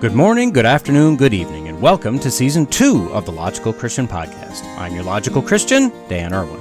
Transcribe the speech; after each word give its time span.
Good 0.00 0.14
morning, 0.14 0.50
good 0.50 0.64
afternoon, 0.64 1.18
good 1.18 1.34
evening, 1.34 1.68
and 1.68 1.78
welcome 1.78 2.18
to 2.20 2.30
season 2.30 2.64
two 2.64 3.10
of 3.12 3.26
the 3.26 3.32
Logical 3.32 3.70
Christian 3.70 4.08
Podcast. 4.08 4.64
I'm 4.78 4.94
your 4.94 5.04
Logical 5.04 5.42
Christian, 5.42 5.92
Dan 6.08 6.32
Irwin. 6.32 6.58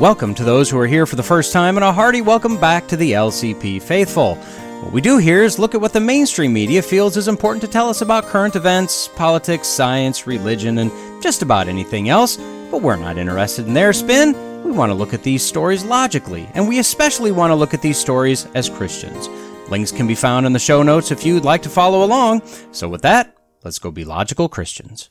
Welcome 0.00 0.34
to 0.36 0.44
those 0.44 0.70
who 0.70 0.78
are 0.78 0.86
here 0.86 1.04
for 1.04 1.16
the 1.16 1.22
first 1.22 1.52
time, 1.52 1.76
and 1.76 1.84
a 1.84 1.92
hearty 1.92 2.22
welcome 2.22 2.58
back 2.58 2.88
to 2.88 2.96
the 2.96 3.12
LCP 3.12 3.82
faithful. 3.82 4.36
What 4.36 4.94
we 4.94 5.02
do 5.02 5.18
here 5.18 5.42
is 5.42 5.58
look 5.58 5.74
at 5.74 5.80
what 5.82 5.92
the 5.92 6.00
mainstream 6.00 6.54
media 6.54 6.80
feels 6.80 7.18
is 7.18 7.28
important 7.28 7.60
to 7.60 7.68
tell 7.68 7.90
us 7.90 8.00
about 8.00 8.24
current 8.24 8.56
events, 8.56 9.08
politics, 9.08 9.68
science, 9.68 10.26
religion, 10.26 10.78
and 10.78 10.90
just 11.22 11.42
about 11.42 11.68
anything 11.68 12.08
else, 12.08 12.38
but 12.70 12.80
we're 12.80 12.96
not 12.96 13.18
interested 13.18 13.66
in 13.66 13.74
their 13.74 13.92
spin. 13.92 14.32
We 14.64 14.70
want 14.70 14.88
to 14.88 14.94
look 14.94 15.12
at 15.12 15.22
these 15.22 15.44
stories 15.44 15.84
logically, 15.84 16.48
and 16.54 16.66
we 16.66 16.78
especially 16.78 17.30
want 17.30 17.50
to 17.50 17.56
look 17.56 17.74
at 17.74 17.82
these 17.82 17.98
stories 17.98 18.46
as 18.54 18.70
Christians. 18.70 19.28
Links 19.70 19.92
can 19.92 20.08
be 20.08 20.16
found 20.16 20.46
in 20.46 20.52
the 20.52 20.58
show 20.58 20.82
notes 20.82 21.12
if 21.12 21.24
you'd 21.24 21.44
like 21.44 21.62
to 21.62 21.68
follow 21.68 22.02
along. 22.02 22.42
So, 22.72 22.88
with 22.88 23.02
that, 23.02 23.36
let's 23.62 23.78
go 23.78 23.92
be 23.92 24.04
logical 24.04 24.48
Christians. 24.48 25.10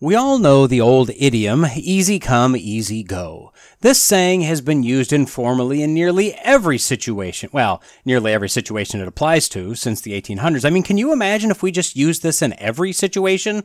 We 0.00 0.14
all 0.14 0.38
know 0.38 0.66
the 0.66 0.80
old 0.80 1.10
idiom, 1.16 1.66
easy 1.76 2.18
come, 2.18 2.56
easy 2.56 3.02
go. 3.02 3.52
This 3.80 4.00
saying 4.00 4.40
has 4.40 4.62
been 4.62 4.82
used 4.82 5.12
informally 5.12 5.82
in 5.82 5.92
nearly 5.92 6.32
every 6.42 6.78
situation. 6.78 7.50
Well, 7.52 7.82
nearly 8.06 8.32
every 8.32 8.48
situation 8.48 9.00
it 9.00 9.08
applies 9.08 9.48
to 9.50 9.74
since 9.74 10.00
the 10.00 10.20
1800s. 10.20 10.64
I 10.64 10.70
mean, 10.70 10.82
can 10.82 10.98
you 10.98 11.12
imagine 11.12 11.50
if 11.50 11.62
we 11.62 11.70
just 11.70 11.94
used 11.94 12.22
this 12.22 12.40
in 12.42 12.58
every 12.58 12.92
situation? 12.92 13.64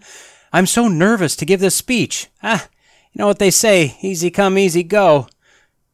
I'm 0.51 0.65
so 0.65 0.87
nervous 0.87 1.35
to 1.37 1.45
give 1.45 1.61
this 1.61 1.75
speech. 1.75 2.27
Ah, 2.43 2.67
you 3.11 3.19
know 3.19 3.27
what 3.27 3.39
they 3.39 3.51
say, 3.51 3.97
easy 4.01 4.29
come, 4.29 4.57
easy 4.57 4.83
go. 4.83 5.27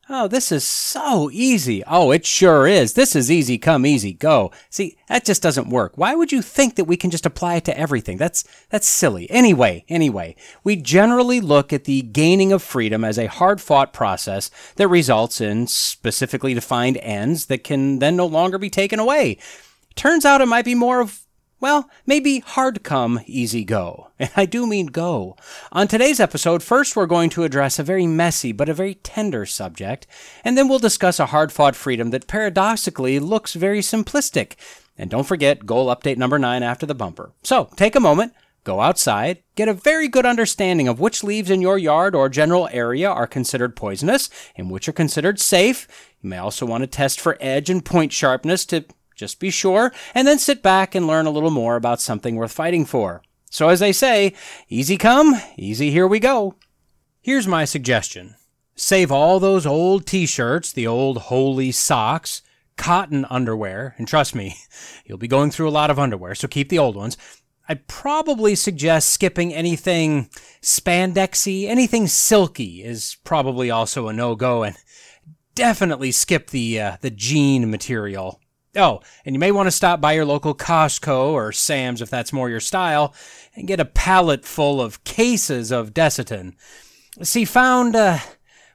Oh, 0.08 0.27
this 0.27 0.52
is 0.52 0.64
so 0.64 1.32
easy. 1.32 1.84
Oh, 1.88 2.12
it 2.12 2.27
sure 2.27 2.68
is. 2.68 2.94
This 2.94 3.16
is 3.16 3.32
easy 3.32 3.58
come, 3.58 3.88
easy 3.88 4.13
go. 4.13 4.52
See, 4.70 4.98
that 5.09 5.26
just 5.26 5.41
doesn't 5.41 5.70
work. 5.70 5.94
Why 5.96 6.13
would 6.13 6.32
you 6.32 6.44
think 6.44 6.76
that 6.76 6.85
we 6.85 6.96
can 6.96 7.10
just 7.10 7.26
apply 7.26 7.55
it 7.55 7.66
to 7.66 7.77
everything? 7.77 8.18
That's, 8.18 8.44
that's 8.70 8.88
silly. 8.88 9.27
Anyway, 9.32 9.84
anyway, 9.90 10.35
we 10.63 10.76
generally 10.76 11.41
look 11.41 11.74
at 11.74 11.85
the 11.85 12.04
gaining 12.04 12.52
of 12.52 12.62
freedom 12.62 13.04
as 13.04 13.18
a 13.18 13.26
hard 13.26 13.60
fought 13.60 13.94
process 13.94 14.52
that 14.76 14.88
results 14.90 15.41
in 15.41 15.66
specifically 15.66 16.54
defined 16.54 16.98
ends 16.98 17.48
that 17.48 17.63
can 17.63 17.98
then 17.98 18.16
no 18.16 18.27
longer 18.27 18.60
be 18.60 18.70
taken 18.70 18.99
away. 18.99 19.40
Turns 19.96 20.24
out 20.24 20.41
it 20.41 20.48
might 20.48 20.66
be 20.66 20.76
more 20.76 21.01
of 21.01 21.24
well, 21.59 21.89
maybe 22.05 22.39
hard 22.39 22.84
come, 22.84 23.21
easy 23.25 23.63
go. 23.63 24.11
And 24.20 24.31
I 24.35 24.45
do 24.45 24.65
mean 24.65 24.87
go. 24.87 25.35
On 25.73 25.87
today's 25.87 26.21
episode, 26.21 26.63
first 26.63 26.95
we're 26.95 27.05
going 27.05 27.29
to 27.31 27.43
address 27.43 27.79
a 27.79 27.84
very 27.84 28.07
messy 28.07 28.53
but 28.53 28.70
a 28.70 28.73
very 28.73 28.95
tender 28.95 29.45
subject, 29.45 30.07
and 30.43 30.57
then 30.57 30.70
we'll 30.70 30.79
discuss 30.79 31.20
a 31.20 31.27
hard 31.27 31.51
fought 31.51 31.76
freedom 31.76 32.11
that 32.11 32.27
paradoxically 32.27 33.20
looks 33.20 33.53
very 33.53 33.81
simplistic. 33.81 34.53
And 34.98 35.09
don't 35.09 35.27
forget 35.27 35.65
goal 35.65 35.93
update 35.93 36.17
number 36.17 36.39
nine 36.39 36.63
after 36.63 36.85
the 36.85 36.95
bumper. 36.95 37.33
So 37.43 37.70
take 37.76 37.95
a 37.95 37.99
moment, 37.99 38.33
go 38.63 38.79
outside, 38.79 39.43
get 39.55 39.67
a 39.67 39.73
very 39.73 40.07
good 40.07 40.26
understanding 40.26 40.87
of 40.87 40.99
which 40.99 41.23
leaves 41.23 41.49
in 41.49 41.61
your 41.61 41.77
yard 41.77 42.15
or 42.15 42.29
general 42.29 42.70
area 42.71 43.09
are 43.09 43.27
considered 43.27 43.76
poisonous 43.76 44.29
and 44.55 44.71
which 44.71 44.87
are 44.87 44.93
considered 44.93 45.39
safe. 45.39 45.87
You 46.21 46.29
may 46.29 46.37
also 46.37 46.65
want 46.65 46.83
to 46.83 46.87
test 46.87 47.20
for 47.20 47.37
edge 47.41 47.70
and 47.70 47.83
point 47.83 48.13
sharpness 48.13 48.65
to 48.67 48.85
just 49.16 49.40
be 49.40 49.49
sure, 49.49 49.94
and 50.13 50.27
then 50.27 50.40
sit 50.40 50.62
back 50.62 50.94
and 50.94 51.08
learn 51.08 51.26
a 51.26 51.32
little 51.32 51.52
more 51.52 51.76
about 51.76 52.02
something 52.02 52.35
worth 52.35 52.52
fighting 52.52 52.85
for. 52.85 53.22
So, 53.49 53.70
as 53.70 53.80
they 53.80 53.94
say, 53.94 54.34
easy 54.70 54.98
come, 54.98 55.35
easy 55.57 55.90
here 55.91 56.07
we 56.07 56.20
go. 56.20 56.55
Here's 57.22 57.48
my 57.48 57.66
suggestion 57.66 58.35
save 58.76 59.12
all 59.12 59.40
those 59.40 59.66
old 59.66 60.05
t 60.05 60.26
shirts, 60.26 60.72
the 60.72 60.85
old 60.85 61.18
holy 61.18 61.72
socks, 61.72 62.41
cotton 62.77 63.26
underwear, 63.30 63.96
and 63.98 64.07
trust 64.07 64.35
me, 64.35 64.57
you'll 65.06 65.18
be 65.18 65.28
going 65.28 65.52
through 65.52 65.69
a 65.69 65.72
lot 65.72 65.90
of 65.90 65.97
underwear, 65.97 66.35
so 66.35 66.47
keep 66.47 66.69
the 66.69 66.79
old 66.79 66.96
ones. 66.96 67.18
I'd 67.68 67.88
probably 67.88 68.53
suggest 68.53 69.09
skipping 69.09 69.53
anything 69.53 70.29
spandexy, 70.62 71.68
anything 71.68 72.07
silky 72.07 72.84
is 72.84 73.18
probably 73.23 73.72
also 73.72 74.07
a 74.07 74.13
no 74.13 74.35
go, 74.35 74.63
and 74.63 74.75
definitely 75.56 76.12
skip 76.12 76.51
the 76.51 76.79
uh, 76.79 76.97
the 77.01 77.09
jean 77.09 77.72
material. 77.72 78.39
Oh, 78.75 79.02
and 79.24 79.34
you 79.34 79.40
may 79.40 79.52
want 79.52 79.68
to 79.68 79.72
stop 79.72 80.02
by 80.02 80.13
your 80.13 80.25
local 80.25 80.53
Costco 80.53 81.31
or 81.31 81.52
Sam's 81.52 82.02
if 82.02 82.09
that's 82.09 82.34
more 82.34 82.50
your 82.50 82.59
style 82.59 83.13
and 83.56 83.68
get 83.68 83.80
a 83.80 83.86
pallet 83.86 84.44
full 84.46 84.81
of 84.81 85.03
cases 85.03 85.72
of 85.72 85.94
Desitin. 85.94 86.56
See, 87.22 87.46
found, 87.46 87.96
uh, 87.96 88.19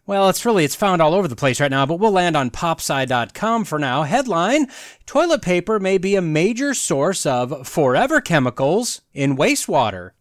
well, 0.07 0.31
it's 0.31 0.47
really, 0.47 0.65
it's 0.65 0.75
found 0.75 1.03
all 1.03 1.13
over 1.13 1.29
the 1.29 1.37
place 1.37 1.61
right 1.61 1.71
now, 1.71 1.85
but 1.85 1.99
we'll 1.99 2.13
land 2.13 2.37
on 2.37 2.51
popsci.com 2.51 3.65
for 3.65 3.79
now. 3.79 4.05
Headline, 4.05 4.69
toilet 5.05 5.43
paper 5.43 5.79
may 5.79 5.99
be 5.99 6.17
a 6.17 6.23
major 6.23 6.73
source 6.73 7.27
of 7.27 7.69
forever 7.69 8.23
chemicals 8.23 9.03
in 9.13 9.37
wastewater. 9.37 10.13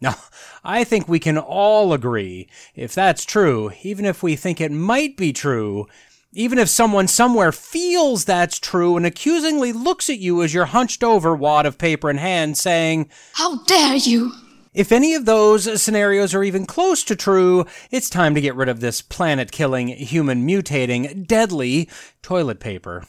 Now, 0.00 0.14
I 0.62 0.84
think 0.84 1.08
we 1.08 1.18
can 1.18 1.38
all 1.38 1.92
agree, 1.92 2.48
if 2.74 2.94
that's 2.94 3.24
true, 3.24 3.72
even 3.82 4.04
if 4.04 4.22
we 4.22 4.36
think 4.36 4.60
it 4.60 4.70
might 4.70 5.16
be 5.16 5.32
true, 5.32 5.86
even 6.36 6.58
if 6.58 6.68
someone 6.68 7.08
somewhere 7.08 7.50
feels 7.50 8.26
that's 8.26 8.58
true 8.60 8.94
and 8.98 9.06
accusingly 9.06 9.72
looks 9.72 10.10
at 10.10 10.18
you 10.18 10.42
as 10.42 10.52
your 10.52 10.66
hunched 10.66 11.02
over 11.02 11.34
wad 11.34 11.64
of 11.64 11.78
paper 11.78 12.10
in 12.10 12.18
hand, 12.18 12.58
saying, 12.58 13.08
How 13.32 13.64
dare 13.64 13.96
you! 13.96 14.32
If 14.74 14.92
any 14.92 15.14
of 15.14 15.24
those 15.24 15.82
scenarios 15.82 16.34
are 16.34 16.44
even 16.44 16.66
close 16.66 17.02
to 17.04 17.16
true, 17.16 17.64
it's 17.90 18.10
time 18.10 18.34
to 18.34 18.42
get 18.42 18.54
rid 18.54 18.68
of 18.68 18.80
this 18.80 19.00
planet 19.00 19.50
killing, 19.50 19.88
human 19.88 20.46
mutating, 20.46 21.26
deadly 21.26 21.88
toilet 22.20 22.60
paper. 22.60 23.06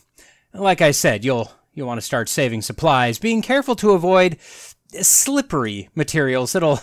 Like 0.54 0.82
I 0.82 0.92
said, 0.92 1.26
you'll 1.26 1.52
you'll 1.74 1.88
want 1.88 1.98
to 1.98 2.06
start 2.06 2.30
saving 2.30 2.62
supplies, 2.62 3.20
being 3.20 3.42
careful 3.42 3.76
to 3.76 3.92
avoid 3.92 4.38
slippery 5.02 5.90
materials 5.94 6.54
that'll 6.54 6.80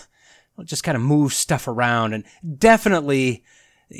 just 0.65 0.85
kind 0.85 0.95
of 0.95 1.03
move 1.03 1.33
stuff 1.33 1.67
around 1.67 2.13
and 2.13 2.25
definitely 2.59 3.43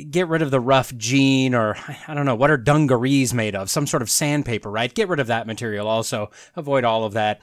get 0.09 0.27
rid 0.27 0.41
of 0.41 0.51
the 0.51 0.59
rough 0.59 0.95
jean 0.97 1.53
or 1.53 1.75
I 2.07 2.13
don't 2.13 2.25
know 2.25 2.35
what 2.35 2.51
are 2.51 2.57
dungarees 2.57 3.33
made 3.33 3.55
of? 3.55 3.69
Some 3.69 3.87
sort 3.87 4.01
of 4.01 4.09
sandpaper 4.09 4.69
right? 4.69 4.93
Get 4.93 5.07
rid 5.07 5.19
of 5.19 5.27
that 5.27 5.47
material 5.47 5.87
also. 5.87 6.31
Avoid 6.55 6.83
all 6.83 7.03
of 7.03 7.13
that. 7.13 7.41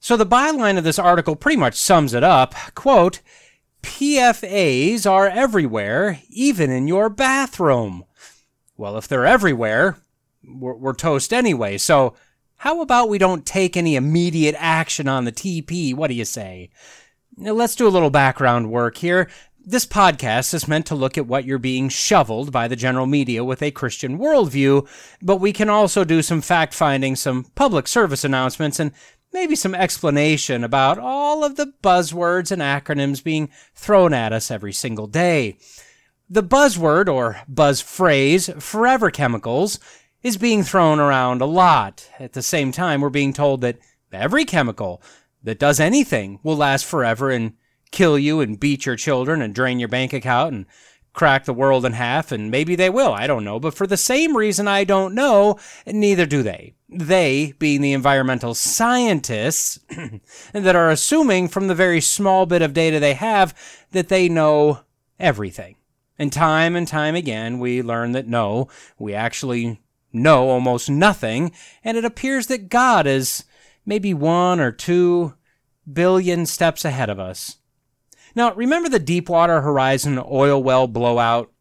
So 0.00 0.16
the 0.16 0.26
byline 0.26 0.76
of 0.78 0.84
this 0.84 0.98
article 0.98 1.36
pretty 1.36 1.56
much 1.56 1.74
sums 1.74 2.14
it 2.14 2.24
up. 2.24 2.54
Quote 2.74 3.20
PFAs 3.82 5.10
are 5.10 5.28
everywhere 5.28 6.20
even 6.28 6.70
in 6.70 6.88
your 6.88 7.08
bathroom. 7.08 8.04
Well 8.76 8.96
if 8.96 9.08
they're 9.08 9.26
everywhere 9.26 9.98
we're, 10.42 10.74
we're 10.74 10.94
toast 10.94 11.32
anyway. 11.32 11.78
So 11.78 12.14
how 12.56 12.80
about 12.80 13.08
we 13.08 13.18
don't 13.18 13.46
take 13.46 13.76
any 13.76 13.96
immediate 13.96 14.54
action 14.58 15.08
on 15.08 15.24
the 15.24 15.32
TP 15.32 15.94
what 15.94 16.08
do 16.08 16.14
you 16.14 16.24
say? 16.24 16.70
Now, 17.36 17.52
let's 17.52 17.74
do 17.74 17.86
a 17.86 17.90
little 17.90 18.10
background 18.10 18.70
work 18.70 18.96
here. 18.96 19.28
This 19.66 19.86
podcast 19.86 20.52
is 20.52 20.68
meant 20.68 20.84
to 20.86 20.94
look 20.94 21.16
at 21.16 21.26
what 21.26 21.46
you're 21.46 21.58
being 21.58 21.88
shoveled 21.88 22.52
by 22.52 22.68
the 22.68 22.76
general 22.76 23.06
media 23.06 23.42
with 23.42 23.62
a 23.62 23.70
Christian 23.70 24.18
worldview, 24.18 24.86
but 25.22 25.38
we 25.38 25.54
can 25.54 25.70
also 25.70 26.04
do 26.04 26.20
some 26.20 26.42
fact 26.42 26.74
finding, 26.74 27.16
some 27.16 27.44
public 27.54 27.88
service 27.88 28.24
announcements, 28.24 28.78
and 28.78 28.92
maybe 29.32 29.56
some 29.56 29.74
explanation 29.74 30.64
about 30.64 30.98
all 30.98 31.42
of 31.42 31.56
the 31.56 31.72
buzzwords 31.82 32.52
and 32.52 32.60
acronyms 32.60 33.24
being 33.24 33.48
thrown 33.74 34.12
at 34.12 34.34
us 34.34 34.50
every 34.50 34.72
single 34.72 35.06
day. 35.06 35.56
The 36.28 36.42
buzzword 36.42 37.08
or 37.08 37.40
buzz 37.48 37.80
phrase, 37.80 38.50
forever 38.58 39.10
chemicals, 39.10 39.80
is 40.22 40.36
being 40.36 40.62
thrown 40.62 41.00
around 41.00 41.40
a 41.40 41.46
lot. 41.46 42.10
At 42.18 42.34
the 42.34 42.42
same 42.42 42.70
time, 42.70 43.00
we're 43.00 43.08
being 43.08 43.32
told 43.32 43.62
that 43.62 43.78
every 44.12 44.44
chemical 44.44 45.00
that 45.42 45.58
does 45.58 45.80
anything 45.80 46.38
will 46.42 46.56
last 46.56 46.84
forever 46.84 47.30
and 47.30 47.54
kill 47.90 48.18
you 48.18 48.40
and 48.40 48.60
beat 48.60 48.86
your 48.86 48.96
children 48.96 49.42
and 49.42 49.54
drain 49.54 49.78
your 49.78 49.88
bank 49.88 50.12
account 50.12 50.52
and 50.52 50.66
crack 51.14 51.44
the 51.44 51.54
world 51.54 51.86
in 51.86 51.92
half, 51.92 52.32
and 52.32 52.50
maybe 52.50 52.74
they 52.76 52.90
will. 52.90 53.12
I 53.12 53.26
don't 53.26 53.44
know. 53.44 53.58
But 53.58 53.74
for 53.74 53.86
the 53.86 53.96
same 53.96 54.36
reason 54.36 54.68
I 54.68 54.84
don't 54.84 55.14
know, 55.14 55.58
neither 55.86 56.26
do 56.26 56.42
they. 56.42 56.74
They, 56.88 57.54
being 57.58 57.80
the 57.80 57.92
environmental 57.92 58.54
scientists, 58.54 59.78
that 60.52 60.76
are 60.76 60.90
assuming 60.90 61.48
from 61.48 61.68
the 61.68 61.74
very 61.74 62.00
small 62.00 62.46
bit 62.46 62.62
of 62.62 62.74
data 62.74 63.00
they 63.00 63.14
have 63.14 63.56
that 63.92 64.08
they 64.08 64.28
know 64.28 64.80
everything. 65.18 65.76
And 66.18 66.32
time 66.32 66.76
and 66.76 66.86
time 66.86 67.14
again, 67.14 67.58
we 67.58 67.82
learn 67.82 68.12
that 68.12 68.28
no, 68.28 68.68
we 68.98 69.14
actually 69.14 69.80
know 70.12 70.48
almost 70.48 70.88
nothing, 70.90 71.52
and 71.82 71.96
it 71.96 72.04
appears 72.04 72.46
that 72.48 72.68
God 72.68 73.06
is 73.06 73.44
maybe 73.84 74.14
one 74.14 74.60
or 74.60 74.70
two 74.70 75.34
billion 75.90 76.46
steps 76.46 76.84
ahead 76.84 77.10
of 77.10 77.18
us. 77.18 77.56
Now, 78.34 78.52
remember 78.54 78.88
the 78.88 78.98
Deepwater 78.98 79.60
Horizon 79.60 80.20
oil 80.28 80.62
well 80.62 80.88
blowout? 80.88 81.52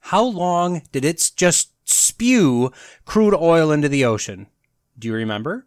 How 0.00 0.24
long 0.24 0.82
did 0.90 1.04
it 1.04 1.30
just 1.36 1.70
spew 1.88 2.72
crude 3.04 3.34
oil 3.34 3.70
into 3.70 3.88
the 3.88 4.04
ocean? 4.04 4.48
Do 4.98 5.08
you 5.08 5.14
remember? 5.14 5.66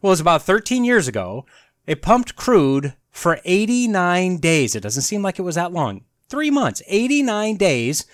Well, 0.00 0.10
it 0.10 0.14
was 0.14 0.20
about 0.20 0.42
13 0.42 0.84
years 0.84 1.06
ago. 1.06 1.44
It 1.86 2.00
pumped 2.00 2.36
crude 2.36 2.94
for 3.10 3.40
89 3.44 4.38
days. 4.38 4.74
It 4.74 4.82
doesn't 4.82 5.02
seem 5.02 5.22
like 5.22 5.38
it 5.38 5.42
was 5.42 5.56
that 5.56 5.72
long. 5.72 6.04
Three 6.28 6.50
months, 6.50 6.82
89 6.86 7.56
days. 7.56 8.06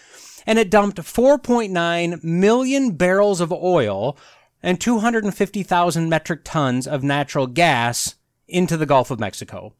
And 0.44 0.58
it 0.58 0.70
dumped 0.70 0.98
4.9 0.98 2.24
million 2.24 2.96
barrels 2.96 3.40
of 3.40 3.52
oil 3.52 4.18
and 4.60 4.80
250,000 4.80 6.08
metric 6.08 6.40
tons 6.42 6.86
of 6.86 7.04
natural 7.04 7.46
gas 7.46 8.16
into 8.48 8.76
the 8.76 8.86
Gulf 8.86 9.10
of 9.10 9.20
Mexico. 9.20 9.74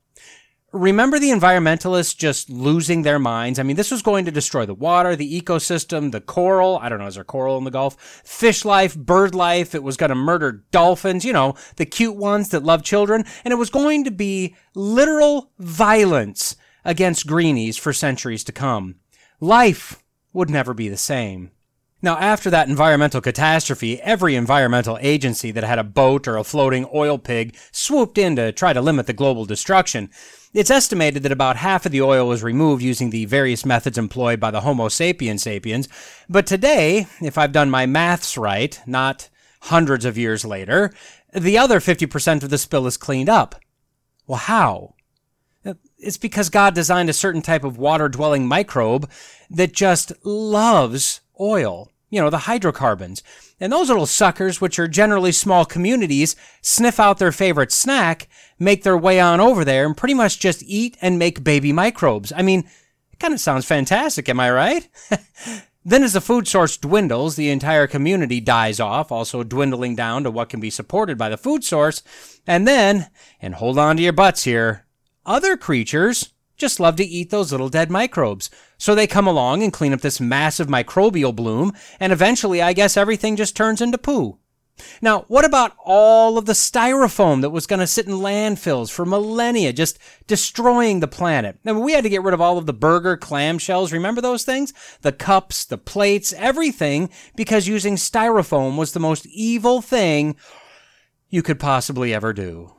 Remember 0.73 1.19
the 1.19 1.31
environmentalists 1.31 2.17
just 2.17 2.49
losing 2.49 3.03
their 3.03 3.19
minds? 3.19 3.59
I 3.59 3.63
mean, 3.63 3.77
this 3.77 3.91
was 3.91 4.01
going 4.01 4.25
to 4.25 4.31
destroy 4.31 4.65
the 4.65 4.73
water, 4.73 5.15
the 5.15 5.41
ecosystem, 5.41 6.13
the 6.13 6.21
coral. 6.21 6.79
I 6.81 6.89
don't 6.89 6.99
know, 6.99 7.07
is 7.07 7.17
there 7.17 7.25
coral 7.25 7.59
in 7.59 7.65
the 7.65 7.71
Gulf? 7.71 8.01
Fish 8.25 8.65
life, 8.65 8.97
bird 8.97 9.35
life. 9.35 9.75
It 9.75 9.83
was 9.83 9.99
going 9.99 10.09
to 10.09 10.15
murder 10.15 10.65
dolphins, 10.71 11.27
you 11.27 11.33
know, 11.35 11.57
the 11.77 11.85
cute 11.85 12.17
ones 12.17 12.49
that 12.49 12.63
love 12.63 12.83
children. 12.83 13.25
And 13.45 13.53
it 13.53 13.57
was 13.57 13.69
going 13.69 14.05
to 14.05 14.11
be 14.11 14.57
literal 14.75 15.51
violence 15.59 16.57
against 16.87 17.27
greenies 17.27 17.77
for 17.77 17.93
centuries 17.93 18.43
to 18.45 18.53
come. 18.53 18.97
Life 19.41 20.03
would 20.33 20.49
never 20.49 20.73
be 20.73 20.89
the 20.89 20.97
same. 20.97 21.51
Now, 22.05 22.19
after 22.19 22.51
that 22.51 22.69
environmental 22.69 23.21
catastrophe, 23.21 24.03
every 24.03 24.35
environmental 24.35 24.99
agency 25.01 25.53
that 25.53 25.63
had 25.63 25.79
a 25.79 25.85
boat 25.85 26.27
or 26.27 26.37
a 26.37 26.43
floating 26.43 26.89
oil 26.93 27.17
pig 27.17 27.57
swooped 27.71 28.19
in 28.19 28.35
to 28.35 28.51
try 28.51 28.73
to 28.73 28.81
limit 28.81 29.07
the 29.07 29.13
global 29.13 29.45
destruction. 29.45 30.11
It's 30.53 30.71
estimated 30.71 31.23
that 31.23 31.31
about 31.31 31.57
half 31.57 31.87
of 31.87 31.93
the 31.93 32.03
oil 32.03 32.27
was 32.27 32.43
removed 32.43 32.83
using 32.83 33.11
the 33.11 33.25
various 33.27 33.65
methods 33.65 33.97
employed 33.97 34.41
by 34.41 34.51
the 34.51 34.63
Homo 34.63 34.89
sapiens 34.89 35.45
sapiens. 35.45 35.89
But 36.29 36.45
today, 36.45 37.07
if 37.21 37.39
I've 37.39 37.53
done 37.53 37.71
my 37.71 37.87
maths 37.87 38.37
right, 38.37 38.79
not 38.85 39.29
hundreds 39.63 40.05
of 40.05 40.19
years 40.19 40.45
later, 40.45 40.93
the 41.33 41.57
other 41.57 41.79
50% 41.79 42.43
of 42.43 42.51
the 42.51 42.59
spill 42.59 42.87
is 42.89 42.97
cleaned 42.97 43.29
up. 43.29 43.55
Well, 44.27 44.39
how? 44.39 44.95
It's 45.99 46.19
because 46.19 46.51
God 46.51 46.75
designed 46.75 47.09
a 47.09 47.15
certain 47.15 47.43
type 47.43 47.63
of 47.63 47.79
water 47.79 48.09
dwelling 48.09 48.49
microbe 48.49 49.09
that 49.49 49.73
just 49.73 50.13
loves 50.27 51.21
oil. 51.41 51.91
You 52.11 52.21
know, 52.21 52.29
the 52.29 52.39
hydrocarbons. 52.39 53.23
And 53.59 53.73
those 53.73 53.89
little 53.89 54.07
suckers, 54.07 54.61
which 54.61 54.79
are 54.79 54.89
generally 54.89 55.33
small 55.33 55.65
communities, 55.65 56.37
sniff 56.61 57.01
out 57.01 57.19
their 57.19 57.33
favorite 57.33 57.73
snack, 57.73 58.29
make 58.59 58.83
their 58.83 58.99
way 58.99 59.19
on 59.19 59.41
over 59.41 59.65
there, 59.65 59.87
and 59.87 59.97
pretty 59.97 60.15
much 60.15 60.39
just 60.39 60.63
eat 60.65 60.97
and 61.01 61.19
make 61.19 61.45
baby 61.45 61.73
microbes. 61.73 62.33
I 62.37 62.43
mean, 62.43 62.69
it 63.13 63.19
kind 63.19 63.33
of 63.33 63.41
sounds 63.41 63.65
fantastic, 63.65 64.29
am 64.29 64.41
I 64.41 64.51
right? 64.51 64.89
then, 65.85 66.03
as 66.03 66.13
the 66.13 66.21
food 66.21 66.47
source 66.47 66.77
dwindles, 66.77 67.37
the 67.37 67.51
entire 67.51 67.87
community 67.87 68.41
dies 68.41 68.79
off, 68.79 69.11
also 69.11 69.43
dwindling 69.43 69.97
down 69.97 70.25
to 70.25 70.31
what 70.31 70.51
can 70.51 70.61
be 70.61 70.71
supported 70.71 71.17
by 71.17 71.29
the 71.29 71.39
food 71.39 71.65
source. 71.65 72.03
And 72.47 72.69
then, 72.69 73.09
and 73.41 73.55
hold 73.55 73.79
on 73.79 73.97
to 73.97 74.03
your 74.03 74.13
butts 74.13 74.45
here, 74.45 74.87
other 75.25 75.57
creatures 75.57 76.33
just 76.57 76.79
love 76.79 76.97
to 76.97 77.05
eat 77.05 77.31
those 77.31 77.53
little 77.53 77.69
dead 77.69 77.91
microbes. 77.91 78.51
So 78.83 78.97
they 78.97 79.07
come 79.07 79.29
along 79.29 79.63
and 79.63 79.73
clean 79.73 79.93
up 79.93 80.01
this 80.01 80.21
massive 80.21 80.67
microbial 80.67 81.33
bloom, 81.37 81.73
and 82.01 82.13
eventually 82.13 82.61
I 82.61 82.73
guess 82.73 82.97
everything 82.97 83.37
just 83.37 83.55
turns 83.55 83.81
into 83.81 83.97
poo. 83.97 84.39
Now, 85.01 85.21
what 85.29 85.45
about 85.45 85.77
all 85.85 86.37
of 86.37 86.47
the 86.47 86.53
styrofoam 86.53 87.43
that 87.43 87.51
was 87.51 87.69
going 87.69 87.79
to 87.79 87.87
sit 87.87 88.09
in 88.09 88.15
landfills 88.15 88.91
for 88.91 89.07
millennia, 89.07 89.73
just 89.73 90.01
destroying 90.27 90.99
the 90.99 91.07
planet? 91.07 91.61
And 91.65 91.81
we 91.81 91.93
had 91.93 92.03
to 92.03 92.11
get 92.11 92.25
rid 92.25 92.35
of 92.35 92.41
all 92.41 92.59
of 92.59 92.67
the 92.67 92.73
burger 92.73 93.17
clamshells. 93.17 93.93
Remember 93.93 94.21
those 94.21 94.43
things? 94.43 94.75
The 95.03 95.13
cups, 95.13 95.65
the 95.65 95.79
plates, 95.79 96.33
everything, 96.33 97.09
because 97.37 97.69
using 97.69 97.95
styrofoam 97.95 98.77
was 98.77 98.95
the 98.95 98.99
most 98.99 99.27
evil 99.27 99.81
thing 99.81 100.35
you 101.29 101.45
could 101.45 101.61
possibly 101.61 102.13
ever 102.13 102.33
do. 102.33 102.73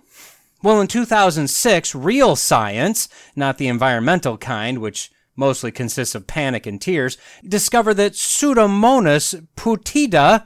Well, 0.61 0.81
in 0.81 0.87
2006, 0.87 1.95
real 1.95 2.35
science, 2.35 3.07
not 3.37 3.57
the 3.57 3.69
environmental 3.69 4.37
kind, 4.37 4.79
which 4.79 5.09
mostly 5.35 5.71
consists 5.71 6.15
of 6.15 6.27
panic 6.27 6.65
and 6.65 6.81
tears, 6.81 7.17
discover 7.47 7.93
that 7.93 8.13
Pseudomonas 8.13 9.47
putida, 9.55 10.45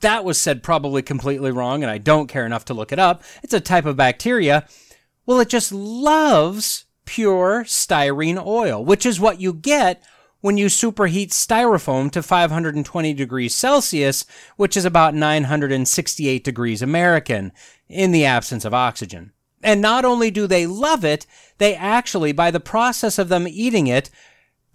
that 0.00 0.24
was 0.24 0.40
said 0.40 0.62
probably 0.62 1.02
completely 1.02 1.50
wrong, 1.50 1.82
and 1.82 1.90
I 1.90 1.98
don't 1.98 2.28
care 2.28 2.46
enough 2.46 2.64
to 2.66 2.74
look 2.74 2.92
it 2.92 2.98
up. 2.98 3.22
It's 3.42 3.54
a 3.54 3.60
type 3.60 3.86
of 3.86 3.96
bacteria. 3.96 4.66
Well, 5.24 5.40
it 5.40 5.48
just 5.48 5.72
loves 5.72 6.84
pure 7.04 7.64
styrene 7.64 8.44
oil, 8.44 8.84
which 8.84 9.06
is 9.06 9.20
what 9.20 9.40
you 9.40 9.52
get 9.52 10.02
when 10.40 10.56
you 10.56 10.66
superheat 10.66 11.30
styrofoam 11.30 12.10
to 12.12 12.22
520 12.22 13.14
degrees 13.14 13.54
Celsius, 13.54 14.24
which 14.56 14.76
is 14.76 14.84
about 14.84 15.14
968 15.14 16.44
degrees 16.44 16.82
American, 16.82 17.52
in 17.88 18.12
the 18.12 18.24
absence 18.24 18.64
of 18.64 18.74
oxygen. 18.74 19.32
And 19.66 19.82
not 19.82 20.04
only 20.04 20.30
do 20.30 20.46
they 20.46 20.64
love 20.64 21.04
it, 21.04 21.26
they 21.58 21.74
actually, 21.74 22.30
by 22.30 22.52
the 22.52 22.60
process 22.60 23.18
of 23.18 23.28
them 23.28 23.48
eating 23.48 23.88
it, 23.88 24.10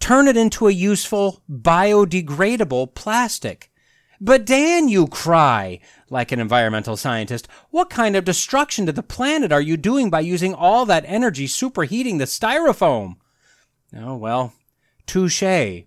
turn 0.01 0.27
it 0.27 0.35
into 0.35 0.67
a 0.67 0.71
useful 0.71 1.41
biodegradable 1.49 2.93
plastic. 2.93 3.71
But 4.19 4.45
Dan, 4.45 4.89
you 4.89 5.07
cry, 5.07 5.79
like 6.09 6.33
an 6.33 6.41
environmental 6.41 6.97
scientist, 6.97 7.47
what 7.69 7.89
kind 7.89 8.17
of 8.17 8.25
destruction 8.25 8.85
to 8.85 8.91
the 8.91 9.01
planet 9.01 9.53
are 9.53 9.61
you 9.61 9.77
doing 9.77 10.09
by 10.09 10.19
using 10.19 10.53
all 10.53 10.85
that 10.87 11.05
energy 11.07 11.47
superheating 11.47 12.17
the 12.17 12.25
styrofoam? 12.25 13.15
Oh, 13.95 14.17
well, 14.17 14.51
touche. 15.07 15.85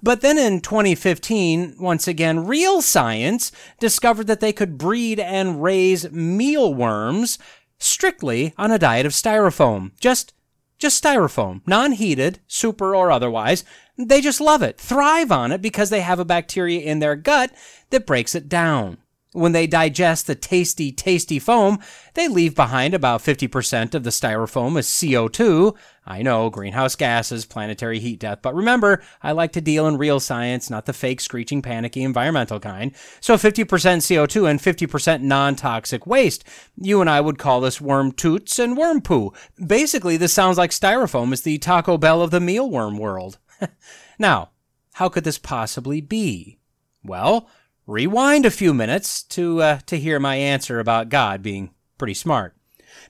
But 0.00 0.20
then 0.20 0.38
in 0.38 0.60
2015, 0.60 1.74
once 1.80 2.06
again, 2.06 2.46
real 2.46 2.80
science 2.82 3.50
discovered 3.80 4.28
that 4.28 4.38
they 4.38 4.52
could 4.52 4.78
breed 4.78 5.18
and 5.18 5.60
raise 5.60 6.08
mealworms 6.12 7.38
strictly 7.78 8.54
on 8.56 8.70
a 8.70 8.78
diet 8.78 9.06
of 9.06 9.12
styrofoam. 9.12 9.92
Just 10.00 10.32
just 10.76 11.02
styrofoam, 11.02 11.60
non-heated, 11.66 12.40
super 12.46 12.94
or 12.96 13.10
otherwise. 13.10 13.64
They 13.96 14.20
just 14.20 14.40
love 14.40 14.60
it, 14.60 14.78
thrive 14.78 15.30
on 15.30 15.52
it 15.52 15.62
because 15.62 15.88
they 15.88 16.00
have 16.00 16.18
a 16.18 16.24
bacteria 16.24 16.80
in 16.80 16.98
their 16.98 17.14
gut 17.14 17.52
that 17.90 18.06
breaks 18.06 18.34
it 18.34 18.48
down. 18.48 18.98
When 19.34 19.50
they 19.50 19.66
digest 19.66 20.28
the 20.28 20.36
tasty, 20.36 20.92
tasty 20.92 21.40
foam, 21.40 21.80
they 22.14 22.28
leave 22.28 22.54
behind 22.54 22.94
about 22.94 23.20
50% 23.20 23.92
of 23.92 24.04
the 24.04 24.10
styrofoam 24.10 24.78
as 24.78 24.86
CO2. 24.86 25.76
I 26.06 26.22
know, 26.22 26.50
greenhouse 26.50 26.94
gases, 26.94 27.44
planetary 27.44 27.98
heat 27.98 28.20
death, 28.20 28.42
but 28.42 28.54
remember, 28.54 29.02
I 29.24 29.32
like 29.32 29.50
to 29.54 29.60
deal 29.60 29.88
in 29.88 29.98
real 29.98 30.20
science, 30.20 30.70
not 30.70 30.86
the 30.86 30.92
fake, 30.92 31.20
screeching, 31.20 31.62
panicky 31.62 32.04
environmental 32.04 32.60
kind. 32.60 32.92
So 33.18 33.34
50% 33.34 33.64
CO2 33.66 34.48
and 34.48 34.60
50% 34.60 35.22
non 35.22 35.56
toxic 35.56 36.06
waste. 36.06 36.44
You 36.80 37.00
and 37.00 37.10
I 37.10 37.20
would 37.20 37.36
call 37.36 37.60
this 37.60 37.80
worm 37.80 38.12
toots 38.12 38.60
and 38.60 38.76
worm 38.76 39.00
poo. 39.00 39.32
Basically, 39.66 40.16
this 40.16 40.32
sounds 40.32 40.58
like 40.58 40.70
styrofoam 40.70 41.32
is 41.32 41.40
the 41.40 41.58
Taco 41.58 41.98
Bell 41.98 42.22
of 42.22 42.30
the 42.30 42.38
mealworm 42.38 42.98
world. 42.98 43.38
now, 44.16 44.50
how 44.92 45.08
could 45.08 45.24
this 45.24 45.38
possibly 45.38 46.00
be? 46.00 46.60
Well, 47.02 47.48
rewind 47.86 48.46
a 48.46 48.50
few 48.50 48.74
minutes 48.74 49.22
to 49.22 49.62
uh, 49.62 49.78
to 49.86 49.98
hear 49.98 50.18
my 50.18 50.36
answer 50.36 50.80
about 50.80 51.08
God 51.08 51.42
being 51.42 51.70
pretty 51.98 52.14
smart. 52.14 52.54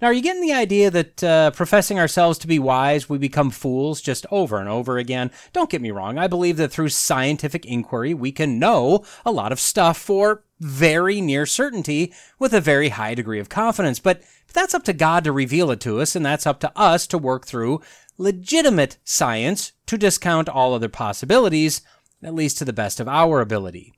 Now, 0.00 0.08
are 0.08 0.12
you 0.12 0.22
getting 0.22 0.42
the 0.42 0.52
idea 0.52 0.90
that 0.90 1.22
uh, 1.22 1.50
professing 1.52 1.98
ourselves 1.98 2.38
to 2.38 2.46
be 2.46 2.58
wise, 2.58 3.08
we 3.08 3.18
become 3.18 3.50
fools 3.50 4.00
just 4.00 4.26
over 4.30 4.58
and 4.58 4.68
over 4.68 4.98
again? 4.98 5.30
Don't 5.52 5.70
get 5.70 5.82
me 5.82 5.90
wrong. 5.90 6.18
I 6.18 6.26
believe 6.26 6.56
that 6.56 6.72
through 6.72 6.88
scientific 6.88 7.64
inquiry, 7.66 8.14
we 8.14 8.32
can 8.32 8.58
know 8.58 9.04
a 9.24 9.32
lot 9.32 9.52
of 9.52 9.60
stuff 9.60 9.98
for 9.98 10.44
very 10.58 11.20
near 11.20 11.46
certainty 11.46 12.12
with 12.38 12.54
a 12.54 12.60
very 12.60 12.90
high 12.90 13.14
degree 13.14 13.40
of 13.40 13.48
confidence. 13.48 13.98
But 13.98 14.22
that's 14.52 14.74
up 14.74 14.84
to 14.84 14.92
God 14.92 15.24
to 15.24 15.32
reveal 15.32 15.70
it 15.70 15.80
to 15.80 16.00
us, 16.00 16.16
and 16.16 16.24
that's 16.24 16.46
up 16.46 16.60
to 16.60 16.72
us 16.76 17.06
to 17.08 17.18
work 17.18 17.46
through 17.46 17.80
legitimate 18.16 18.98
science 19.04 19.72
to 19.86 19.98
discount 19.98 20.48
all 20.48 20.74
other 20.74 20.88
possibilities, 20.88 21.82
at 22.22 22.34
least 22.34 22.58
to 22.58 22.64
the 22.64 22.72
best 22.72 23.00
of 23.00 23.08
our 23.08 23.40
ability. 23.40 23.92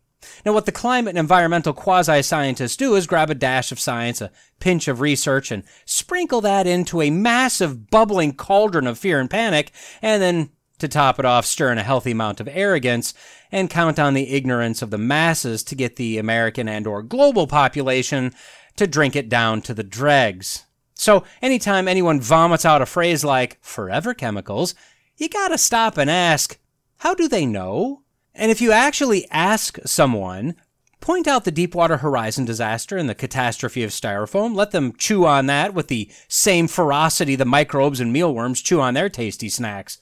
Now, 0.45 0.53
what 0.53 0.67
the 0.67 0.73
climate 0.73 1.11
and 1.11 1.19
environmental 1.19 1.73
quasi 1.73 2.23
scientists 2.23 2.77
do 2.77 2.95
is 2.95 3.07
grab 3.07 3.31
a 3.31 3.35
dash 3.35 3.71
of 3.73 3.81
science, 3.81 4.21
a 4.21 4.31
pinch 4.61 4.89
of 4.89 5.01
research, 5.01 5.51
and 5.51 5.65
sprinkle 5.85 6.41
that 6.41 6.67
into 6.67 7.03
a 7.03 7.11
massive 7.11 7.91
bubbling 7.91 8.35
cauldron 8.35 8.87
of 8.87 8.99
fear 8.99 9.21
and 9.21 9.31
panic, 9.31 9.73
and 10.01 10.23
then, 10.23 10.51
to 10.79 10.89
top 10.89 11.19
it 11.19 11.25
off, 11.25 11.47
stir 11.47 11.73
in 11.73 11.79
a 11.79 11.83
healthy 11.83 12.11
amount 12.11 12.41
of 12.41 12.49
arrogance 12.51 13.15
and 13.51 13.71
count 13.71 13.99
on 13.99 14.15
the 14.15 14.35
ignorance 14.35 14.83
of 14.83 14.91
the 14.91 14.99
masses 14.99 15.63
to 15.65 15.75
get 15.75 15.97
the 15.97 16.19
American 16.19 16.69
and 16.69 16.87
or 16.87 17.03
global 17.03 17.47
population 17.47 18.33
to 18.77 18.87
drink 18.87 19.17
it 19.17 19.29
down 19.29 19.63
to 19.63 19.75
the 19.75 19.85
dregs. 19.85 20.65
So, 20.95 21.25
anytime 21.43 21.89
anyone 21.89 22.21
vomits 22.21 22.65
out 22.65 22.83
a 22.83 22.87
phrase 22.87 23.25
like 23.25 23.59
forever 23.63 24.15
chemicals, 24.15 24.75
you 25.17 25.29
gotta 25.29 25.59
stop 25.59 25.99
and 25.99 26.11
ask, 26.11 26.59
how 26.99 27.15
do 27.15 27.29
they 27.29 27.47
know? 27.47 28.03
And 28.37 28.51
if 28.51 28.61
you 28.61 28.71
actually 28.71 29.27
ask 29.31 29.79
someone, 29.87 30.57
point 31.01 31.27
out 31.27 31.45
the 31.45 31.51
Deepwater 31.51 31.99
Horizon 31.99 32.45
disaster 32.45 32.99
and 32.99 33.09
the 33.09 33.15
catastrophe 33.15 33.83
of 33.83 33.91
styrofoam, 33.91 34.55
let 34.55 34.73
them 34.73 34.93
chew 34.97 35.25
on 35.25 35.47
that 35.47 35.73
with 35.73 35.89
the 35.89 36.11
same 36.29 36.69
ferocity 36.69 37.35
the 37.35 37.47
microbes 37.47 37.99
and 37.99 38.13
mealworms 38.13 38.61
chew 38.61 38.81
on 38.81 38.95
their 38.95 39.09
tasty 39.09 39.49
snacks. 39.49 39.99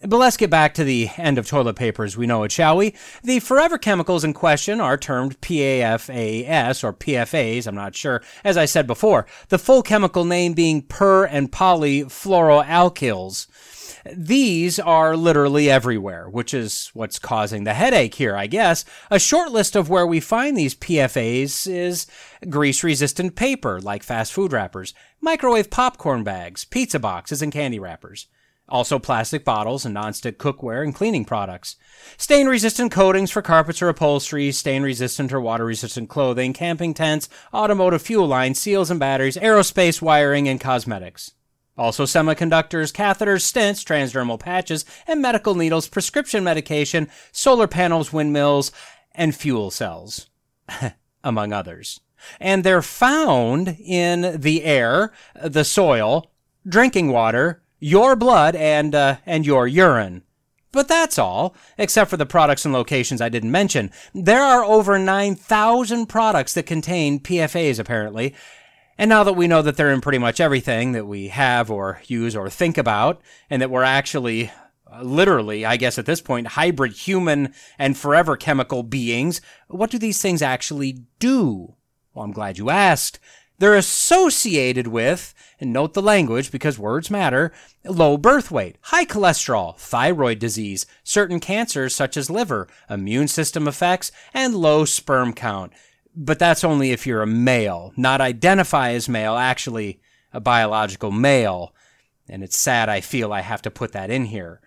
But 0.00 0.18
let's 0.18 0.36
get 0.36 0.50
back 0.50 0.74
to 0.74 0.84
the 0.84 1.08
end 1.16 1.38
of 1.38 1.48
toilet 1.48 1.74
paper 1.74 2.04
as 2.04 2.16
we 2.16 2.26
know 2.26 2.44
it, 2.44 2.52
shall 2.52 2.76
we? 2.76 2.94
The 3.24 3.40
forever 3.40 3.78
chemicals 3.78 4.22
in 4.22 4.32
question 4.32 4.80
are 4.80 4.96
termed 4.96 5.40
PAFAS 5.40 6.84
or 6.84 6.92
PFAs, 6.92 7.66
I'm 7.66 7.74
not 7.74 7.96
sure, 7.96 8.22
as 8.44 8.56
I 8.56 8.64
said 8.64 8.86
before, 8.86 9.26
the 9.48 9.58
full 9.58 9.82
chemical 9.82 10.24
name 10.24 10.52
being 10.52 10.82
per 10.82 11.24
and 11.24 11.50
polyfluoroalkyls. 11.50 13.48
These 14.12 14.78
are 14.78 15.16
literally 15.16 15.70
everywhere, 15.70 16.28
which 16.28 16.54
is 16.54 16.90
what's 16.94 17.18
causing 17.18 17.64
the 17.64 17.74
headache 17.74 18.14
here, 18.14 18.36
I 18.36 18.46
guess. 18.46 18.84
A 19.10 19.18
short 19.18 19.52
list 19.52 19.76
of 19.76 19.90
where 19.90 20.06
we 20.06 20.20
find 20.20 20.56
these 20.56 20.74
PFAs 20.74 21.66
is 21.70 22.06
grease 22.48 22.84
resistant 22.84 23.36
paper, 23.36 23.80
like 23.80 24.02
fast 24.02 24.32
food 24.32 24.52
wrappers, 24.52 24.94
microwave 25.20 25.70
popcorn 25.70 26.24
bags, 26.24 26.64
pizza 26.64 26.98
boxes, 26.98 27.42
and 27.42 27.52
candy 27.52 27.78
wrappers. 27.78 28.26
Also, 28.70 28.98
plastic 28.98 29.46
bottles 29.46 29.86
and 29.86 29.96
nonstick 29.96 30.36
cookware 30.36 30.84
and 30.84 30.94
cleaning 30.94 31.24
products. 31.24 31.76
Stain 32.18 32.46
resistant 32.46 32.92
coatings 32.92 33.30
for 33.30 33.40
carpets 33.40 33.80
or 33.80 33.88
upholstery, 33.88 34.52
stain 34.52 34.82
resistant 34.82 35.32
or 35.32 35.40
water 35.40 35.64
resistant 35.64 36.10
clothing, 36.10 36.52
camping 36.52 36.92
tents, 36.92 37.30
automotive 37.54 38.02
fuel 38.02 38.26
lines, 38.26 38.60
seals 38.60 38.90
and 38.90 39.00
batteries, 39.00 39.38
aerospace 39.38 40.02
wiring, 40.02 40.46
and 40.46 40.60
cosmetics. 40.60 41.32
Also, 41.78 42.04
semiconductors, 42.04 42.92
catheters, 42.92 43.44
stents, 43.50 43.84
transdermal 43.84 44.38
patches, 44.38 44.84
and 45.06 45.22
medical 45.22 45.54
needles, 45.54 45.88
prescription 45.88 46.42
medication, 46.42 47.08
solar 47.30 47.68
panels, 47.68 48.12
windmills, 48.12 48.72
and 49.14 49.34
fuel 49.34 49.70
cells, 49.70 50.28
among 51.24 51.52
others. 51.52 52.00
And 52.40 52.64
they're 52.64 52.82
found 52.82 53.76
in 53.78 54.40
the 54.40 54.64
air, 54.64 55.12
the 55.40 55.64
soil, 55.64 56.32
drinking 56.66 57.12
water, 57.12 57.62
your 57.78 58.16
blood 58.16 58.56
and 58.56 58.94
uh, 58.94 59.16
and 59.24 59.46
your 59.46 59.68
urine. 59.68 60.22
But 60.70 60.88
that's 60.88 61.18
all, 61.18 61.54
except 61.78 62.10
for 62.10 62.16
the 62.16 62.26
products 62.26 62.64
and 62.64 62.74
locations 62.74 63.20
I 63.20 63.30
didn't 63.30 63.50
mention. 63.50 63.90
There 64.12 64.42
are 64.42 64.62
over 64.62 64.98
9,000 64.98 66.06
products 66.06 66.52
that 66.54 66.66
contain 66.66 67.20
PFAs, 67.20 67.78
apparently. 67.78 68.34
And 68.98 69.08
now 69.08 69.22
that 69.22 69.34
we 69.34 69.46
know 69.46 69.62
that 69.62 69.76
they're 69.76 69.92
in 69.92 70.00
pretty 70.00 70.18
much 70.18 70.40
everything 70.40 70.90
that 70.92 71.06
we 71.06 71.28
have 71.28 71.70
or 71.70 72.02
use 72.06 72.34
or 72.34 72.50
think 72.50 72.76
about, 72.76 73.22
and 73.48 73.62
that 73.62 73.70
we're 73.70 73.84
actually, 73.84 74.50
uh, 74.92 75.02
literally, 75.02 75.64
I 75.64 75.76
guess 75.76 75.98
at 75.98 76.06
this 76.06 76.20
point, 76.20 76.48
hybrid 76.48 76.92
human 76.92 77.54
and 77.78 77.96
forever 77.96 78.36
chemical 78.36 78.82
beings, 78.82 79.40
what 79.68 79.90
do 79.90 79.98
these 79.98 80.20
things 80.20 80.42
actually 80.42 81.04
do? 81.20 81.76
Well, 82.12 82.24
I'm 82.24 82.32
glad 82.32 82.58
you 82.58 82.70
asked. 82.70 83.20
They're 83.60 83.76
associated 83.76 84.88
with, 84.88 85.34
and 85.60 85.72
note 85.72 85.94
the 85.94 86.02
language 86.02 86.52
because 86.52 86.78
words 86.78 87.10
matter, 87.10 87.52
low 87.84 88.16
birth 88.16 88.50
weight, 88.50 88.76
high 88.82 89.04
cholesterol, 89.04 89.76
thyroid 89.76 90.38
disease, 90.38 90.86
certain 91.02 91.40
cancers 91.40 91.94
such 91.94 92.16
as 92.16 92.30
liver, 92.30 92.68
immune 92.88 93.26
system 93.26 93.66
effects, 93.66 94.12
and 94.32 94.54
low 94.54 94.84
sperm 94.84 95.32
count. 95.32 95.72
But 96.20 96.40
that's 96.40 96.64
only 96.64 96.90
if 96.90 97.06
you're 97.06 97.22
a 97.22 97.28
male, 97.28 97.92
not 97.96 98.20
identify 98.20 98.90
as 98.90 99.08
male, 99.08 99.36
actually 99.36 100.00
a 100.32 100.40
biological 100.40 101.12
male. 101.12 101.72
And 102.28 102.42
it's 102.42 102.58
sad 102.58 102.88
I 102.88 103.00
feel 103.00 103.32
I 103.32 103.40
have 103.40 103.62
to 103.62 103.70
put 103.70 103.92
that 103.92 104.10
in 104.10 104.24
here. 104.24 104.60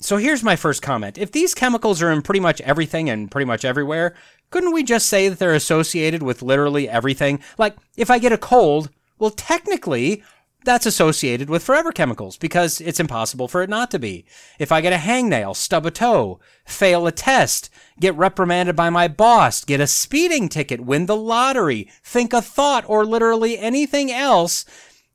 So 0.00 0.18
here's 0.18 0.44
my 0.44 0.54
first 0.54 0.82
comment. 0.82 1.16
If 1.16 1.32
these 1.32 1.54
chemicals 1.54 2.02
are 2.02 2.12
in 2.12 2.20
pretty 2.20 2.40
much 2.40 2.60
everything 2.60 3.08
and 3.08 3.30
pretty 3.30 3.46
much 3.46 3.64
everywhere, 3.64 4.14
couldn't 4.50 4.74
we 4.74 4.82
just 4.82 5.06
say 5.06 5.30
that 5.30 5.38
they're 5.38 5.54
associated 5.54 6.22
with 6.22 6.42
literally 6.42 6.90
everything? 6.90 7.40
Like, 7.56 7.76
if 7.96 8.10
I 8.10 8.18
get 8.18 8.30
a 8.30 8.38
cold, 8.38 8.90
well, 9.18 9.30
technically, 9.30 10.22
that's 10.64 10.86
associated 10.86 11.48
with 11.48 11.62
forever 11.62 11.92
chemicals 11.92 12.36
because 12.36 12.80
it's 12.80 13.00
impossible 13.00 13.48
for 13.48 13.62
it 13.62 13.70
not 13.70 13.90
to 13.92 13.98
be. 13.98 14.24
If 14.58 14.72
I 14.72 14.80
get 14.80 14.92
a 14.92 14.96
hangnail, 14.96 15.54
stub 15.54 15.86
a 15.86 15.90
toe, 15.90 16.40
fail 16.66 17.06
a 17.06 17.12
test, 17.12 17.70
get 18.00 18.14
reprimanded 18.16 18.74
by 18.74 18.90
my 18.90 19.08
boss, 19.08 19.64
get 19.64 19.80
a 19.80 19.86
speeding 19.86 20.48
ticket, 20.48 20.80
win 20.80 21.06
the 21.06 21.16
lottery, 21.16 21.88
think 22.02 22.32
a 22.32 22.42
thought, 22.42 22.84
or 22.88 23.06
literally 23.06 23.58
anything 23.58 24.10
else, 24.10 24.64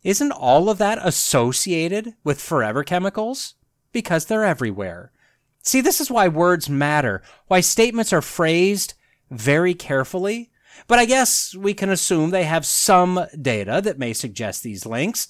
isn't 0.03 0.31
all 0.31 0.69
of 0.69 0.77
that 0.79 0.99
associated 1.01 2.13
with 2.23 2.41
forever 2.41 2.83
chemicals? 2.83 3.55
Because 3.91 4.25
they're 4.25 4.43
everywhere. 4.43 5.11
See, 5.61 5.81
this 5.81 6.01
is 6.01 6.11
why 6.11 6.27
words 6.27 6.69
matter, 6.69 7.21
why 7.47 7.61
statements 7.61 8.11
are 8.11 8.21
phrased 8.21 8.95
very 9.29 9.73
carefully. 9.73 10.51
But 10.87 10.99
I 10.99 11.05
guess 11.05 11.55
we 11.55 11.73
can 11.73 11.89
assume 11.89 12.29
they 12.29 12.43
have 12.43 12.65
some 12.65 13.25
data 13.41 13.81
that 13.83 13.99
may 13.99 14.13
suggest 14.13 14.63
these 14.63 14.85
links. 14.85 15.27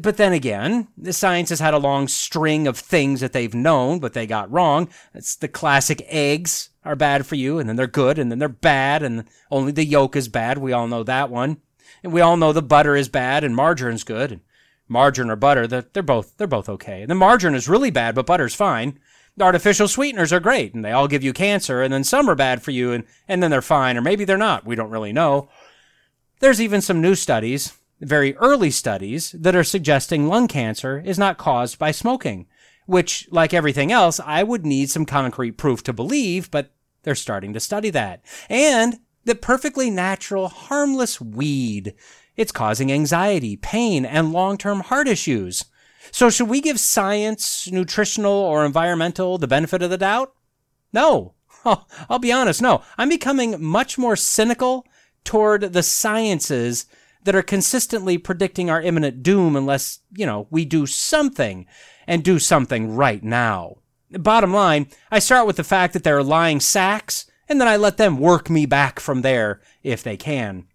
But 0.00 0.16
then 0.16 0.32
again, 0.32 0.88
the 0.96 1.12
science 1.12 1.50
has 1.50 1.58
had 1.58 1.74
a 1.74 1.78
long 1.78 2.06
string 2.06 2.68
of 2.68 2.78
things 2.78 3.20
that 3.20 3.32
they've 3.32 3.54
known, 3.54 3.98
but 3.98 4.12
they 4.12 4.26
got 4.26 4.50
wrong. 4.50 4.88
It's 5.12 5.34
the 5.34 5.48
classic 5.48 6.04
eggs 6.08 6.70
are 6.84 6.94
bad 6.94 7.26
for 7.26 7.34
you, 7.34 7.58
and 7.58 7.68
then 7.68 7.76
they're 7.76 7.86
good, 7.88 8.18
and 8.18 8.30
then 8.30 8.38
they're 8.38 8.48
bad, 8.48 9.02
and 9.02 9.24
only 9.50 9.72
the 9.72 9.84
yolk 9.84 10.14
is 10.14 10.28
bad. 10.28 10.58
We 10.58 10.72
all 10.72 10.86
know 10.86 11.02
that 11.02 11.30
one. 11.30 11.60
And 12.02 12.12
we 12.12 12.20
all 12.20 12.36
know 12.36 12.52
the 12.52 12.62
butter 12.62 12.96
is 12.96 13.08
bad 13.08 13.44
and 13.44 13.54
margarine's 13.54 14.04
good. 14.04 14.32
And 14.32 14.40
margarine 14.88 15.30
or 15.30 15.36
butter, 15.36 15.66
they're 15.66 16.02
both 16.02 16.36
they're 16.36 16.46
both 16.46 16.68
okay. 16.68 17.02
And 17.02 17.10
the 17.10 17.14
margarine 17.14 17.54
is 17.54 17.68
really 17.68 17.90
bad, 17.90 18.14
but 18.14 18.26
butter's 18.26 18.54
fine 18.54 18.98
artificial 19.40 19.88
sweeteners 19.88 20.32
are 20.32 20.40
great 20.40 20.74
and 20.74 20.84
they 20.84 20.92
all 20.92 21.08
give 21.08 21.22
you 21.22 21.32
cancer 21.32 21.82
and 21.82 21.92
then 21.92 22.04
some 22.04 22.28
are 22.28 22.34
bad 22.34 22.62
for 22.62 22.70
you 22.70 22.92
and, 22.92 23.04
and 23.28 23.42
then 23.42 23.50
they're 23.50 23.62
fine 23.62 23.96
or 23.96 24.02
maybe 24.02 24.24
they're 24.24 24.36
not. 24.36 24.66
We 24.66 24.76
don't 24.76 24.90
really 24.90 25.12
know. 25.12 25.48
There's 26.40 26.60
even 26.60 26.80
some 26.80 27.00
new 27.00 27.14
studies, 27.14 27.78
very 28.00 28.36
early 28.36 28.70
studies, 28.70 29.32
that 29.32 29.54
are 29.54 29.64
suggesting 29.64 30.26
lung 30.26 30.48
cancer 30.48 31.00
is 31.04 31.18
not 31.18 31.38
caused 31.38 31.78
by 31.78 31.92
smoking, 31.92 32.46
which, 32.86 33.28
like 33.30 33.54
everything 33.54 33.92
else, 33.92 34.18
I 34.18 34.42
would 34.42 34.66
need 34.66 34.90
some 34.90 35.06
concrete 35.06 35.52
proof 35.52 35.84
to 35.84 35.92
believe, 35.92 36.50
but 36.50 36.72
they're 37.04 37.14
starting 37.14 37.52
to 37.52 37.60
study 37.60 37.90
that. 37.90 38.24
And 38.50 38.98
the 39.24 39.34
perfectly 39.34 39.88
natural, 39.90 40.48
harmless 40.48 41.20
weed. 41.20 41.94
It's 42.36 42.52
causing 42.52 42.90
anxiety, 42.90 43.56
pain, 43.56 44.04
and 44.04 44.32
long-term 44.32 44.80
heart 44.80 45.06
issues. 45.06 45.64
So 46.10 46.30
should 46.30 46.48
we 46.48 46.60
give 46.60 46.80
science, 46.80 47.70
nutritional, 47.70 48.32
or 48.32 48.64
environmental 48.64 49.38
the 49.38 49.46
benefit 49.46 49.82
of 49.82 49.90
the 49.90 49.98
doubt? 49.98 50.34
No. 50.92 51.34
I'll 51.64 52.18
be 52.18 52.32
honest, 52.32 52.60
no. 52.60 52.82
I'm 52.98 53.08
becoming 53.08 53.62
much 53.62 53.96
more 53.96 54.16
cynical 54.16 54.86
toward 55.24 55.72
the 55.72 55.82
sciences 55.82 56.86
that 57.24 57.36
are 57.36 57.42
consistently 57.42 58.18
predicting 58.18 58.68
our 58.68 58.82
imminent 58.82 59.22
doom 59.22 59.54
unless, 59.54 60.00
you 60.16 60.26
know, 60.26 60.48
we 60.50 60.64
do 60.64 60.86
something 60.86 61.66
and 62.06 62.24
do 62.24 62.38
something 62.38 62.94
right 62.94 63.22
now. 63.22 63.76
Bottom 64.10 64.52
line, 64.52 64.88
I 65.10 65.20
start 65.20 65.46
with 65.46 65.56
the 65.56 65.64
fact 65.64 65.92
that 65.94 66.04
they're 66.04 66.22
lying 66.22 66.60
sacks, 66.60 67.30
and 67.48 67.60
then 67.60 67.68
I 67.68 67.76
let 67.76 67.96
them 67.96 68.18
work 68.18 68.50
me 68.50 68.66
back 68.66 69.00
from 69.00 69.22
there 69.22 69.60
if 69.82 70.02
they 70.02 70.16
can. 70.16 70.66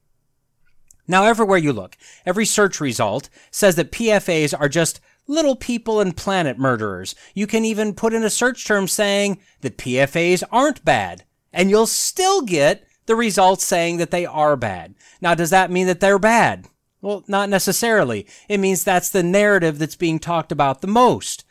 Now, 1.08 1.24
everywhere 1.24 1.58
you 1.58 1.72
look, 1.72 1.98
every 2.26 2.46
search 2.46 2.82
result 2.82 3.30
says 3.52 3.76
that 3.76 3.92
PFAs 3.92 4.54
are 4.58 4.70
just 4.70 5.00
little 5.28 5.56
people 5.56 6.00
and 6.00 6.16
planet 6.16 6.58
murderers. 6.58 7.14
You 7.34 7.48
can 7.48 7.66
even 7.66 7.94
put 7.94 8.14
in 8.14 8.24
a 8.24 8.30
search 8.30 8.66
term 8.66 8.88
saying 8.88 9.40
that 9.62 9.78
PFAs 9.78 10.44
aren't 10.52 10.86
bad, 10.86 11.26
and 11.54 11.70
you'll 11.70 11.88
still 11.88 12.42
get 12.42 12.88
the 13.06 13.16
results 13.16 13.66
saying 13.66 13.98
that 13.98 14.12
they 14.12 14.26
are 14.26 14.56
bad. 14.56 14.96
Now, 15.22 15.36
does 15.36 15.50
that 15.50 15.72
mean 15.72 15.88
that 15.88 16.00
they're 16.00 16.20
bad? 16.20 16.68
Well, 17.02 17.24
not 17.28 17.50
necessarily. 17.50 18.28
It 18.50 18.60
means 18.60 18.84
that's 18.84 19.10
the 19.10 19.24
narrative 19.24 19.80
that's 19.80 19.96
being 19.96 20.20
talked 20.20 20.52
about 20.52 20.82
the 20.82 20.88
most. 20.88 21.46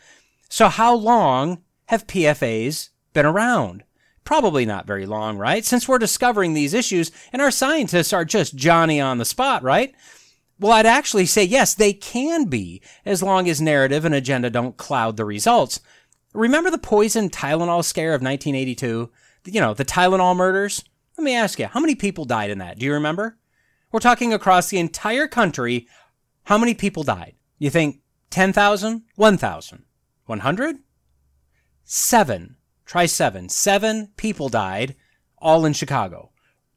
So, 0.49 0.69
how 0.69 0.95
long 0.95 1.63
have 1.87 2.07
PFAs 2.07 2.91
been 3.13 3.27
around? 3.27 3.85
Probably 4.25 4.67
not 4.67 4.87
very 4.87 5.07
long, 5.07 5.39
right? 5.39 5.65
Since 5.65 5.87
we're 5.87 5.99
discovering 5.99 6.53
these 6.53 6.75
issues 6.75 7.13
and 7.33 7.41
our 7.41 7.53
scientists 7.53 8.13
are 8.13 8.25
just 8.25 8.57
Johnny 8.57 9.01
on 9.01 9.19
the 9.19 9.25
spot, 9.25 9.63
right? 9.63 9.95
Well, 10.59 10.73
I'd 10.73 10.87
actually 10.87 11.27
say 11.27 11.45
yes, 11.45 11.75
they 11.75 11.93
can 11.93 12.45
be, 12.47 12.81
as 13.05 13.23
long 13.23 13.49
as 13.49 13.61
narrative 13.61 14.05
and 14.05 14.15
agenda 14.15 14.49
don't 14.49 14.77
cloud 14.77 15.17
the 15.17 15.25
results. 15.25 15.81
Remember 16.33 16.71
the 16.71 16.79
poison 16.79 17.29
Tylenol 17.29 17.85
scare 17.85 18.15
of 18.15 18.23
1982? 18.23 19.11
You 19.47 19.61
know, 19.61 19.75
the 19.75 19.85
Tylenol 19.85 20.35
murders? 20.35 20.83
Let 21.19 21.25
me 21.25 21.35
ask 21.35 21.59
you, 21.59 21.67
how 21.67 21.81
many 21.81 21.95
people 21.95 22.25
died 22.25 22.51
in 22.51 22.59
that? 22.59 22.79
Do 22.79 22.87
you 22.87 22.93
remember? 22.93 23.39
We're 23.93 24.01
talking 24.01 24.33
across 24.33 24.69
the 24.69 24.79
entire 24.79 25.29
country. 25.29 25.89
How 26.45 26.59
many 26.59 26.75
people 26.75 27.03
died? 27.03 27.35
You 27.59 27.71
think 27.71 28.01
10,000? 28.31 29.03
1,000? 29.15 29.85
100? 30.27 30.77
Seven. 31.85 32.57
Try 32.85 33.07
seven. 33.07 33.49
Seven 33.49 34.09
people 34.17 34.49
died, 34.49 34.97
all 35.39 35.65
in 35.65 35.73
Chicago. 35.73 36.31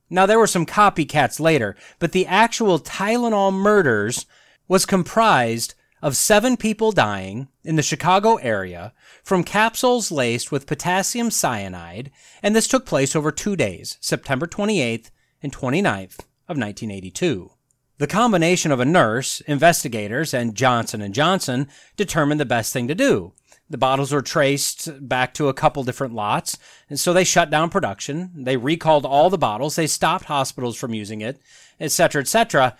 Now, 0.10 0.26
there 0.26 0.40
were 0.40 0.48
some 0.48 0.66
copycats 0.66 1.40
later, 1.40 1.76
but 2.00 2.12
the 2.12 2.26
actual 2.26 2.80
Tylenol 2.80 3.54
murders 3.54 4.26
was 4.68 4.86
comprised 4.86 5.76
of 6.02 6.16
seven 6.16 6.58
people 6.58 6.92
dying 6.92 7.50
in 7.64 7.76
the 7.76 7.84
Chicago 7.84 8.36
area 8.38 8.94
from 9.24 9.44
capsules 9.44 10.12
laced 10.12 10.52
with 10.52 10.68
potassium 10.68 11.30
cyanide, 11.30 12.12
and 12.42 12.56
this 12.56 12.68
took 12.68 12.86
place 12.86 13.16
over 13.16 13.32
two 13.32 13.56
days, 13.56 13.98
September 14.00 14.48
28th 14.48 15.12
and 15.44 15.52
29th 15.52 16.20
of 16.48 16.58
1982. 16.58 17.52
The 17.98 18.08
combination 18.08 18.72
of 18.72 18.80
a 18.80 18.86
nurse, 18.86 19.42
investigators, 19.42 20.34
and 20.34 20.56
Johnson 20.56 21.12
& 21.12 21.14
Johnson 21.14 21.68
determined 21.98 22.40
the 22.40 22.46
best 22.46 22.72
thing 22.72 22.88
to 22.88 22.96
do. 22.96 23.34
The 23.70 23.78
bottles 23.78 24.12
were 24.12 24.22
traced 24.22 25.08
back 25.08 25.34
to 25.36 25.48
a 25.48 25.54
couple 25.54 25.84
different 25.84 26.16
lots, 26.16 26.58
and 26.90 27.00
so 27.00 27.14
they 27.14 27.24
shut 27.24 27.52
down 27.52 27.70
production. 27.70 28.32
They 28.36 28.58
recalled 28.58 29.06
all 29.06 29.30
the 29.30 29.38
bottles. 29.38 29.76
They 29.76 29.86
stopped 29.86 30.26
hospitals 30.26 30.76
from 30.76 30.94
using 30.94 31.22
it, 31.22 31.40
etc., 31.80 32.22
etc. 32.22 32.76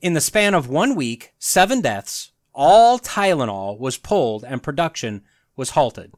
In 0.00 0.14
the 0.14 0.20
span 0.20 0.54
of 0.54 0.68
one 0.68 0.96
week, 0.96 1.32
seven 1.38 1.80
deaths, 1.80 2.32
all 2.52 2.98
Tylenol 2.98 3.78
was 3.78 3.96
pulled 3.96 4.44
and 4.44 4.62
production 4.62 5.22
was 5.54 5.70
halted. 5.70 6.12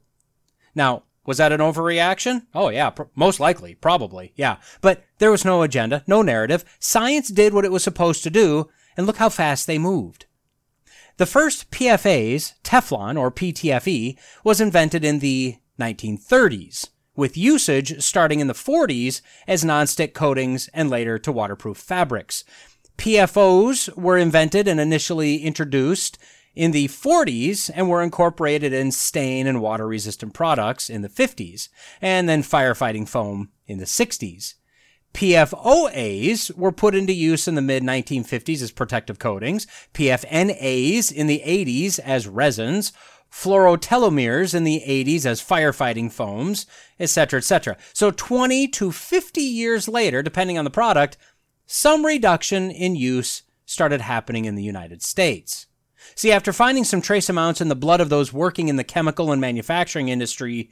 Now, 0.75 1.02
was 1.26 1.38
that 1.38 1.52
an 1.52 1.61
overreaction? 1.61 2.47
Oh, 2.54 2.69
yeah, 2.71 2.90
pr- 2.90 3.04
most 3.14 3.40
likely, 3.40 3.75
probably, 3.75 4.33
yeah. 4.37 4.57
But 4.81 5.04
there 5.19 5.31
was 5.31 5.45
no 5.45 5.62
agenda, 5.62 6.02
no 6.07 6.23
narrative. 6.23 6.64
Science 6.78 7.28
did 7.28 7.54
what 7.54 7.64
it 7.64 7.73
was 7.73 7.85
supposed 7.85 8.23
to 8.25 8.31
do, 8.31 8.71
and 8.97 9.07
look 9.07 9.16
how 9.16 9.28
fast 9.28 9.66
they 9.66 9.78
moved. 9.78 10.26
The 11.16 11.26
first 11.26 11.71
PFAs, 11.71 12.54
Teflon 12.64 13.16
or 13.16 13.30
PTFE, 13.30 14.18
was 14.42 14.61
invented 14.61 15.04
in 15.04 15.21
the 15.21 15.59
1930s, 15.78 16.88
with 17.14 17.37
usage 17.37 18.02
starting 18.02 18.40
in 18.40 18.49
the 18.49 18.52
40s 18.52 19.21
as 19.47 19.62
nonstick 19.62 20.12
coatings 20.12 20.68
and 20.75 20.90
later 20.90 21.21
to 21.21 21.30
waterproof 21.30 21.76
fabrics. 21.76 22.42
PFOs 22.99 23.97
were 23.97 24.18
invented 24.18 24.66
and 24.66 24.80
initially 24.80 25.37
introduced 25.37 26.18
in 26.56 26.73
the 26.73 26.88
40s 26.88 27.71
and 27.73 27.88
were 27.88 28.02
incorporated 28.02 28.73
in 28.73 28.90
stain 28.90 29.47
and 29.47 29.61
water 29.61 29.87
resistant 29.87 30.35
products 30.35 30.90
in 30.90 31.02
the 31.02 31.09
50s, 31.09 31.68
and 32.02 32.28
then 32.28 32.42
firefighting 32.42 33.09
foam 33.09 33.50
in 33.66 33.78
the 33.78 33.85
60s. 33.85 34.54
PFOAs 35.14 36.54
were 36.56 36.73
put 36.73 36.94
into 36.94 37.12
use 37.12 37.47
in 37.47 37.54
the 37.54 37.62
mid 37.62 37.83
1950s 37.83 38.61
as 38.61 38.73
protective 38.73 39.18
coatings, 39.18 39.66
PFNAs 39.94 41.12
in 41.12 41.28
the 41.28 41.40
80s 41.47 42.00
as 42.00 42.26
resins, 42.26 42.92
fluorotelomers 43.30 44.54
in 44.54 44.64
the 44.64 44.83
80s 44.87 45.25
as 45.25 45.40
firefighting 45.40 46.11
foams, 46.11 46.66
etc., 46.99 47.38
etc. 47.38 47.76
So 47.92 48.11
20 48.11 48.68
to 48.68 48.92
50 48.92 49.40
years 49.40 49.88
later, 49.88 50.23
depending 50.23 50.59
on 50.59 50.64
the 50.64 50.71
product, 50.71 51.16
some 51.64 52.04
reduction 52.04 52.71
in 52.71 52.97
use 52.97 53.42
started 53.66 54.02
happening 54.02 54.44
in 54.44 54.56
the 54.56 54.62
United 54.62 55.02
States. 55.02 55.66
See, 56.14 56.33
after 56.33 56.52
finding 56.52 56.85
some 56.85 57.00
trace 57.00 57.28
amounts 57.28 57.61
in 57.61 57.68
the 57.68 57.75
blood 57.75 58.00
of 58.00 58.09
those 58.09 58.33
working 58.33 58.68
in 58.68 58.76
the 58.76 58.85
chemical 58.85 59.33
and 59.33 59.40
manufacturing 59.40 60.09
industry 60.09 60.71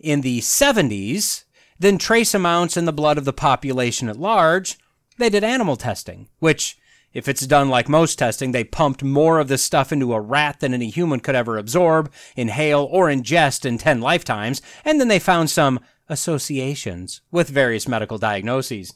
in 0.00 0.22
the 0.22 0.40
70s, 0.40 1.44
then 1.78 1.98
trace 1.98 2.34
amounts 2.34 2.76
in 2.76 2.84
the 2.84 2.92
blood 2.92 3.18
of 3.18 3.24
the 3.24 3.32
population 3.32 4.08
at 4.08 4.18
large, 4.18 4.78
they 5.18 5.28
did 5.28 5.44
animal 5.44 5.76
testing, 5.76 6.28
which, 6.38 6.78
if 7.12 7.28
it's 7.28 7.46
done 7.46 7.68
like 7.68 7.88
most 7.88 8.18
testing, 8.18 8.52
they 8.52 8.64
pumped 8.64 9.02
more 9.02 9.38
of 9.38 9.48
this 9.48 9.62
stuff 9.62 9.92
into 9.92 10.14
a 10.14 10.20
rat 10.20 10.60
than 10.60 10.72
any 10.74 10.90
human 10.90 11.20
could 11.20 11.34
ever 11.34 11.58
absorb, 11.58 12.10
inhale, 12.36 12.88
or 12.90 13.08
ingest 13.08 13.64
in 13.64 13.78
10 13.78 14.00
lifetimes, 14.00 14.62
and 14.84 15.00
then 15.00 15.08
they 15.08 15.18
found 15.18 15.50
some 15.50 15.80
associations 16.08 17.20
with 17.30 17.48
various 17.48 17.86
medical 17.86 18.18
diagnoses. 18.18 18.94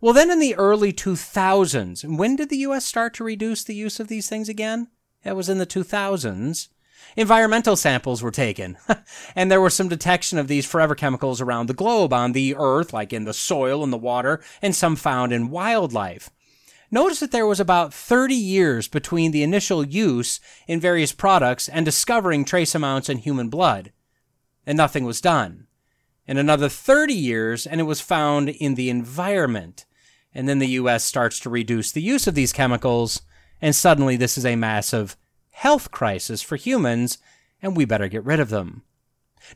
Well, 0.00 0.14
then 0.14 0.30
in 0.30 0.38
the 0.38 0.54
early 0.54 0.92
2000s, 0.92 2.04
when 2.16 2.36
did 2.36 2.48
the 2.48 2.58
US 2.58 2.84
start 2.84 3.12
to 3.14 3.24
reduce 3.24 3.64
the 3.64 3.74
use 3.74 4.00
of 4.00 4.08
these 4.08 4.28
things 4.28 4.48
again? 4.48 4.88
It 5.24 5.36
was 5.36 5.48
in 5.48 5.58
the 5.58 5.66
2000s. 5.66 6.68
Environmental 7.16 7.76
samples 7.76 8.22
were 8.22 8.30
taken, 8.30 8.76
and 9.34 9.50
there 9.50 9.60
was 9.60 9.74
some 9.74 9.88
detection 9.88 10.38
of 10.38 10.48
these 10.48 10.66
forever 10.66 10.94
chemicals 10.94 11.40
around 11.40 11.66
the 11.66 11.74
globe 11.74 12.12
on 12.12 12.32
the 12.32 12.54
earth, 12.56 12.92
like 12.92 13.12
in 13.12 13.24
the 13.24 13.34
soil 13.34 13.82
and 13.82 13.92
the 13.92 13.98
water, 13.98 14.40
and 14.62 14.74
some 14.74 14.96
found 14.96 15.32
in 15.32 15.50
wildlife. 15.50 16.30
Notice 16.90 17.20
that 17.20 17.30
there 17.30 17.46
was 17.46 17.60
about 17.60 17.94
30 17.94 18.34
years 18.34 18.88
between 18.88 19.30
the 19.30 19.42
initial 19.42 19.86
use 19.86 20.40
in 20.66 20.80
various 20.80 21.12
products 21.12 21.68
and 21.68 21.84
discovering 21.84 22.44
trace 22.44 22.74
amounts 22.74 23.08
in 23.08 23.18
human 23.18 23.48
blood, 23.48 23.92
and 24.66 24.76
nothing 24.76 25.04
was 25.04 25.20
done. 25.20 25.66
And 26.26 26.38
another 26.38 26.68
30 26.68 27.14
years, 27.14 27.66
and 27.66 27.80
it 27.80 27.84
was 27.84 28.00
found 28.00 28.48
in 28.48 28.74
the 28.74 28.90
environment. 28.90 29.84
And 30.32 30.48
then 30.48 30.58
the 30.58 30.68
US 30.68 31.04
starts 31.04 31.40
to 31.40 31.50
reduce 31.50 31.90
the 31.90 32.02
use 32.02 32.26
of 32.26 32.34
these 32.34 32.52
chemicals, 32.52 33.22
and 33.60 33.74
suddenly 33.74 34.16
this 34.16 34.38
is 34.38 34.46
a 34.46 34.56
massive 34.56 35.16
health 35.60 35.90
crisis 35.90 36.40
for 36.40 36.56
humans, 36.56 37.18
and 37.60 37.76
we 37.76 37.84
better 37.84 38.08
get 38.08 38.24
rid 38.24 38.40
of 38.40 38.48
them. 38.48 38.80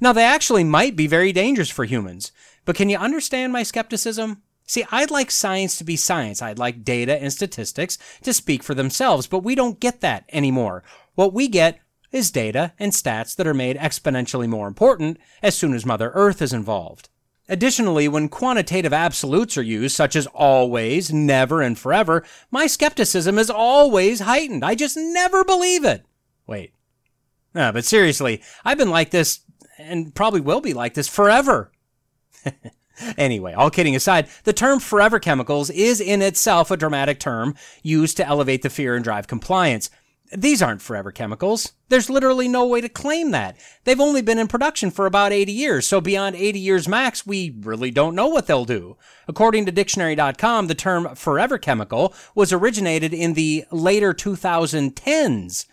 Now, 0.02 0.12
they 0.12 0.22
actually 0.22 0.62
might 0.62 0.96
be 0.96 1.06
very 1.06 1.32
dangerous 1.32 1.70
for 1.70 1.86
humans, 1.86 2.30
but 2.66 2.76
can 2.76 2.90
you 2.90 2.98
understand 2.98 3.54
my 3.54 3.62
skepticism? 3.62 4.42
See, 4.66 4.84
I'd 4.92 5.10
like 5.10 5.30
science 5.30 5.78
to 5.78 5.84
be 5.84 5.96
science. 5.96 6.42
I'd 6.42 6.58
like 6.58 6.84
data 6.84 7.16
and 7.16 7.32
statistics 7.32 7.96
to 8.22 8.34
speak 8.34 8.62
for 8.62 8.74
themselves, 8.74 9.26
but 9.26 9.38
we 9.44 9.54
don't 9.54 9.80
get 9.80 10.02
that 10.02 10.28
anymore. 10.30 10.82
What 11.14 11.32
we 11.32 11.48
get 11.48 11.80
is 12.12 12.30
data 12.30 12.74
and 12.78 12.92
stats 12.92 13.34
that 13.36 13.46
are 13.46 13.54
made 13.54 13.78
exponentially 13.78 14.46
more 14.46 14.68
important 14.68 15.18
as 15.42 15.56
soon 15.56 15.72
as 15.72 15.86
Mother 15.86 16.10
Earth 16.14 16.42
is 16.42 16.52
involved. 16.52 17.08
Additionally, 17.48 18.08
when 18.08 18.28
quantitative 18.28 18.92
absolutes 18.92 19.58
are 19.58 19.62
used, 19.62 19.94
such 19.94 20.16
as 20.16 20.26
always, 20.28 21.12
never, 21.12 21.60
and 21.60 21.78
forever, 21.78 22.24
my 22.50 22.66
skepticism 22.66 23.38
is 23.38 23.50
always 23.50 24.20
heightened. 24.20 24.64
I 24.64 24.74
just 24.74 24.96
never 24.96 25.44
believe 25.44 25.84
it. 25.84 26.06
Wait. 26.46 26.72
No, 27.54 27.70
but 27.70 27.84
seriously, 27.84 28.42
I've 28.64 28.78
been 28.78 28.90
like 28.90 29.10
this, 29.10 29.40
and 29.78 30.14
probably 30.14 30.40
will 30.40 30.62
be 30.62 30.72
like 30.72 30.94
this 30.94 31.06
forever. 31.06 31.70
anyway, 33.18 33.52
all 33.52 33.70
kidding 33.70 33.94
aside, 33.94 34.28
the 34.44 34.52
term 34.54 34.80
forever 34.80 35.18
chemicals 35.18 35.68
is 35.68 36.00
in 36.00 36.22
itself 36.22 36.70
a 36.70 36.76
dramatic 36.78 37.20
term 37.20 37.54
used 37.82 38.16
to 38.16 38.26
elevate 38.26 38.62
the 38.62 38.70
fear 38.70 38.94
and 38.94 39.04
drive 39.04 39.26
compliance. 39.26 39.90
These 40.32 40.62
aren't 40.62 40.82
forever 40.82 41.12
chemicals. 41.12 41.74
There's 41.90 42.08
literally 42.08 42.48
no 42.48 42.66
way 42.66 42.80
to 42.80 42.88
claim 42.88 43.30
that. 43.32 43.56
They've 43.84 44.00
only 44.00 44.22
been 44.22 44.38
in 44.38 44.48
production 44.48 44.90
for 44.90 45.06
about 45.06 45.32
80 45.32 45.52
years, 45.52 45.86
so 45.86 46.00
beyond 46.00 46.34
80 46.34 46.58
years 46.58 46.88
max, 46.88 47.26
we 47.26 47.54
really 47.60 47.90
don't 47.90 48.14
know 48.14 48.28
what 48.28 48.46
they'll 48.46 48.64
do. 48.64 48.96
According 49.28 49.66
to 49.66 49.72
dictionary.com, 49.72 50.66
the 50.66 50.74
term 50.74 51.14
forever 51.14 51.58
chemical 51.58 52.14
was 52.34 52.52
originated 52.52 53.12
in 53.12 53.34
the 53.34 53.64
later 53.70 54.14
2010s. 54.14 55.66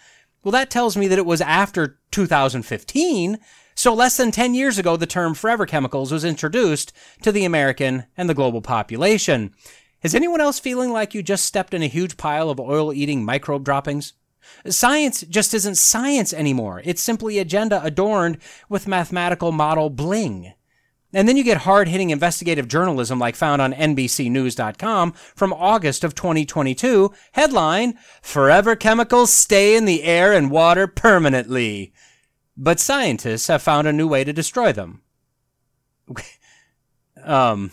Well, 0.44 0.52
that 0.52 0.70
tells 0.70 0.98
me 0.98 1.08
that 1.08 1.20
it 1.20 1.26
was 1.26 1.42
after 1.42 2.00
2015. 2.12 3.40
So 3.74 3.94
less 3.94 4.18
than 4.18 4.32
10 4.32 4.54
years 4.54 4.78
ago, 4.78 4.98
the 4.98 5.08
term 5.08 5.34
forever 5.34 5.66
chemicals 5.66 6.12
was 6.12 6.26
introduced 6.26 6.92
to 7.22 7.32
the 7.32 7.46
American 7.46 8.06
and 8.18 8.30
the 8.30 8.34
global 8.34 8.62
population. 8.62 9.54
Is 10.04 10.14
anyone 10.14 10.42
else 10.42 10.60
feeling 10.60 10.92
like 10.92 11.14
you 11.14 11.24
just 11.24 11.46
stepped 11.46 11.74
in 11.74 11.82
a 11.82 11.88
huge 11.88 12.18
pile 12.18 12.50
of 12.50 12.60
oil 12.60 12.92
eating 12.92 13.24
microbe 13.24 13.64
droppings? 13.64 14.14
Science 14.68 15.22
just 15.22 15.54
isn't 15.54 15.76
science 15.76 16.34
anymore. 16.34 16.82
It's 16.86 17.02
simply 17.02 17.40
agenda 17.40 17.84
adorned 17.84 18.38
with 18.70 18.88
mathematical 18.88 19.52
model 19.52 19.90
bling. 19.90 20.54
And 21.14 21.28
then 21.28 21.36
you 21.36 21.44
get 21.44 21.58
hard 21.58 21.88
hitting 21.90 22.10
investigative 22.10 22.68
journalism 22.68 23.20
like 23.20 23.36
found 23.36 23.62
on 23.62 23.74
NBCNews.com 23.74 25.12
from 25.12 25.54
August 25.54 26.04
of 26.04 26.16
2022. 26.16 27.12
Headline 27.34 27.98
Forever 28.22 28.76
chemicals 28.76 29.32
stay 29.32 29.76
in 29.76 29.86
the 29.86 30.04
air 30.04 30.32
and 30.32 30.50
water 30.50 30.88
permanently. 30.88 31.94
But 32.56 32.80
scientists 32.80 33.48
have 33.48 33.62
found 33.62 33.88
a 33.88 33.94
new 33.94 34.08
way 34.08 34.24
to 34.24 34.32
destroy 34.32 34.72
them. 34.72 35.02
um, 37.24 37.72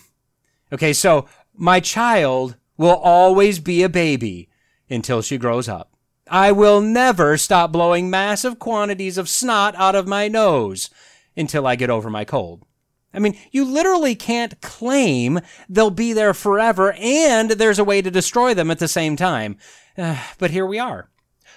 okay, 0.72 0.92
so 0.92 1.26
my 1.54 1.80
child 1.80 2.56
will 2.76 2.96
always 2.96 3.58
be 3.60 3.82
a 3.82 3.88
baby 3.88 4.48
until 4.90 5.22
she 5.22 5.38
grows 5.38 5.68
up. 5.68 5.87
I 6.30 6.52
will 6.52 6.80
never 6.80 7.36
stop 7.36 7.72
blowing 7.72 8.10
massive 8.10 8.58
quantities 8.58 9.18
of 9.18 9.28
snot 9.28 9.74
out 9.76 9.94
of 9.94 10.06
my 10.06 10.28
nose 10.28 10.90
until 11.36 11.66
I 11.66 11.76
get 11.76 11.90
over 11.90 12.10
my 12.10 12.24
cold. 12.24 12.64
I 13.12 13.18
mean, 13.20 13.36
you 13.50 13.64
literally 13.64 14.14
can't 14.14 14.60
claim 14.60 15.40
they'll 15.68 15.90
be 15.90 16.12
there 16.12 16.34
forever 16.34 16.92
and 16.94 17.52
there's 17.52 17.78
a 17.78 17.84
way 17.84 18.02
to 18.02 18.10
destroy 18.10 18.54
them 18.54 18.70
at 18.70 18.78
the 18.78 18.88
same 18.88 19.16
time. 19.16 19.56
Uh, 19.96 20.22
but 20.38 20.50
here 20.50 20.66
we 20.66 20.78
are. 20.78 21.08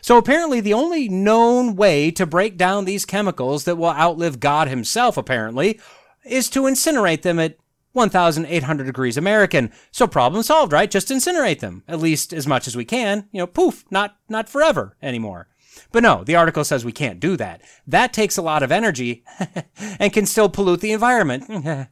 So 0.01 0.17
apparently 0.17 0.61
the 0.61 0.73
only 0.73 1.07
known 1.09 1.75
way 1.75 2.09
to 2.11 2.25
break 2.25 2.57
down 2.57 2.85
these 2.85 3.05
chemicals 3.05 3.65
that 3.65 3.77
will 3.77 3.91
outlive 3.91 4.39
God 4.39 4.67
himself, 4.67 5.17
apparently, 5.17 5.79
is 6.25 6.49
to 6.49 6.61
incinerate 6.61 7.21
them 7.21 7.39
at 7.39 7.57
1,800 7.93 8.83
degrees 8.85 9.17
American. 9.17 9.71
So 9.91 10.07
problem 10.07 10.43
solved, 10.43 10.71
right? 10.71 10.89
Just 10.89 11.09
incinerate 11.09 11.59
them, 11.59 11.83
at 11.87 11.99
least 11.99 12.33
as 12.33 12.47
much 12.47 12.67
as 12.67 12.75
we 12.75 12.85
can. 12.85 13.27
You 13.31 13.39
know, 13.39 13.47
poof, 13.47 13.85
not, 13.91 14.17
not 14.29 14.49
forever 14.49 14.95
anymore. 15.01 15.47
But 15.91 16.03
no, 16.03 16.23
the 16.23 16.35
article 16.35 16.63
says 16.63 16.85
we 16.85 16.91
can't 16.91 17.19
do 17.19 17.35
that. 17.37 17.61
That 17.87 18.13
takes 18.13 18.37
a 18.37 18.41
lot 18.41 18.63
of 18.63 18.71
energy 18.71 19.23
and 19.99 20.13
can 20.13 20.25
still 20.25 20.49
pollute 20.49 20.81
the 20.81 20.91
environment. 20.91 21.45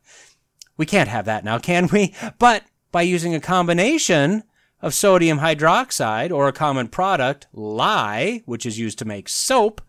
we 0.78 0.86
can't 0.86 1.10
have 1.10 1.26
that 1.26 1.44
now, 1.44 1.60
can 1.60 1.88
we? 1.88 2.14
But 2.38 2.64
by 2.92 3.02
using 3.02 3.36
a 3.36 3.40
combination 3.40 4.44
of 4.82 4.94
sodium 4.94 5.40
hydroxide 5.40 6.32
or 6.32 6.48
a 6.48 6.54
common 6.54 6.88
product, 6.88 7.48
lye, 7.54 8.42
which 8.46 8.66
is 8.66 8.80
used 8.80 9.00
to 9.00 9.06
make 9.06 9.28
soap, 9.28 9.82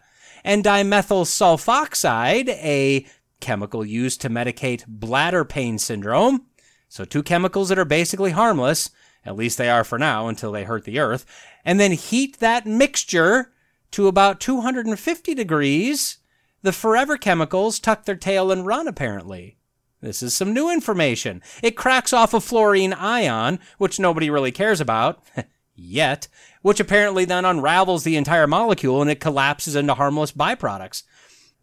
and 0.44 0.64
dimethyl 0.64 1.24
sulfoxide, 1.24 2.48
a 2.48 3.06
chemical 3.40 3.84
used 3.84 4.20
to 4.20 4.30
medicate 4.30 4.84
bladder 4.86 5.44
pain 5.44 5.78
syndrome. 5.78 6.46
So, 6.88 7.04
two 7.04 7.22
chemicals 7.22 7.68
that 7.68 7.78
are 7.78 7.84
basically 7.84 8.32
harmless, 8.32 8.90
at 9.24 9.36
least 9.36 9.58
they 9.58 9.70
are 9.70 9.84
for 9.84 9.98
now 9.98 10.28
until 10.28 10.52
they 10.52 10.64
hurt 10.64 10.84
the 10.84 10.98
earth, 10.98 11.24
and 11.64 11.78
then 11.78 11.92
heat 11.92 12.38
that 12.38 12.66
mixture 12.66 13.52
to 13.92 14.08
about 14.08 14.40
250 14.40 15.34
degrees. 15.34 16.18
The 16.62 16.72
forever 16.72 17.16
chemicals 17.16 17.78
tuck 17.78 18.04
their 18.04 18.16
tail 18.16 18.50
and 18.52 18.66
run, 18.66 18.86
apparently. 18.86 19.56
This 20.00 20.22
is 20.22 20.34
some 20.34 20.52
new 20.52 20.70
information. 20.70 21.42
It 21.62 21.76
cracks 21.76 22.12
off 22.12 22.34
a 22.34 22.40
fluorine 22.40 22.92
ion, 22.92 23.60
which 23.78 24.00
nobody 24.00 24.30
really 24.30 24.52
cares 24.52 24.80
about. 24.80 25.22
yet, 25.80 26.28
which 26.62 26.80
apparently 26.80 27.24
then 27.24 27.44
unravels 27.44 28.04
the 28.04 28.16
entire 28.16 28.46
molecule 28.46 29.00
and 29.00 29.10
it 29.10 29.20
collapses 29.20 29.74
into 29.74 29.94
harmless 29.94 30.32
byproducts. 30.32 31.02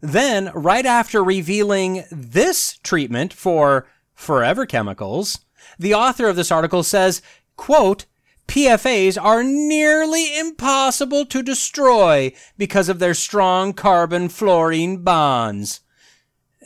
Then, 0.00 0.50
right 0.54 0.86
after 0.86 1.24
revealing 1.24 2.04
this 2.10 2.78
treatment 2.82 3.32
for 3.32 3.86
forever 4.14 4.64
chemicals, 4.66 5.40
the 5.78 5.94
author 5.94 6.28
of 6.28 6.36
this 6.36 6.52
article 6.52 6.82
says, 6.82 7.22
quote, 7.56 8.06
PFAs 8.46 9.22
are 9.22 9.42
nearly 9.42 10.38
impossible 10.38 11.26
to 11.26 11.42
destroy 11.42 12.32
because 12.56 12.88
of 12.88 12.98
their 12.98 13.14
strong 13.14 13.74
carbon 13.74 14.28
fluorine 14.28 15.02
bonds. 15.02 15.80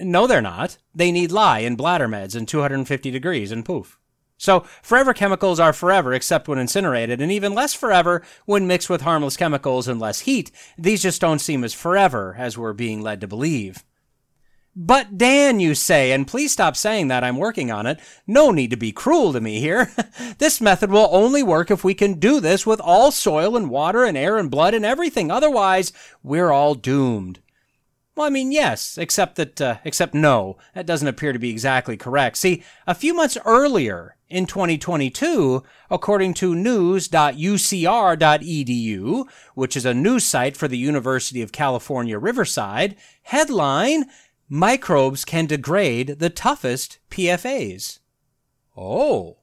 No, 0.01 0.27
they're 0.27 0.41
not. 0.41 0.79
They 0.95 1.11
need 1.11 1.33
lye 1.33 1.61
and 1.61 1.77
bladder 1.77 2.09
meds 2.09 2.37
and 2.37 2.47
250 2.47 3.11
degrees 3.11 3.51
and 3.51 3.65
poof. 3.65 3.99
So, 4.43 4.65
forever 4.83 5.15
chemicals 5.15 5.61
are 5.61 5.73
forever 5.73 6.13
except 6.13 6.49
when 6.49 6.59
incinerated, 6.59 7.21
and 7.21 7.31
even 7.31 7.55
less 7.55 7.75
forever 7.75 8.25
when 8.45 8.67
mixed 8.67 8.91
with 8.91 9.03
harmless 9.03 9.37
chemicals 9.37 9.87
and 9.87 10.01
less 10.01 10.19
heat. 10.19 10.51
These 10.77 11.03
just 11.03 11.21
don't 11.21 11.39
seem 11.39 11.63
as 11.63 11.73
forever 11.73 12.35
as 12.37 12.59
we're 12.59 12.73
being 12.73 13.03
led 13.03 13.21
to 13.21 13.29
believe. 13.29 13.85
But 14.75 15.17
Dan, 15.17 15.61
you 15.61 15.77
say, 15.77 16.11
and 16.11 16.27
please 16.27 16.51
stop 16.51 16.77
saying 16.77 17.07
that, 17.07 17.23
I'm 17.23 17.37
working 17.37 17.71
on 17.71 17.87
it. 17.87 18.01
No 18.27 18.51
need 18.51 18.71
to 18.71 18.77
be 18.77 18.91
cruel 18.91 19.33
to 19.33 19.41
me 19.41 19.61
here. 19.61 19.93
this 20.39 20.61
method 20.61 20.91
will 20.91 21.09
only 21.13 21.45
work 21.45 21.71
if 21.71 21.85
we 21.85 21.95
can 21.95 22.15
do 22.15 22.41
this 22.41 22.67
with 22.67 22.81
all 22.81 23.13
soil 23.13 23.57
and 23.57 23.71
water 23.71 24.03
and 24.03 24.19
air 24.19 24.39
and 24.39 24.51
blood 24.51 24.75
and 24.75 24.85
everything. 24.85 25.31
Otherwise, 25.31 25.93
we're 26.25 26.51
all 26.51 26.75
doomed. 26.75 27.39
Well, 28.17 28.27
I 28.27 28.31
mean, 28.31 28.51
yes, 28.51 28.99
except 28.99 29.37
that, 29.37 29.61
uh, 29.61 29.77
except 29.85 30.15
no, 30.15 30.59
that 30.75 30.85
doesn't 30.85 31.07
appear 31.07 31.33
to 31.33 31.39
be 31.39 31.51
exactly 31.51 31.97
correct. 31.97 32.37
See, 32.39 32.65
a 32.89 32.95
few 32.95 33.15
months 33.15 33.39
earlier 33.45 34.17
in 34.33 34.47
2022, 34.47 35.63
according 35.91 36.33
to 36.35 36.55
news.ucr.edu, 36.55 37.29
which 39.55 39.77
is 39.77 39.85
a 39.85 39.93
news 39.93 40.25
site 40.25 40.57
for 40.57 40.67
the 40.69 40.79
University 40.79 41.43
of 41.43 41.53
California, 41.53 42.19
Riverside, 42.19 42.97
headline, 43.25 44.07
microbes 44.49 45.25
can 45.25 45.47
degrade 45.47 46.19
the 46.19 46.31
toughest 46.31 46.99
PFAs. 47.11 47.99
Oh, 48.77 49.37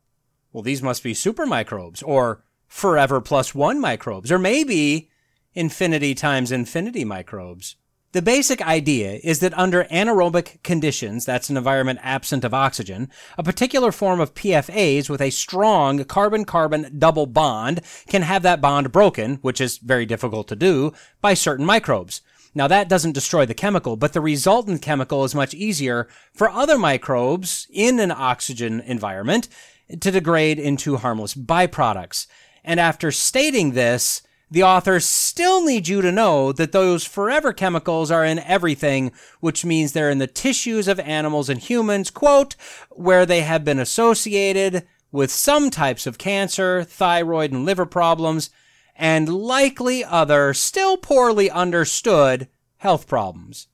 well, 0.51 0.63
these 0.63 0.81
must 0.81 1.03
be 1.03 1.13
super 1.13 1.45
microbes 1.45 2.01
or 2.01 2.43
forever 2.67 3.21
plus 3.21 3.53
one 3.53 3.79
microbes, 3.79 4.31
or 4.31 4.39
maybe 4.39 5.11
infinity 5.53 6.15
times 6.15 6.51
infinity 6.51 7.05
microbes. 7.05 7.75
The 8.11 8.23
basic 8.23 8.59
idea 8.65 9.19
is 9.23 9.39
that 9.39 9.55
under 9.55 9.83
anaerobic 9.83 10.63
conditions, 10.63 11.25
that's 11.25 11.51
an 11.51 11.57
environment 11.57 11.99
absent 12.01 12.43
of 12.43 12.55
oxygen, 12.55 13.11
a 13.37 13.43
particular 13.43 13.91
form 13.91 14.19
of 14.19 14.33
PFAs 14.33 15.11
with 15.11 15.21
a 15.21 15.29
strong 15.29 16.03
carbon-carbon 16.05 16.97
double 16.97 17.27
bond 17.27 17.81
can 18.07 18.23
have 18.23 18.41
that 18.41 18.61
bond 18.61 18.91
broken, 18.91 19.35
which 19.43 19.61
is 19.61 19.77
very 19.77 20.07
difficult 20.07 20.47
to 20.47 20.55
do, 20.55 20.91
by 21.21 21.35
certain 21.35 21.67
microbes. 21.67 22.21
Now 22.55 22.67
that 22.67 22.89
doesn't 22.89 23.11
destroy 23.11 23.45
the 23.45 23.53
chemical, 23.53 23.95
but 23.95 24.13
the 24.13 24.21
resultant 24.21 24.81
chemical 24.81 25.23
is 25.23 25.35
much 25.35 25.53
easier 25.53 26.07
for 26.33 26.49
other 26.49 26.79
microbes 26.79 27.67
in 27.69 27.99
an 27.99 28.09
oxygen 28.09 28.79
environment 28.79 29.47
to 29.87 30.09
degrade 30.09 30.57
into 30.57 30.97
harmless 30.97 31.35
byproducts. 31.35 32.25
And 32.63 32.79
after 32.79 33.11
stating 33.11 33.73
this, 33.73 34.23
the 34.51 34.63
author 34.63 34.99
still 34.99 35.63
needs 35.63 35.89
you 35.89 36.01
to 36.01 36.11
know 36.11 36.51
that 36.51 36.71
those 36.71 37.05
forever 37.05 37.53
chemicals 37.53 38.09
are 38.09 38.25
in 38.25 38.39
everything, 38.39 39.11
which 39.39 39.63
means 39.63 39.91
they're 39.91 40.09
in 40.09 40.17
the 40.17 40.27
tissues 40.27 40.87
of 40.87 40.99
animals 40.99 41.49
and 41.49 41.59
humans, 41.59 42.09
quote, 42.09 42.55
where 42.89 43.25
they 43.25 43.41
have 43.41 43.63
been 43.63 43.79
associated 43.79 44.87
with 45.11 45.31
some 45.31 45.69
types 45.69 46.07
of 46.07 46.17
cancer, 46.17 46.83
thyroid 46.83 47.51
and 47.51 47.65
liver 47.65 47.85
problems, 47.85 48.49
and 48.95 49.29
likely 49.29 50.03
other, 50.03 50.53
still 50.53 50.97
poorly 50.97 51.49
understood, 51.49 52.47
health 52.77 53.07
problems. 53.07 53.67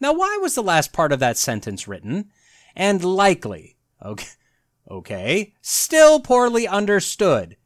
Now, 0.00 0.12
why 0.12 0.38
was 0.40 0.54
the 0.54 0.62
last 0.62 0.92
part 0.92 1.12
of 1.12 1.20
that 1.20 1.36
sentence 1.36 1.86
written? 1.86 2.30
And 2.74 3.04
likely. 3.04 3.76
Okay. 4.02 4.26
Okay. 4.90 5.54
Still 5.60 6.20
poorly 6.20 6.66
understood 6.66 7.56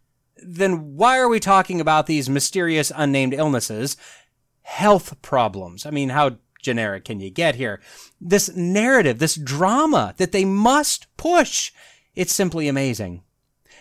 then 0.42 0.96
why 0.96 1.18
are 1.18 1.28
we 1.28 1.40
talking 1.40 1.80
about 1.80 2.06
these 2.06 2.28
mysterious 2.28 2.92
unnamed 2.94 3.34
illnesses? 3.34 3.96
Health 4.62 5.20
problems. 5.22 5.86
I 5.86 5.90
mean, 5.90 6.10
how 6.10 6.36
generic 6.62 7.04
can 7.04 7.20
you 7.20 7.30
get 7.30 7.54
here? 7.54 7.80
This 8.20 8.54
narrative, 8.54 9.18
this 9.18 9.36
drama 9.36 10.14
that 10.18 10.32
they 10.32 10.44
must 10.44 11.06
push. 11.16 11.72
It's 12.14 12.32
simply 12.32 12.68
amazing. 12.68 13.22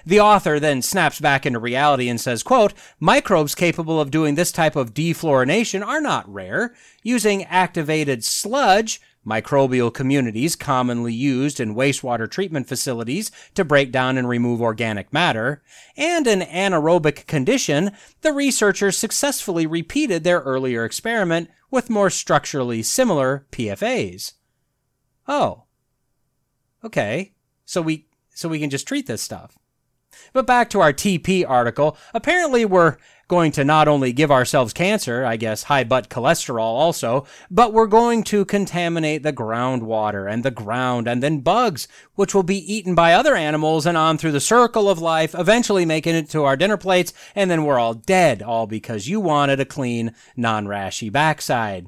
The 0.06 0.22
author 0.22 0.60
then 0.60 0.82
snaps 0.82 1.20
back 1.20 1.46
into 1.46 1.60
reality 1.60 2.08
and 2.08 2.22
says, 2.22 2.42
quote, 2.42 2.74
microbes 3.00 3.56
capable 3.56 4.00
of 4.00 4.12
doing 4.12 4.36
this 4.36 4.54
type 4.54 4.78
of 4.78 4.94
defluorination 4.94 5.86
are 5.86 6.00
not 6.00 6.32
rare. 6.32 6.74
Using 7.04 7.44
activated 7.44 8.24
sludge, 8.24 9.02
microbial 9.28 9.94
communities 9.94 10.56
commonly 10.56 11.14
used 11.14 11.60
in 11.60 11.76
wastewater 11.76 12.30
treatment 12.30 12.68
facilities 12.68 13.30
to 13.54 13.66
break 13.66 13.92
down 13.92 14.18
and 14.18 14.30
remove 14.30 14.62
organic 14.62 15.12
matter, 15.12 15.62
and 15.98 16.26
an 16.28 16.42
anaerobic 16.42 17.28
condition, 17.28 17.92
the 18.22 18.32
researchers 18.32 18.98
successfully 18.98 19.68
repeated 19.68 20.24
their 20.24 20.40
earlier 20.40 20.86
experiment 20.86 21.50
with 21.70 21.90
more 21.90 22.10
structurally 22.10 22.82
similar 22.82 23.46
PFAs. 23.52 24.34
Oh. 25.28 25.64
Okay. 26.84 27.34
So 27.66 27.82
we 27.82 28.08
so 28.34 28.48
we 28.48 28.60
can 28.60 28.70
just 28.70 28.88
treat 28.88 29.08
this 29.08 29.22
stuff. 29.22 29.58
But 30.34 30.48
back 30.48 30.70
to 30.72 30.82
our 30.82 30.94
TP 30.94 31.48
article. 31.48 31.98
Apparently 32.14 32.66
we're 32.66 32.98
going 33.28 33.52
to 33.52 33.64
not 33.64 33.88
only 33.88 34.14
give 34.14 34.32
ourselves 34.32 34.74
cancer, 34.74 35.26
I 35.26 35.36
guess 35.36 35.64
high 35.64 35.84
butt 35.84 36.10
cholesterol 36.10 36.60
also, 36.60 37.26
but 37.52 37.74
we're 37.74 37.88
going 37.88 38.24
to 38.24 38.46
contaminate 38.46 39.24
the 39.24 39.34
groundwater 39.34 40.32
and 40.32 40.44
the 40.44 40.52
ground 40.52 41.08
and 41.08 41.22
then 41.22 41.40
bugs, 41.40 41.88
which 42.16 42.34
will 42.34 42.44
be 42.44 42.74
eaten 42.74 42.96
by 42.96 43.14
other 43.14 43.36
animals 43.36 43.86
and 43.86 43.98
on 43.98 44.18
through 44.18 44.32
the 44.32 44.40
circle 44.40 44.90
of 44.90 45.00
life, 45.00 45.36
eventually 45.38 45.86
making 45.86 46.16
it 46.16 46.30
to 46.30 46.44
our 46.46 46.56
dinner 46.56 46.78
plates, 46.78 47.14
and 47.36 47.52
then 47.52 47.66
we're 47.66 47.80
all 47.80 47.94
dead, 47.94 48.42
all 48.42 48.66
because 48.66 49.10
you 49.10 49.20
wanted 49.20 49.60
a 49.60 49.66
clean, 49.66 50.16
non-rashy 50.38 51.12
backside. 51.12 51.88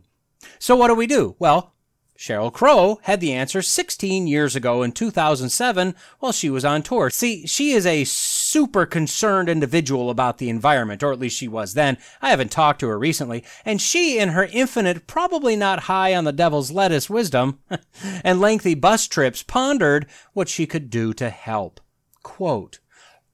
So 0.60 0.76
what 0.76 0.88
do 0.88 0.96
we 0.96 1.08
do? 1.08 1.36
Well, 1.40 1.74
Sheryl 2.20 2.52
Crow 2.52 3.00
had 3.04 3.22
the 3.22 3.32
answer 3.32 3.62
16 3.62 4.28
years 4.28 4.54
ago 4.54 4.84
in 4.84 4.92
2007 4.92 5.96
while 6.20 6.34
she 6.34 6.50
was 6.50 6.66
on 6.66 6.84
tour. 6.84 7.10
See, 7.10 7.48
she 7.48 7.72
is 7.72 7.86
a 7.86 8.04
super 8.04 8.86
concerned 8.86 9.48
individual 9.48 10.10
about 10.10 10.38
the 10.38 10.50
environment, 10.50 11.02
or 11.02 11.14
at 11.14 11.20
least 11.20 11.38
she 11.38 11.48
was 11.48 11.76
then. 11.76 11.98
I 12.22 12.32
haven't 12.32 12.52
talked 12.52 12.82
to 12.82 12.90
her 12.90 13.00
recently. 13.00 13.46
And 13.64 13.82
she, 13.82 14.20
in 14.20 14.30
her 14.30 14.50
infinite, 14.52 15.08
probably 15.08 15.56
not 15.56 15.84
high 15.84 16.14
on 16.14 16.26
the 16.26 16.34
devil's 16.34 16.72
lettuce 16.72 17.10
wisdom 17.10 17.60
and 18.22 18.42
lengthy 18.42 18.76
bus 18.76 19.08
trips, 19.08 19.42
pondered 19.42 20.06
what 20.34 20.50
she 20.50 20.68
could 20.68 20.90
do 20.90 21.14
to 21.14 21.30
help. 21.30 21.80
Quote, 22.22 22.80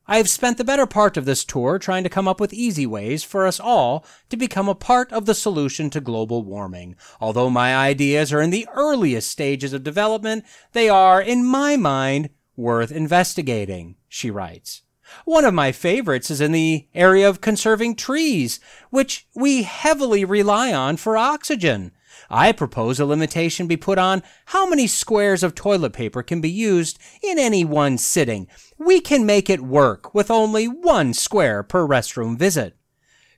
I 0.07 0.17
have 0.17 0.29
spent 0.29 0.59
the 0.59 0.63
better 0.63 0.85
part 0.85 1.17
of 1.17 1.25
this 1.25 1.43
tour 1.43 1.79
trying 1.79 2.03
to 2.03 2.09
come 2.09 2.27
up 2.27 2.39
with 2.39 2.53
easy 2.53 2.85
ways 2.85 3.23
for 3.23 3.47
us 3.47 3.59
all 3.59 4.05
to 4.29 4.37
become 4.37 4.69
a 4.69 4.75
part 4.75 5.11
of 5.11 5.25
the 5.25 5.33
solution 5.33 5.89
to 5.89 5.99
global 5.99 6.43
warming. 6.43 6.95
Although 7.19 7.49
my 7.49 7.75
ideas 7.75 8.31
are 8.31 8.41
in 8.41 8.51
the 8.51 8.67
earliest 8.75 9.29
stages 9.29 9.73
of 9.73 9.83
development, 9.83 10.45
they 10.73 10.89
are, 10.89 11.19
in 11.19 11.43
my 11.43 11.75
mind, 11.75 12.29
worth 12.55 12.91
investigating, 12.91 13.95
she 14.07 14.29
writes. 14.29 14.83
One 15.23 15.45
of 15.45 15.53
my 15.53 15.71
favorites 15.71 16.29
is 16.29 16.41
in 16.41 16.51
the 16.51 16.87
area 16.93 17.27
of 17.27 17.41
conserving 17.41 17.95
trees, 17.95 18.59
which 18.89 19.27
we 19.35 19.63
heavily 19.63 20.23
rely 20.23 20.71
on 20.73 20.97
for 20.97 21.17
oxygen. 21.17 21.91
I 22.29 22.51
propose 22.51 22.99
a 22.99 23.05
limitation 23.05 23.67
be 23.67 23.77
put 23.77 23.97
on 23.97 24.23
how 24.45 24.67
many 24.67 24.87
squares 24.87 25.43
of 25.43 25.55
toilet 25.55 25.93
paper 25.93 26.23
can 26.23 26.41
be 26.41 26.49
used 26.49 26.99
in 27.21 27.37
any 27.39 27.63
one 27.63 27.97
sitting. 27.97 28.47
We 28.77 28.99
can 28.99 29.25
make 29.25 29.49
it 29.49 29.61
work 29.61 30.13
with 30.13 30.31
only 30.31 30.67
one 30.67 31.13
square 31.13 31.63
per 31.63 31.87
restroom 31.87 32.37
visit. 32.37 32.75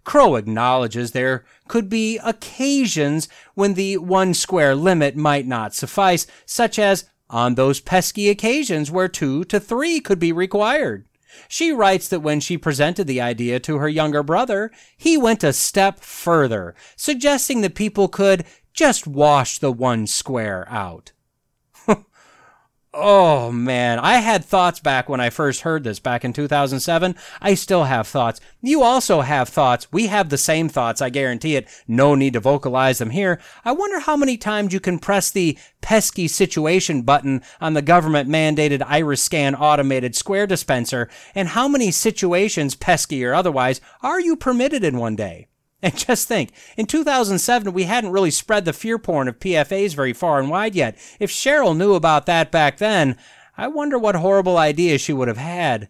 Crow 0.04 0.36
acknowledges 0.36 1.12
there 1.12 1.44
could 1.68 1.90
be 1.90 2.18
occasions 2.20 3.28
when 3.56 3.74
the 3.74 3.98
one 3.98 4.34
square 4.34 4.74
limit 4.74 5.18
might 5.18 5.46
not 5.46 5.76
suffice, 5.76 6.26
such 6.46 6.80
as 6.80 7.10
on 7.30 7.56
those 7.56 7.82
pesky 7.82 8.30
occasions 8.30 8.90
where 8.90 9.10
two 9.10 9.44
to 9.44 9.60
three 9.60 10.00
could 10.00 10.18
be 10.18 10.32
required. 10.32 11.06
She 11.50 11.72
writes 11.72 12.08
that 12.08 12.22
when 12.22 12.40
she 12.40 12.58
presented 12.58 13.06
the 13.06 13.22
idea 13.22 13.60
to 13.60 13.78
her 13.78 13.90
younger 13.90 14.24
brother, 14.24 14.72
he 14.96 15.18
went 15.18 15.44
a 15.44 15.54
step 15.54 16.00
further, 16.00 16.74
suggesting 16.96 17.62
that 17.62 17.76
people 17.76 18.08
could 18.08 18.46
just 18.78 19.08
wash 19.08 19.58
the 19.58 19.72
one 19.72 20.08
square 20.08 20.66
out. 20.70 21.12
Oh 23.00 23.52
man, 23.52 24.00
I 24.00 24.16
had 24.16 24.44
thoughts 24.44 24.80
back 24.80 25.08
when 25.08 25.20
I 25.20 25.30
first 25.30 25.62
heard 25.62 25.84
this 25.84 26.00
back 26.00 26.26
in 26.26 26.34
2007. 26.34 27.16
I 27.40 27.54
still 27.54 27.84
have 27.84 28.08
thoughts. 28.08 28.42
You 28.60 28.82
also 28.82 29.22
have 29.22 29.50
thoughts. 29.50 29.92
We 29.92 30.08
have 30.08 30.30
the 30.30 30.38
same 30.38 30.68
thoughts, 30.68 31.00
I 31.00 31.12
guarantee 31.12 31.56
it. 31.56 31.68
No 31.88 32.16
need 32.16 32.34
to 32.34 32.40
vocalize 32.40 32.98
them 32.98 33.12
here. 33.12 33.40
I 33.64 33.72
wonder 33.74 34.00
how 34.00 34.18
many 34.18 34.36
times 34.36 34.74
you 34.74 34.80
can 34.80 34.98
press 34.98 35.30
the 35.30 35.60
pesky 35.80 36.28
situation 36.28 37.04
button 37.04 37.44
on 37.62 37.76
the 37.76 37.84
government 37.84 38.30
mandated 38.30 38.82
iris 38.88 39.22
scan 39.22 39.54
automated 39.54 40.16
square 40.16 40.48
dispenser 40.48 41.08
and 41.36 41.50
how 41.50 41.68
many 41.68 41.92
situations, 41.92 42.74
pesky 42.74 43.24
or 43.24 43.36
otherwise, 43.36 43.80
are 44.02 44.20
you 44.20 44.36
permitted 44.36 44.84
in 44.84 44.98
one 44.98 45.16
day? 45.16 45.50
And 45.82 45.96
just 45.96 46.28
think, 46.28 46.52
in 46.76 46.88
2007, 46.88 47.72
we 47.72 47.84
hadn't 47.84 48.12
really 48.12 48.32
spread 48.32 48.66
the 48.66 48.74
fear 48.74 48.98
porn 48.98 49.28
of 49.28 49.40
PFAs 49.40 49.94
very 49.94 50.14
far 50.14 50.40
and 50.40 50.50
wide 50.50 50.74
yet. 50.74 50.98
If 51.20 51.32
Sheryl 51.32 51.78
knew 51.78 51.94
about 51.94 52.26
that 52.26 52.52
back 52.52 52.78
then, 52.78 53.16
I 53.58 53.68
wonder 53.68 54.00
what 54.00 54.16
horrible 54.16 54.58
ideas 54.58 55.02
she 55.02 55.14
would 55.14 55.28
have 55.28 55.38
had. 55.38 55.88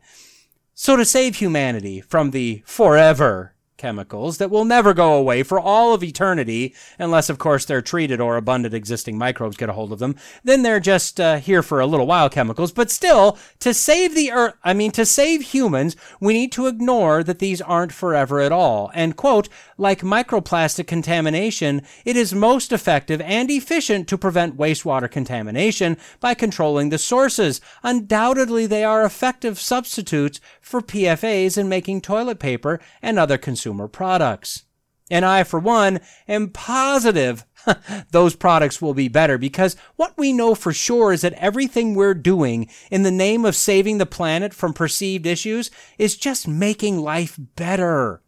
So 0.74 0.96
to 0.96 1.06
save 1.06 1.38
humanity 1.38 2.02
from 2.02 2.32
the 2.32 2.64
forever 2.66 3.56
chemicals 3.78 4.38
that 4.38 4.50
will 4.50 4.66
never 4.66 4.94
go 4.94 5.14
away 5.14 5.44
for 5.44 5.60
all 5.60 5.94
of 5.94 6.04
eternity, 6.04 6.74
unless, 6.98 7.30
of 7.30 7.38
course, 7.38 7.66
they're 7.66 7.82
treated 7.82 8.20
or 8.20 8.36
abundant 8.36 8.74
existing 8.74 9.18
microbes 9.18 9.58
get 9.58 9.70
a 9.70 9.74
hold 9.74 9.92
of 9.92 10.00
them. 10.00 10.16
Then 10.44 10.64
they're 10.64 10.80
just 10.80 11.20
uh, 11.20 11.38
here 11.38 11.62
for 11.62 11.80
a 11.80 11.86
little 11.86 12.08
while 12.08 12.30
chemicals. 12.30 12.72
But 12.72 12.92
still, 12.92 13.38
to 13.60 13.74
save 13.74 14.16
the 14.16 14.32
earth, 14.32 14.56
I 14.64 14.74
mean, 14.74 14.92
to 14.92 15.06
save 15.06 15.42
humans, 15.42 15.96
we 16.20 16.34
need 16.34 16.52
to 16.54 16.68
ignore 16.68 17.24
that 17.24 17.40
these 17.40 17.62
aren't 17.62 17.94
forever 17.94 18.40
at 18.40 18.52
all. 18.52 18.92
And, 18.94 19.16
quote, 19.16 19.48
like 19.78 20.02
microplastic 20.02 20.88
contamination, 20.88 21.84
it 22.04 22.18
is 22.18 22.34
most 22.34 22.72
effective 22.72 23.22
and 23.22 23.50
efficient 23.52 24.08
to 24.08 24.18
prevent 24.18 24.58
wastewater 24.58 25.10
contamination 25.10 25.98
by 26.20 26.34
controlling 26.34 26.90
the 26.90 26.98
sources. 26.98 27.62
Undoubtedly, 27.84 28.66
they 28.66 28.84
are 28.84 29.06
effective 29.06 29.60
substitutes 29.60 30.42
for 30.62 30.82
PFAs 30.82 31.58
in 31.58 31.70
making 31.70 32.02
toilet 32.02 32.40
paper 32.40 32.80
and 33.02 33.20
other 33.20 33.38
consumer 33.38 33.67
consumer 33.68 33.88
products. 33.90 34.64
And 35.10 35.26
I, 35.26 35.44
for 35.44 35.60
one, 35.60 36.00
am 36.28 36.50
positive 36.50 37.46
those 38.12 38.36
products 38.36 38.82
will 38.82 38.94
be 38.94 39.10
better 39.10 39.38
because 39.38 39.76
what 39.98 40.18
we 40.18 40.32
know 40.32 40.56
for 40.56 40.72
sure 40.72 41.12
is 41.12 41.22
that 41.22 41.34
everything 41.34 41.94
we're 41.96 42.14
doing 42.14 42.70
in 42.90 43.04
the 43.04 43.12
name 43.12 43.44
of 43.44 43.56
saving 43.56 43.98
the 43.98 44.06
planet 44.06 44.54
from 44.54 44.74
perceived 44.74 45.26
issues 45.26 45.70
is 45.98 46.16
just 46.16 46.48
making 46.48 47.00
life 47.00 47.38
better. 47.56 48.22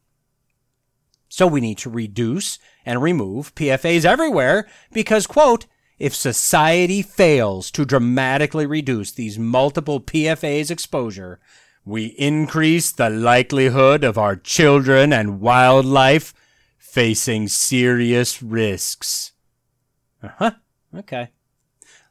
So 1.30 1.48
we 1.48 1.62
need 1.62 1.78
to 1.80 1.90
reduce 1.90 2.60
and 2.86 3.02
remove 3.02 3.56
PFAs 3.56 4.04
everywhere 4.04 4.68
because, 4.92 5.28
quote, 5.28 5.68
if 6.00 6.16
society 6.16 7.02
fails 7.02 7.72
to 7.72 7.86
dramatically 7.86 8.66
reduce 8.66 9.12
these 9.12 9.38
multiple 9.38 10.02
PFAs 10.02 10.72
exposure, 10.72 11.40
we 11.90 12.06
increase 12.06 12.92
the 12.92 13.10
likelihood 13.10 14.04
of 14.04 14.18
our 14.18 14.36
children 14.36 15.12
and 15.12 15.42
wildlife 15.42 16.36
facing 16.78 17.48
serious 17.48 18.44
risks. 18.44 19.32
Uh 20.22 20.30
huh. 20.38 20.52
Okay. 20.96 21.30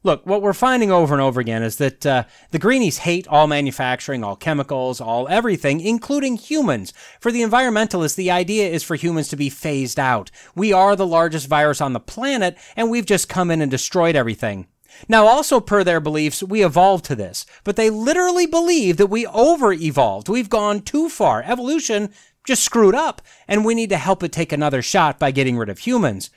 Look, 0.02 0.26
what 0.26 0.42
we're 0.42 0.52
finding 0.52 0.90
over 0.90 1.14
and 1.14 1.22
over 1.22 1.40
again 1.40 1.62
is 1.62 1.76
that 1.76 2.04
uh, 2.04 2.24
the 2.50 2.58
greenies 2.58 2.98
hate 2.98 3.28
all 3.28 3.46
manufacturing, 3.46 4.24
all 4.24 4.36
chemicals, 4.36 5.00
all 5.00 5.28
everything, 5.28 5.80
including 5.80 6.36
humans. 6.36 6.92
For 7.20 7.30
the 7.30 7.42
environmentalists, 7.42 8.16
the 8.16 8.30
idea 8.30 8.68
is 8.68 8.82
for 8.82 8.96
humans 8.96 9.28
to 9.28 9.36
be 9.36 9.50
phased 9.50 9.98
out. 9.98 10.30
We 10.54 10.72
are 10.72 10.96
the 10.96 11.06
largest 11.06 11.46
virus 11.46 11.80
on 11.80 11.92
the 11.92 12.00
planet, 12.00 12.56
and 12.76 12.90
we've 12.90 13.06
just 13.06 13.28
come 13.28 13.50
in 13.50 13.60
and 13.60 13.70
destroyed 13.70 14.16
everything. 14.16 14.66
Now, 15.06 15.26
also 15.26 15.60
per 15.60 15.84
their 15.84 16.00
beliefs, 16.00 16.42
we 16.42 16.64
evolved 16.64 17.04
to 17.06 17.14
this, 17.14 17.46
but 17.62 17.76
they 17.76 17.90
literally 17.90 18.46
believe 18.46 18.96
that 18.96 19.06
we 19.06 19.26
over 19.26 19.72
evolved. 19.72 20.28
We've 20.28 20.50
gone 20.50 20.80
too 20.80 21.08
far. 21.08 21.42
Evolution 21.42 22.10
just 22.44 22.64
screwed 22.64 22.94
up, 22.94 23.22
and 23.46 23.64
we 23.64 23.74
need 23.74 23.90
to 23.90 23.98
help 23.98 24.22
it 24.22 24.32
take 24.32 24.52
another 24.52 24.82
shot 24.82 25.18
by 25.18 25.30
getting 25.30 25.56
rid 25.56 25.68
of 25.68 25.80
humans. 25.80 26.30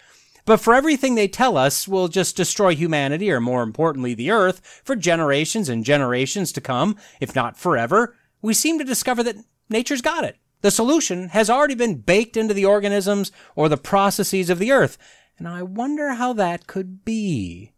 But 0.45 0.59
for 0.59 0.73
everything 0.73 1.15
they 1.15 1.27
tell 1.27 1.55
us 1.57 1.87
we'll 1.87 2.07
just 2.07 2.35
destroy 2.35 2.75
humanity, 2.75 3.31
or 3.31 3.39
more 3.39 3.63
importantly, 3.63 4.13
the 4.13 4.31
earth, 4.31 4.81
for 4.83 4.95
generations 4.95 5.69
and 5.69 5.85
generations 5.85 6.51
to 6.51 6.61
come, 6.61 6.97
if 7.19 7.35
not 7.35 7.57
forever, 7.57 8.15
we 8.41 8.53
seem 8.53 8.77
to 8.79 8.83
discover 8.83 9.23
that 9.23 9.37
nature's 9.69 10.01
got 10.01 10.23
it. 10.23 10.37
The 10.61 10.71
solution 10.71 11.29
has 11.29 11.49
already 11.49 11.75
been 11.75 11.95
baked 11.95 12.37
into 12.37 12.53
the 12.53 12.65
organisms 12.65 13.31
or 13.55 13.69
the 13.69 13.77
processes 13.77 14.49
of 14.49 14.59
the 14.59 14.71
earth. 14.71 14.97
And 15.37 15.47
I 15.47 15.63
wonder 15.63 16.13
how 16.13 16.33
that 16.33 16.67
could 16.67 17.03
be. 17.03 17.71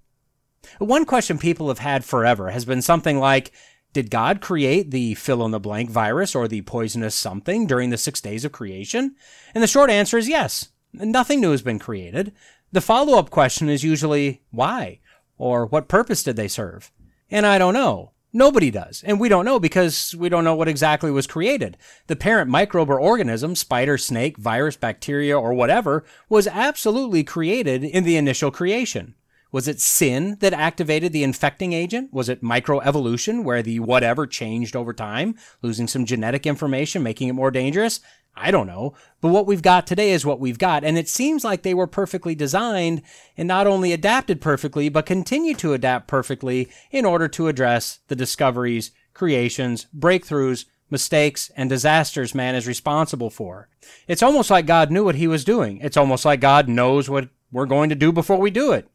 One 0.80 1.06
question 1.06 1.38
people 1.38 1.68
have 1.68 1.80
had 1.80 2.06
forever 2.06 2.52
has 2.52 2.66
been 2.66 2.82
something 2.82 3.20
like, 3.20 3.52
did 3.94 4.10
God 4.10 4.42
create 4.42 4.90
the 4.90 5.14
fill 5.14 5.46
in 5.46 5.52
the 5.52 5.60
blank 5.60 5.90
virus 5.90 6.34
or 6.34 6.48
the 6.48 6.62
poisonous 6.62 7.14
something 7.14 7.68
during 7.68 7.92
the 7.92 7.98
six 7.98 8.20
days 8.22 8.44
of 8.44 8.52
creation? 8.52 9.16
And 9.54 9.64
the 9.64 9.68
short 9.68 9.90
answer 9.90 10.18
is 10.18 10.28
yes. 10.28 10.70
Nothing 10.94 11.42
new 11.42 11.52
has 11.52 11.62
been 11.62 11.80
created. 11.80 12.34
The 12.72 12.82
follow 12.82 13.20
up 13.20 13.30
question 13.30 13.70
is 13.70 13.84
usually 13.84 14.42
why? 14.50 15.00
Or 15.38 15.68
what 15.68 15.88
purpose 15.88 16.24
did 16.24 16.36
they 16.36 16.48
serve? 16.48 16.92
And 17.30 17.46
I 17.46 17.60
don't 17.60 17.74
know. 17.74 18.14
Nobody 18.36 18.72
does. 18.72 19.04
And 19.06 19.20
we 19.20 19.30
don't 19.30 19.46
know 19.46 19.60
because 19.60 20.16
we 20.18 20.28
don't 20.28 20.44
know 20.44 20.56
what 20.56 20.68
exactly 20.68 21.12
was 21.12 21.28
created. 21.28 21.78
The 22.08 22.16
parent 22.16 22.50
microbe 22.50 22.90
or 22.90 23.00
organism, 23.00 23.56
spider, 23.56 24.00
snake, 24.00 24.38
virus, 24.38 24.76
bacteria, 24.76 25.40
or 25.40 25.54
whatever, 25.54 26.04
was 26.30 26.48
absolutely 26.48 27.24
created 27.24 27.84
in 27.84 28.06
the 28.06 28.18
initial 28.18 28.50
creation. 28.50 29.14
Was 29.54 29.68
it 29.68 29.80
sin 29.80 30.38
that 30.40 30.52
activated 30.52 31.14
the 31.14 31.24
infecting 31.24 31.74
agent? 31.74 32.12
Was 32.12 32.28
it 32.28 32.42
microevolution 32.42 33.44
where 33.44 33.62
the 33.62 33.80
whatever 33.80 34.26
changed 34.26 34.76
over 34.76 34.94
time, 34.94 35.36
losing 35.62 35.88
some 35.88 36.08
genetic 36.08 36.48
information, 36.48 37.04
making 37.04 37.28
it 37.28 37.34
more 37.34 37.52
dangerous? 37.52 38.00
I 38.36 38.50
don't 38.50 38.66
know. 38.66 38.96
But 39.22 39.28
what 39.28 39.46
we've 39.46 39.62
got 39.62 39.86
today 39.86 40.10
is 40.10 40.26
what 40.26 40.40
we've 40.40 40.58
got. 40.58 40.84
And 40.84 40.98
it 40.98 41.08
seems 41.08 41.44
like 41.44 41.62
they 41.62 41.76
were 41.76 41.86
perfectly 41.86 42.34
designed 42.34 43.04
and 43.38 43.48
not 43.48 43.68
only 43.68 43.94
adapted 43.94 44.42
perfectly, 44.42 44.90
but 44.90 45.06
continue 45.06 45.54
to 45.54 45.74
adapt 45.74 46.08
perfectly 46.08 46.68
in 46.90 47.06
order 47.06 47.28
to 47.28 47.48
address 47.48 48.00
the 48.08 48.16
discoveries, 48.16 48.90
creations, 49.14 49.86
breakthroughs, 49.96 50.66
mistakes, 50.90 51.52
and 51.56 51.70
disasters 51.70 52.34
man 52.34 52.56
is 52.56 52.66
responsible 52.66 53.30
for. 53.30 53.70
It's 54.08 54.24
almost 54.24 54.50
like 54.50 54.66
God 54.66 54.90
knew 54.90 55.06
what 55.06 55.14
he 55.14 55.28
was 55.28 55.46
doing. 55.46 55.78
It's 55.84 55.98
almost 55.98 56.26
like 56.26 56.40
God 56.40 56.68
knows 56.68 57.08
what 57.08 57.30
we're 57.52 57.68
going 57.68 57.90
to 57.90 57.96
do 57.96 58.12
before 58.12 58.38
we 58.40 58.50
do 58.50 58.72
it. 58.72 58.90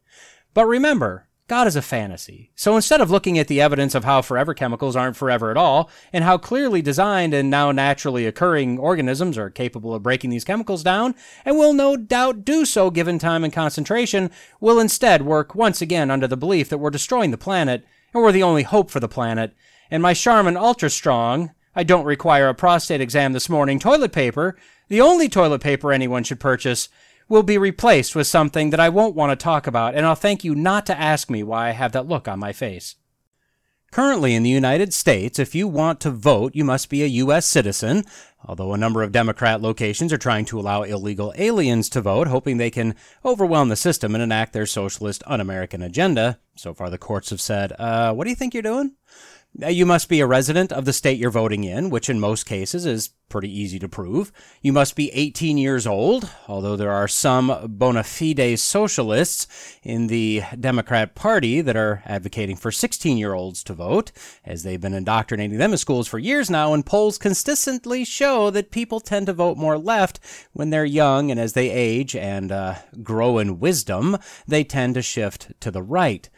But 0.53 0.65
remember, 0.65 1.27
God 1.49 1.65
is 1.65 1.75
a 1.75 1.81
fantasy. 1.81 2.51
So 2.55 2.75
instead 2.75 3.01
of 3.01 3.09
looking 3.09 3.39
at 3.39 3.47
the 3.47 3.59
evidence 3.59 3.95
of 3.95 4.03
how 4.03 4.21
forever 4.21 4.53
chemicals 4.53 4.95
aren't 4.95 5.15
forever 5.15 5.49
at 5.49 5.57
all, 5.57 5.89
and 6.13 6.23
how 6.23 6.37
clearly 6.37 6.83
designed 6.83 7.33
and 7.33 7.49
now 7.49 7.71
naturally 7.71 8.27
occurring 8.27 8.77
organisms 8.77 9.35
are 9.35 9.49
capable 9.49 9.95
of 9.95 10.03
breaking 10.03 10.29
these 10.29 10.43
chemicals 10.43 10.83
down, 10.83 11.15
and 11.43 11.57
will 11.57 11.73
no 11.73 11.97
doubt 11.97 12.45
do 12.45 12.65
so 12.65 12.91
given 12.91 13.17
time 13.17 13.43
and 13.43 13.51
concentration, 13.51 14.29
we'll 14.59 14.79
instead 14.79 15.23
work 15.23 15.55
once 15.55 15.81
again 15.81 16.11
under 16.11 16.27
the 16.27 16.37
belief 16.37 16.69
that 16.69 16.77
we're 16.77 16.91
destroying 16.91 17.31
the 17.31 17.37
planet, 17.37 17.83
and 18.13 18.21
we're 18.21 18.31
the 18.31 18.43
only 18.43 18.63
hope 18.63 18.91
for 18.91 18.99
the 18.99 19.07
planet, 19.07 19.55
and 19.89 20.03
my 20.03 20.13
Charmin 20.13 20.55
Ultra 20.55 20.91
Strong, 20.91 21.49
I 21.75 21.81
don't 21.83 22.05
require 22.05 22.47
a 22.47 22.53
prostate 22.53 23.01
exam 23.01 23.33
this 23.33 23.49
morning 23.49 23.79
toilet 23.79 24.11
paper, 24.11 24.55
the 24.87 25.01
only 25.01 25.27
toilet 25.27 25.61
paper 25.61 25.91
anyone 25.91 26.23
should 26.23 26.39
purchase, 26.39 26.89
will 27.29 27.43
be 27.43 27.57
replaced 27.57 28.15
with 28.15 28.27
something 28.27 28.71
that 28.71 28.79
I 28.79 28.89
won't 28.89 29.15
want 29.15 29.31
to 29.31 29.41
talk 29.41 29.67
about, 29.67 29.95
and 29.95 30.05
I'll 30.05 30.15
thank 30.15 30.43
you 30.43 30.55
not 30.55 30.85
to 30.87 30.99
ask 30.99 31.29
me 31.29 31.43
why 31.43 31.69
I 31.69 31.71
have 31.71 31.91
that 31.93 32.07
look 32.07 32.27
on 32.27 32.39
my 32.39 32.51
face. 32.51 32.95
Currently 33.91 34.35
in 34.35 34.43
the 34.43 34.49
United 34.49 34.93
States, 34.93 35.39
if 35.39 35.55
you 35.55 35.67
want 35.67 35.99
to 36.01 36.11
vote, 36.11 36.53
you 36.53 36.63
must 36.63 36.89
be 36.89 37.03
a 37.03 37.07
U.S. 37.07 37.45
citizen, 37.47 38.03
although 38.45 38.73
a 38.73 38.77
number 38.77 39.01
of 39.01 39.11
Democrat 39.11 39.61
locations 39.61 40.13
are 40.13 40.17
trying 40.17 40.45
to 40.45 40.59
allow 40.59 40.83
illegal 40.83 41.33
aliens 41.37 41.89
to 41.89 42.01
vote, 42.01 42.27
hoping 42.27 42.57
they 42.57 42.69
can 42.69 42.95
overwhelm 43.25 43.69
the 43.69 43.75
system 43.75 44.13
and 44.13 44.23
enact 44.23 44.53
their 44.53 44.67
socialist 44.67 45.23
un 45.25 45.41
American 45.41 45.81
agenda. 45.81 46.39
So 46.55 46.73
far, 46.73 46.91
the 46.91 46.99
courts 46.99 47.31
have 47.31 47.41
said, 47.41 47.73
uh, 47.79 48.13
what 48.13 48.25
do 48.25 48.29
you 48.29 48.35
think 48.35 48.53
you're 48.53 48.61
doing? 48.61 48.95
You 49.57 49.85
must 49.85 50.09
be 50.09 50.19
a 50.19 50.27
resident 50.27 50.71
of 50.71 50.85
the 50.85 50.93
state 50.93 51.17
you're 51.17 51.31
voting 51.31 51.63
in, 51.63 51.89
which 51.89 52.09
in 52.09 52.19
most 52.19 52.45
cases 52.45 52.85
is 52.85 53.09
pretty 53.29 53.51
easy 53.51 53.79
to 53.79 53.89
prove. 53.89 54.31
You 54.61 54.71
must 54.71 54.95
be 54.95 55.11
18 55.11 55.57
years 55.57 55.85
old, 55.87 56.29
although 56.47 56.75
there 56.75 56.91
are 56.91 57.07
some 57.07 57.67
bona 57.67 58.03
fide 58.03 58.59
socialists 58.59 59.47
in 59.83 60.07
the 60.07 60.43
Democrat 60.59 61.15
Party 61.15 61.61
that 61.61 61.75
are 61.75 62.03
advocating 62.05 62.55
for 62.55 62.71
16 62.71 63.17
year 63.17 63.33
olds 63.33 63.63
to 63.65 63.73
vote, 63.73 64.11
as 64.45 64.63
they've 64.63 64.79
been 64.79 64.93
indoctrinating 64.93 65.57
them 65.57 65.71
in 65.71 65.77
schools 65.77 66.07
for 66.07 66.19
years 66.19 66.49
now, 66.49 66.73
and 66.73 66.85
polls 66.85 67.17
consistently 67.17 68.05
show 68.05 68.49
that 68.51 68.71
people 68.71 68.99
tend 68.99 69.25
to 69.25 69.33
vote 69.33 69.57
more 69.57 69.77
left 69.77 70.19
when 70.53 70.69
they're 70.69 70.85
young, 70.85 71.31
and 71.31 71.39
as 71.39 71.53
they 71.53 71.69
age 71.69 72.15
and 72.15 72.51
uh, 72.51 72.75
grow 73.03 73.39
in 73.39 73.59
wisdom, 73.59 74.17
they 74.47 74.63
tend 74.63 74.93
to 74.93 75.01
shift 75.01 75.51
to 75.59 75.71
the 75.71 75.83
right. 75.83 76.29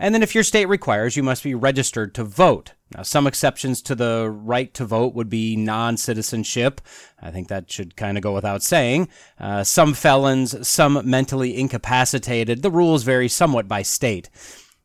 And 0.00 0.14
then 0.14 0.22
if 0.22 0.34
your 0.34 0.42
state 0.44 0.64
requires, 0.64 1.14
you 1.14 1.22
must 1.22 1.44
be 1.44 1.54
registered 1.54 2.14
to 2.14 2.24
vote. 2.24 2.72
Now, 2.96 3.02
some 3.02 3.26
exceptions 3.26 3.82
to 3.82 3.94
the 3.94 4.30
right 4.30 4.72
to 4.74 4.86
vote 4.86 5.14
would 5.14 5.28
be 5.28 5.56
non 5.56 5.98
citizenship. 5.98 6.80
I 7.20 7.30
think 7.30 7.48
that 7.48 7.70
should 7.70 7.96
kind 7.96 8.16
of 8.16 8.22
go 8.22 8.32
without 8.32 8.62
saying. 8.62 9.10
Uh, 9.38 9.62
some 9.62 9.92
felons, 9.92 10.66
some 10.66 11.02
mentally 11.04 11.56
incapacitated. 11.56 12.62
The 12.62 12.70
rules 12.70 13.02
vary 13.02 13.28
somewhat 13.28 13.68
by 13.68 13.82
state. 13.82 14.30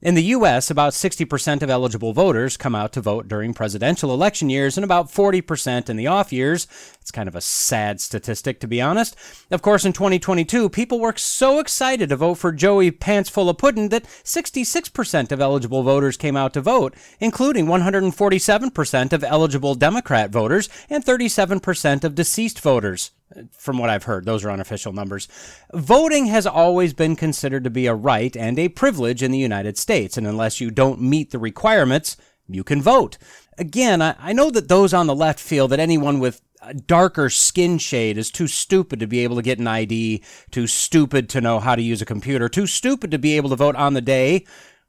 In 0.05 0.13
the 0.13 0.35
U.S., 0.35 0.69
about 0.69 0.93
60% 0.93 1.63
of 1.63 1.69
eligible 1.71 2.13
voters 2.13 2.57
come 2.57 2.75
out 2.75 2.93
to 2.93 3.01
vote 3.01 3.27
during 3.27 3.55
presidential 3.55 4.13
election 4.13 4.51
years 4.51 4.77
and 4.77 4.83
about 4.83 5.07
40% 5.07 5.89
in 5.89 5.97
the 5.97 6.05
off 6.05 6.31
years. 6.31 6.67
It's 7.01 7.09
kind 7.09 7.27
of 7.27 7.33
a 7.33 7.41
sad 7.41 7.99
statistic, 7.99 8.59
to 8.59 8.67
be 8.67 8.79
honest. 8.79 9.15
Of 9.49 9.63
course, 9.63 9.83
in 9.83 9.93
2022, 9.93 10.69
people 10.69 10.99
were 10.99 11.15
so 11.17 11.57
excited 11.57 12.09
to 12.09 12.17
vote 12.17 12.35
for 12.35 12.51
Joey 12.51 12.91
Pants 12.91 13.31
Full 13.31 13.49
of 13.49 13.57
Puddin' 13.57 13.89
that 13.89 14.03
66% 14.03 15.31
of 15.31 15.41
eligible 15.41 15.81
voters 15.81 16.17
came 16.17 16.37
out 16.37 16.53
to 16.53 16.61
vote, 16.61 16.93
including 17.19 17.65
147% 17.65 19.11
of 19.11 19.23
eligible 19.23 19.73
Democrat 19.73 20.29
voters 20.29 20.69
and 20.87 21.03
37% 21.03 22.03
of 22.03 22.13
deceased 22.13 22.59
voters 22.59 23.09
from 23.51 23.77
what 23.77 23.89
I've 23.89 24.03
heard. 24.03 24.25
Those 24.25 24.45
are 24.45 24.51
unofficial 24.51 24.93
numbers. 24.93 25.27
Voting 25.73 26.27
has 26.27 26.45
always 26.45 26.93
been 26.93 27.15
considered 27.15 27.63
to 27.63 27.69
be 27.69 27.87
a 27.87 27.95
right 27.95 28.35
and 28.35 28.57
a 28.59 28.69
privilege 28.69 29.23
in 29.23 29.31
the 29.31 29.37
United 29.37 29.77
States, 29.77 30.17
and 30.17 30.27
unless 30.27 30.61
you 30.61 30.71
don't 30.71 31.01
meet 31.01 31.31
the 31.31 31.39
requirements, 31.39 32.17
you 32.47 32.63
can 32.63 32.81
vote. 32.81 33.17
Again, 33.57 34.01
I, 34.01 34.15
I 34.19 34.33
know 34.33 34.51
that 34.51 34.67
those 34.67 34.93
on 34.93 35.07
the 35.07 35.15
left 35.15 35.39
feel 35.39 35.67
that 35.69 35.79
anyone 35.79 36.19
with 36.19 36.41
a 36.61 36.73
darker 36.73 37.29
skin 37.29 37.77
shade 37.77 38.17
is 38.17 38.31
too 38.31 38.47
stupid 38.47 38.99
to 38.99 39.07
be 39.07 39.19
able 39.19 39.35
to 39.35 39.41
get 39.41 39.59
an 39.59 39.67
ID, 39.67 40.23
too 40.51 40.67
stupid 40.67 41.29
to 41.29 41.41
know 41.41 41.59
how 41.59 41.75
to 41.75 41.81
use 41.81 42.01
a 42.01 42.05
computer, 42.05 42.49
too 42.49 42.67
stupid 42.67 43.11
to 43.11 43.19
be 43.19 43.37
able 43.37 43.49
to 43.49 43.55
vote 43.55 43.75
on 43.75 43.93
the 43.93 44.01
day 44.01 44.45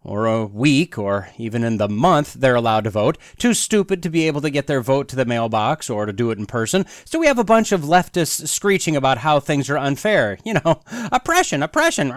or 0.07 0.27
a 0.27 0.47
week 0.47 0.97
or 0.97 1.29
even 1.37 1.65
in 1.65 1.79
the 1.79 1.89
month 1.89 2.35
they're 2.35 2.55
allowed 2.55 2.85
to 2.85 2.91
vote. 2.91 3.19
Too 3.39 3.53
stupid 3.53 4.03
to 4.03 4.09
be 4.09 4.27
able 4.27 4.41
to 4.41 4.51
get 4.51 4.69
their 4.69 4.81
vote 4.81 5.09
to 5.09 5.17
the 5.17 5.25
mailbox 5.25 5.91
or 5.91 6.07
to 6.07 6.13
do 6.13 6.31
it 6.31 6.39
in 6.39 6.47
person. 6.47 6.87
So 7.05 7.19
we 7.19 7.27
have 7.27 7.39
a 7.39 7.45
bunch 7.45 7.73
of 7.73 7.83
leftists 7.83 8.47
screeching 8.49 8.95
about 8.97 9.19
how 9.19 9.41
things 9.41 9.69
are 9.69 9.77
unfair. 9.77 10.39
You 10.45 10.55
know, 10.55 10.81
oppression, 11.13 11.63
oppression. 11.63 12.13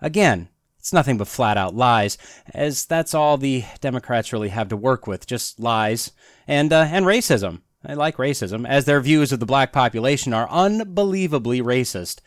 Again, 0.00 0.48
it's 0.78 0.92
nothing 0.92 1.16
but 1.16 1.28
flat 1.28 1.56
out 1.56 1.74
lies, 1.74 2.18
as 2.52 2.84
that's 2.84 3.14
all 3.14 3.38
the 3.38 3.64
Democrats 3.80 4.32
really 4.32 4.48
have 4.48 4.68
to 4.68 4.76
work 4.76 5.06
with, 5.06 5.26
just 5.26 5.60
lies 5.60 6.12
and 6.46 6.72
uh, 6.72 6.86
and 6.90 7.06
racism. 7.06 7.62
I 7.86 7.94
like 7.94 8.16
racism, 8.16 8.66
as 8.66 8.84
their 8.84 9.00
views 9.00 9.30
of 9.30 9.40
the 9.40 9.46
black 9.46 9.72
population 9.72 10.34
are 10.34 10.48
unbelievably 10.50 11.62
racist. 11.62 12.20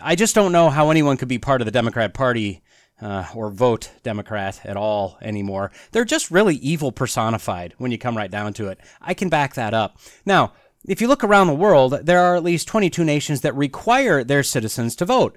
I 0.00 0.14
just 0.14 0.34
don't 0.34 0.52
know 0.52 0.70
how 0.70 0.90
anyone 0.90 1.16
could 1.16 1.28
be 1.28 1.38
part 1.38 1.60
of 1.60 1.66
the 1.66 1.72
Democrat 1.72 2.14
Party 2.14 2.62
uh, 3.00 3.26
or 3.34 3.50
vote 3.50 3.90
Democrat 4.02 4.60
at 4.64 4.76
all 4.76 5.18
anymore. 5.22 5.70
They're 5.92 6.04
just 6.04 6.30
really 6.30 6.56
evil 6.56 6.92
personified 6.92 7.74
when 7.78 7.90
you 7.90 7.98
come 7.98 8.16
right 8.16 8.30
down 8.30 8.52
to 8.54 8.68
it. 8.68 8.78
I 9.00 9.14
can 9.14 9.28
back 9.28 9.54
that 9.54 9.74
up. 9.74 9.98
Now, 10.24 10.52
if 10.84 11.00
you 11.00 11.08
look 11.08 11.24
around 11.24 11.46
the 11.46 11.54
world, 11.54 11.92
there 12.04 12.20
are 12.20 12.36
at 12.36 12.44
least 12.44 12.68
22 12.68 13.04
nations 13.04 13.42
that 13.42 13.54
require 13.54 14.24
their 14.24 14.42
citizens 14.42 14.96
to 14.96 15.04
vote. 15.04 15.36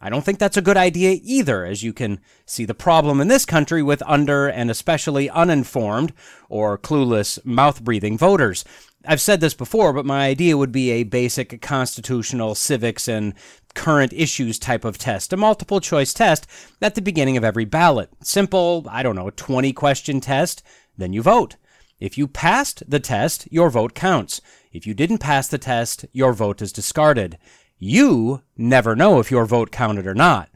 I 0.00 0.10
don't 0.10 0.22
think 0.22 0.38
that's 0.38 0.58
a 0.58 0.62
good 0.62 0.76
idea 0.76 1.18
either, 1.22 1.64
as 1.64 1.82
you 1.82 1.94
can 1.94 2.20
see 2.44 2.66
the 2.66 2.74
problem 2.74 3.20
in 3.20 3.28
this 3.28 3.46
country 3.46 3.82
with 3.82 4.02
under 4.06 4.48
and 4.48 4.70
especially 4.70 5.30
uninformed 5.30 6.12
or 6.50 6.76
clueless 6.76 7.42
mouth 7.44 7.82
breathing 7.82 8.18
voters. 8.18 8.64
I've 9.06 9.20
said 9.20 9.40
this 9.40 9.54
before, 9.54 9.92
but 9.92 10.06
my 10.06 10.26
idea 10.26 10.56
would 10.56 10.72
be 10.72 10.90
a 10.90 11.02
basic 11.02 11.60
constitutional, 11.60 12.54
civics, 12.54 13.06
and 13.06 13.34
current 13.74 14.12
issues 14.12 14.58
type 14.58 14.84
of 14.84 14.98
test, 14.98 15.32
a 15.32 15.36
multiple 15.36 15.80
choice 15.80 16.14
test 16.14 16.46
at 16.80 16.94
the 16.94 17.02
beginning 17.02 17.36
of 17.36 17.44
every 17.44 17.64
ballot. 17.64 18.08
Simple, 18.22 18.86
I 18.88 19.02
don't 19.02 19.16
know, 19.16 19.30
20 19.30 19.72
question 19.72 20.20
test, 20.20 20.62
then 20.96 21.12
you 21.12 21.22
vote. 21.22 21.56
If 22.00 22.16
you 22.16 22.26
passed 22.26 22.88
the 22.88 23.00
test, 23.00 23.48
your 23.50 23.70
vote 23.70 23.94
counts. 23.94 24.40
If 24.72 24.86
you 24.86 24.94
didn't 24.94 25.18
pass 25.18 25.48
the 25.48 25.58
test, 25.58 26.06
your 26.12 26.32
vote 26.32 26.62
is 26.62 26.72
discarded. 26.72 27.38
You 27.78 28.42
never 28.56 28.96
know 28.96 29.20
if 29.20 29.30
your 29.30 29.46
vote 29.46 29.70
counted 29.70 30.06
or 30.06 30.14
not. 30.14 30.48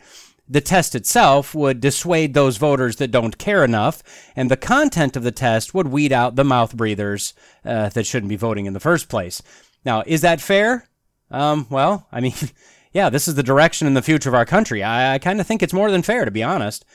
The 0.51 0.61
test 0.63 0.95
itself 0.95 1.55
would 1.55 1.81
dissuade 1.81 2.33
those 2.33 2.57
voters 2.57 2.97
that 2.97 3.11
don't 3.11 3.37
care 3.37 3.65
enough, 3.65 4.03
and 4.35 4.51
the 4.51 4.57
content 4.57 5.15
of 5.15 5.23
the 5.23 5.31
test 5.31 5.75
would 5.75 5.89
weed 5.89 6.11
out 6.11 6.37
the 6.37 6.45
mouth 6.45 6.75
breathers 6.75 7.35
uh, 7.67 7.91
that 7.91 8.07
shouldn't 8.07 8.31
be 8.31 8.37
voting 8.37 8.65
in 8.65 8.73
the 8.73 8.81
first 8.81 9.11
place. 9.11 9.43
Now, 9.85 10.03
is 10.07 10.23
that 10.23 10.41
fair? 10.41 10.89
Um, 11.31 11.67
well, 11.69 12.07
I 12.11 12.21
mean, 12.21 12.33
yeah, 12.93 13.11
this 13.11 13.29
is 13.29 13.35
the 13.35 13.43
direction 13.43 13.87
in 13.87 13.93
the 13.93 14.01
future 14.01 14.31
of 14.31 14.35
our 14.35 14.47
country. 14.47 14.83
I, 14.83 15.15
I 15.15 15.19
kind 15.19 15.39
of 15.39 15.47
think 15.47 15.63
it's 15.63 15.75
more 15.75 15.91
than 15.91 16.03
fair, 16.03 16.25
to 16.25 16.31
be 16.31 16.43
honest. 16.43 16.87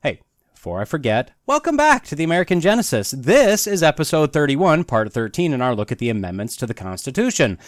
Hey, 0.00 0.20
before 0.54 0.80
I 0.80 0.84
forget, 0.84 1.32
welcome 1.46 1.76
back 1.76 2.04
to 2.06 2.14
the 2.14 2.24
American 2.24 2.60
Genesis. 2.60 3.10
This 3.10 3.66
is 3.66 3.82
episode 3.82 4.32
31, 4.32 4.84
part 4.84 5.12
13 5.12 5.52
in 5.52 5.60
our 5.60 5.74
look 5.74 5.90
at 5.90 5.98
the 5.98 6.10
amendments 6.10 6.56
to 6.56 6.66
the 6.66 6.74
Constitution. 6.74 7.58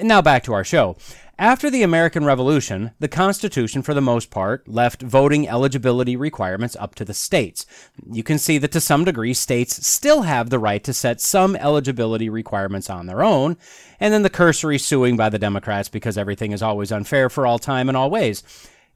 Now 0.00 0.22
back 0.22 0.42
to 0.44 0.52
our 0.52 0.64
show. 0.64 0.96
After 1.38 1.68
the 1.68 1.82
American 1.82 2.24
Revolution, 2.24 2.92
the 3.00 3.08
Constitution, 3.08 3.82
for 3.82 3.92
the 3.92 4.00
most 4.00 4.30
part, 4.30 4.68
left 4.68 5.02
voting 5.02 5.48
eligibility 5.48 6.14
requirements 6.16 6.76
up 6.78 6.94
to 6.94 7.04
the 7.04 7.12
states. 7.12 7.66
You 8.08 8.22
can 8.22 8.38
see 8.38 8.56
that 8.58 8.70
to 8.72 8.80
some 8.80 9.04
degree, 9.04 9.34
states 9.34 9.84
still 9.84 10.22
have 10.22 10.50
the 10.50 10.60
right 10.60 10.82
to 10.84 10.92
set 10.92 11.20
some 11.20 11.56
eligibility 11.56 12.28
requirements 12.28 12.88
on 12.88 13.06
their 13.06 13.24
own, 13.24 13.56
and 13.98 14.14
then 14.14 14.22
the 14.22 14.30
cursory 14.30 14.78
suing 14.78 15.16
by 15.16 15.28
the 15.28 15.38
Democrats 15.38 15.88
because 15.88 16.16
everything 16.16 16.52
is 16.52 16.62
always 16.62 16.92
unfair 16.92 17.28
for 17.28 17.46
all 17.46 17.58
time 17.58 17.88
and 17.88 17.96
all 17.96 18.10
ways. 18.10 18.44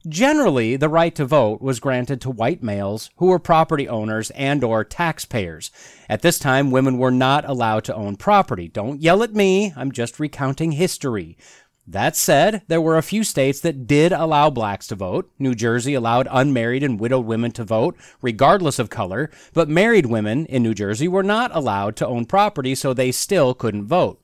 Generally, 0.07 0.77
the 0.77 0.87
right 0.87 1.13
to 1.15 1.25
vote 1.25 1.61
was 1.61 1.81
granted 1.81 2.21
to 2.21 2.29
white 2.29 2.63
males 2.63 3.09
who 3.17 3.25
were 3.25 3.39
property 3.39 3.87
owners 3.87 4.31
and 4.31 4.63
or 4.63 4.85
taxpayers. 4.85 5.71
At 6.07 6.21
this 6.21 6.39
time, 6.39 6.71
women 6.71 6.97
were 6.97 7.11
not 7.11 7.43
allowed 7.43 7.83
to 7.85 7.95
own 7.95 8.15
property. 8.15 8.69
Don't 8.69 9.01
yell 9.01 9.21
at 9.23 9.33
me, 9.33 9.73
I'm 9.75 9.91
just 9.91 10.17
recounting 10.17 10.71
history. 10.71 11.37
That 11.85 12.15
said, 12.15 12.61
there 12.67 12.79
were 12.79 12.97
a 12.97 13.03
few 13.03 13.25
states 13.25 13.59
that 13.61 13.87
did 13.87 14.13
allow 14.13 14.49
blacks 14.49 14.87
to 14.87 14.95
vote. 14.95 15.31
New 15.37 15.53
Jersey 15.53 15.95
allowed 15.95 16.27
unmarried 16.31 16.83
and 16.83 16.99
widowed 16.99 17.25
women 17.25 17.51
to 17.53 17.65
vote, 17.65 17.97
regardless 18.21 18.79
of 18.79 18.89
color, 18.89 19.29
but 19.53 19.67
married 19.67 20.05
women 20.05 20.45
in 20.45 20.63
New 20.63 20.75
Jersey 20.75 21.09
were 21.09 21.23
not 21.23 21.53
allowed 21.53 21.95
to 21.97 22.07
own 22.07 22.25
property, 22.25 22.73
so 22.73 22.93
they 22.93 23.11
still 23.11 23.53
couldn't 23.53 23.87
vote. 23.87 24.21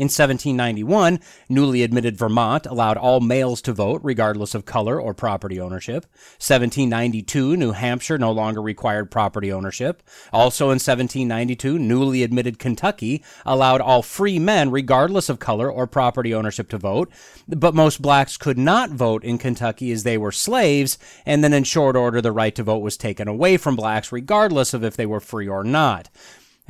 In 0.00 0.04
1791, 0.04 1.20
newly 1.50 1.82
admitted 1.82 2.16
Vermont 2.16 2.64
allowed 2.64 2.96
all 2.96 3.20
males 3.20 3.60
to 3.60 3.74
vote, 3.74 4.00
regardless 4.02 4.54
of 4.54 4.64
color 4.64 4.98
or 4.98 5.12
property 5.12 5.60
ownership. 5.60 6.06
1792, 6.38 7.54
New 7.54 7.72
Hampshire 7.72 8.16
no 8.16 8.32
longer 8.32 8.62
required 8.62 9.10
property 9.10 9.52
ownership. 9.52 10.02
Also 10.32 10.68
in 10.68 10.80
1792, 10.80 11.78
newly 11.78 12.22
admitted 12.22 12.58
Kentucky 12.58 13.22
allowed 13.44 13.82
all 13.82 14.00
free 14.00 14.38
men, 14.38 14.70
regardless 14.70 15.28
of 15.28 15.38
color 15.38 15.70
or 15.70 15.86
property 15.86 16.32
ownership, 16.32 16.70
to 16.70 16.78
vote. 16.78 17.12
But 17.46 17.74
most 17.74 18.00
blacks 18.00 18.38
could 18.38 18.56
not 18.56 18.88
vote 18.88 19.22
in 19.22 19.36
Kentucky 19.36 19.92
as 19.92 20.04
they 20.04 20.16
were 20.16 20.32
slaves, 20.32 20.96
and 21.26 21.44
then 21.44 21.52
in 21.52 21.64
short 21.64 21.94
order, 21.94 22.22
the 22.22 22.32
right 22.32 22.54
to 22.54 22.62
vote 22.62 22.78
was 22.78 22.96
taken 22.96 23.28
away 23.28 23.58
from 23.58 23.76
blacks, 23.76 24.12
regardless 24.12 24.72
of 24.72 24.82
if 24.82 24.96
they 24.96 25.04
were 25.04 25.20
free 25.20 25.46
or 25.46 25.62
not. 25.62 26.08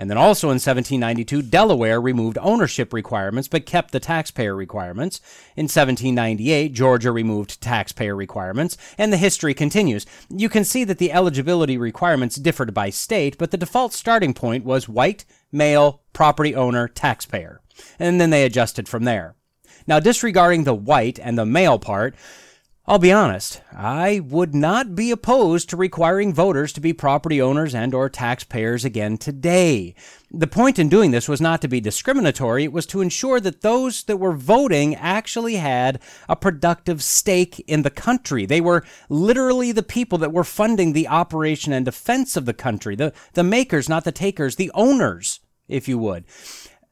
And 0.01 0.09
then 0.09 0.17
also 0.17 0.47
in 0.47 0.55
1792, 0.55 1.43
Delaware 1.43 2.01
removed 2.01 2.39
ownership 2.41 2.95
requirements 2.95 3.49
but 3.49 3.67
kept 3.67 3.93
the 3.93 4.01
taxpayer 4.01 4.57
requirements. 4.57 5.21
In 5.57 5.65
1798, 5.65 6.73
Georgia 6.73 7.13
removed 7.13 7.61
taxpayer 7.61 8.17
requirements, 8.17 8.79
and 8.97 9.13
the 9.13 9.19
history 9.19 9.53
continues. 9.53 10.07
You 10.31 10.49
can 10.49 10.65
see 10.65 10.85
that 10.85 10.97
the 10.97 11.13
eligibility 11.13 11.77
requirements 11.77 12.37
differed 12.37 12.73
by 12.73 12.89
state, 12.89 13.37
but 13.37 13.51
the 13.51 13.59
default 13.59 13.93
starting 13.93 14.33
point 14.33 14.65
was 14.65 14.89
white, 14.89 15.27
male, 15.53 16.01
property 16.15 16.55
owner, 16.55 16.89
taxpayer. 16.89 17.61
And 17.99 18.19
then 18.19 18.31
they 18.31 18.47
adjusted 18.47 18.89
from 18.89 19.05
there. 19.05 19.35
Now, 19.87 20.01
disregarding 20.01 20.65
the 20.65 20.73
white 20.73 21.19
and 21.19 21.37
the 21.37 21.45
male 21.45 21.79
part, 21.79 22.15
I'll 22.91 22.99
be 22.99 23.13
honest, 23.13 23.63
I 23.73 24.19
would 24.19 24.53
not 24.53 24.97
be 24.97 25.13
opposed 25.13 25.71
to 25.71 25.77
requiring 25.77 26.35
voters 26.35 26.73
to 26.73 26.81
be 26.81 26.93
property 26.93 27.41
owners 27.41 27.73
and 27.73 27.95
or 27.95 28.09
taxpayers 28.09 28.85
again 28.85 29.17
today. 29.17 29.95
The 30.33 30.49
point 30.49 30.77
in 30.77 30.89
doing 30.89 31.13
this 31.13 31.29
was 31.29 31.41
not 31.41 31.63
to 31.63 31.69
be 31.69 31.81
discriminatory, 31.81 32.65
it 32.65 32.73
was 32.73 32.87
to 32.87 33.01
ensure 33.01 33.39
that 33.39 33.61
those 33.61 34.03
that 34.03 34.17
were 34.17 34.33
voting 34.33 34.97
actually 34.97 35.55
had 35.55 36.01
a 36.29 36.35
productive 36.35 37.01
stake 37.01 37.61
in 37.69 37.83
the 37.83 37.91
country. 37.91 38.45
They 38.45 38.61
were 38.61 38.85
literally 39.09 39.71
the 39.71 39.85
people 39.85 40.19
that 40.19 40.33
were 40.33 40.43
funding 40.43 40.93
the 40.93 41.07
operation 41.07 41.73
and 41.73 41.85
defense 41.85 42.37
of 42.37 42.45
the 42.45 42.55
country, 42.55 42.97
the, 42.97 43.13
the 43.35 43.45
makers, 43.45 43.89
not 43.89 44.03
the 44.03 44.11
takers, 44.11 44.57
the 44.57 44.73
owners, 44.75 45.39
if 45.69 45.87
you 45.87 45.97
would 45.99 46.25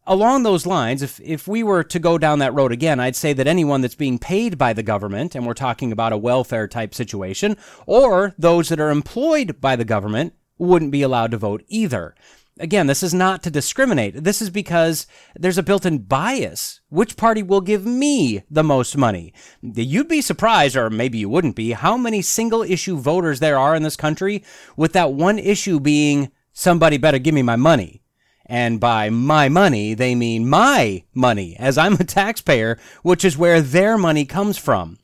along 0.09 0.43
those 0.43 0.67
lines, 0.67 1.03
if, 1.03 1.21
if 1.21 1.47
we 1.47 1.63
were 1.63 1.85
to 1.85 1.99
go 1.99 2.19
down 2.19 2.41
that 2.41 2.55
road 2.55 2.73
again, 2.73 2.99
I'd 2.99 3.15
say 3.15 3.33
that 3.35 3.47
anyone 3.47 3.83
that's 3.83 3.95
being 3.95 4.19
paid 4.19 4.59
by 4.59 4.73
the 4.73 4.83
government, 4.83 5.35
and 5.35 5.47
we're 5.47 5.55
talking 5.55 5.93
about 5.93 6.13
a 6.13 6.19
welfare 6.19 6.67
type 6.67 6.95
situation, 6.95 7.57
or 7.87 8.35
those 8.39 8.71
that 8.71 8.81
are 8.81 8.91
employed 8.91 9.61
by 9.61 9.77
the 9.77 9.85
government, 9.85 10.33
wouldn't 10.57 10.91
be 10.91 11.03
allowed 11.03 11.31
to 11.31 11.37
vote 11.37 11.63
either. 11.69 12.17
Again, 12.59 12.89
this 12.89 13.05
is 13.05 13.15
not 13.15 13.45
to 13.45 13.51
discriminate. 13.51 14.25
This 14.25 14.43
is 14.43 14.51
because 14.51 15.07
there's 15.37 15.59
a 15.59 15.63
built 15.63 15.87
in 15.87 15.99
bias. 15.99 16.81
Which 16.89 17.17
party 17.17 17.41
will 17.41 17.61
give 17.61 17.87
me 17.87 18.43
the 18.51 18.65
most 18.65 18.97
money? 18.97 19.33
You'd 19.63 20.09
be 20.09 20.21
surprised, 20.21 20.75
or 20.75 20.91
maybe 20.91 21.19
you 21.19 21.29
wouldn't 21.29 21.55
be, 21.55 21.73
how 21.73 21.97
many 21.97 22.21
single 22.23 22.63
issue 22.63 22.97
voters 22.97 23.39
there 23.39 23.59
are 23.59 23.77
in 23.77 23.85
this 23.85 23.95
country, 23.95 24.43
with 24.77 24.93
that 24.95 25.13
one 25.13 25.39
issue 25.39 25.79
being 25.79 26.33
somebody 26.53 26.97
better 26.97 27.21
give 27.21 27.35
me 27.35 27.43
my 27.43 27.55
money. 27.55 28.03
And 28.49 28.81
by 28.81 29.11
my 29.11 29.49
money, 29.51 29.93
they 29.93 30.15
mean 30.15 30.49
my 30.49 31.05
money, 31.13 31.55
as 31.59 31.77
I'm 31.77 31.95
a 31.95 32.05
taxpayer, 32.05 32.79
which 33.03 33.25
is 33.25 33.37
where 33.37 33.61
their 33.61 33.99
money 33.99 34.25
comes 34.25 34.57
from. 34.57 34.99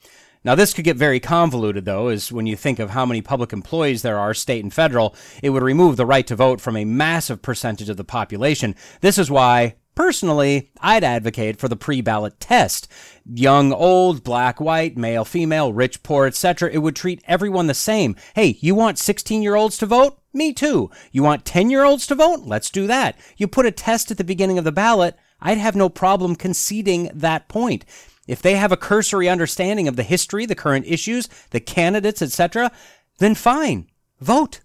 Now, 0.45 0.55
this 0.55 0.74
could 0.74 0.84
get 0.84 0.97
very 0.97 1.20
convoluted, 1.20 1.84
though, 1.84 2.09
as 2.09 2.30
when 2.30 2.47
you 2.47 2.57
think 2.57 2.78
of 2.78 2.90
how 2.90 3.07
many 3.07 3.22
public 3.22 3.53
employees 3.53 4.03
there 4.03 4.18
are, 4.18 4.34
state 4.34 4.62
and 4.62 4.72
federal, 4.72 5.14
it 5.42 5.51
would 5.51 5.62
remove 5.62 5.97
the 5.97 6.05
right 6.07 6.26
to 6.26 6.36
vote 6.36 6.61
from 6.61 6.76
a 6.76 6.84
massive 6.84 7.40
percentage 7.40 7.88
of 7.88 7.97
the 7.97 8.05
population. 8.05 8.74
This 9.01 9.16
is 9.18 9.30
why 9.30 9.76
Personally, 9.95 10.72
I'd 10.80 11.05
advocate 11.05 11.59
for 11.59 11.68
the 11.68 11.76
pre-ballot 11.76 12.40
test. 12.40 12.88
Young, 13.24 13.72
old, 13.72 14.24
black, 14.24 14.61
white, 14.61 14.97
male, 14.97 15.24
female, 15.24 15.72
rich, 15.72 16.03
poor, 16.03 16.26
etc. 16.26 16.70
It 16.70 16.78
would 16.78 16.97
treat 16.97 17.22
everyone 17.26 17.68
the 17.68 17.74
same. 17.74 18.16
Hey, 18.34 18.59
you 18.61 18.74
want 18.74 18.99
16-year-olds 18.99 19.78
to 19.78 19.86
vote? 19.86 20.18
Me 20.32 20.53
too. 20.53 20.90
You 21.12 21.22
want 21.22 21.45
10-year-olds 21.45 22.07
to 22.09 22.16
vote? 22.16 22.40
Let's 22.45 22.70
do 22.70 22.86
that. 22.88 23.16
You 23.36 23.47
put 23.47 23.66
a 23.66 23.70
test 23.70 24.11
at 24.11 24.18
the 24.18 24.24
beginning 24.24 24.59
of 24.59 24.64
the 24.64 24.72
ballot, 24.72 25.16
I'd 25.40 25.59
have 25.59 25.76
no 25.76 25.88
problem 25.88 26.36
conceding 26.36 27.11
that 27.14 27.49
point. 27.49 27.84
If 28.26 28.40
they 28.40 28.57
have 28.57 28.72
a 28.72 28.76
cursory 28.76 29.28
understanding 29.28 29.86
of 29.86 29.97
the 29.97 30.03
history, 30.03 30.47
the 30.47 30.55
current 30.55 30.86
issues, 30.86 31.28
the 31.51 31.61
candidates, 31.61 32.22
etc., 32.22 32.72
then 33.18 33.34
fine. 33.34 33.86
Vote. 34.20 34.61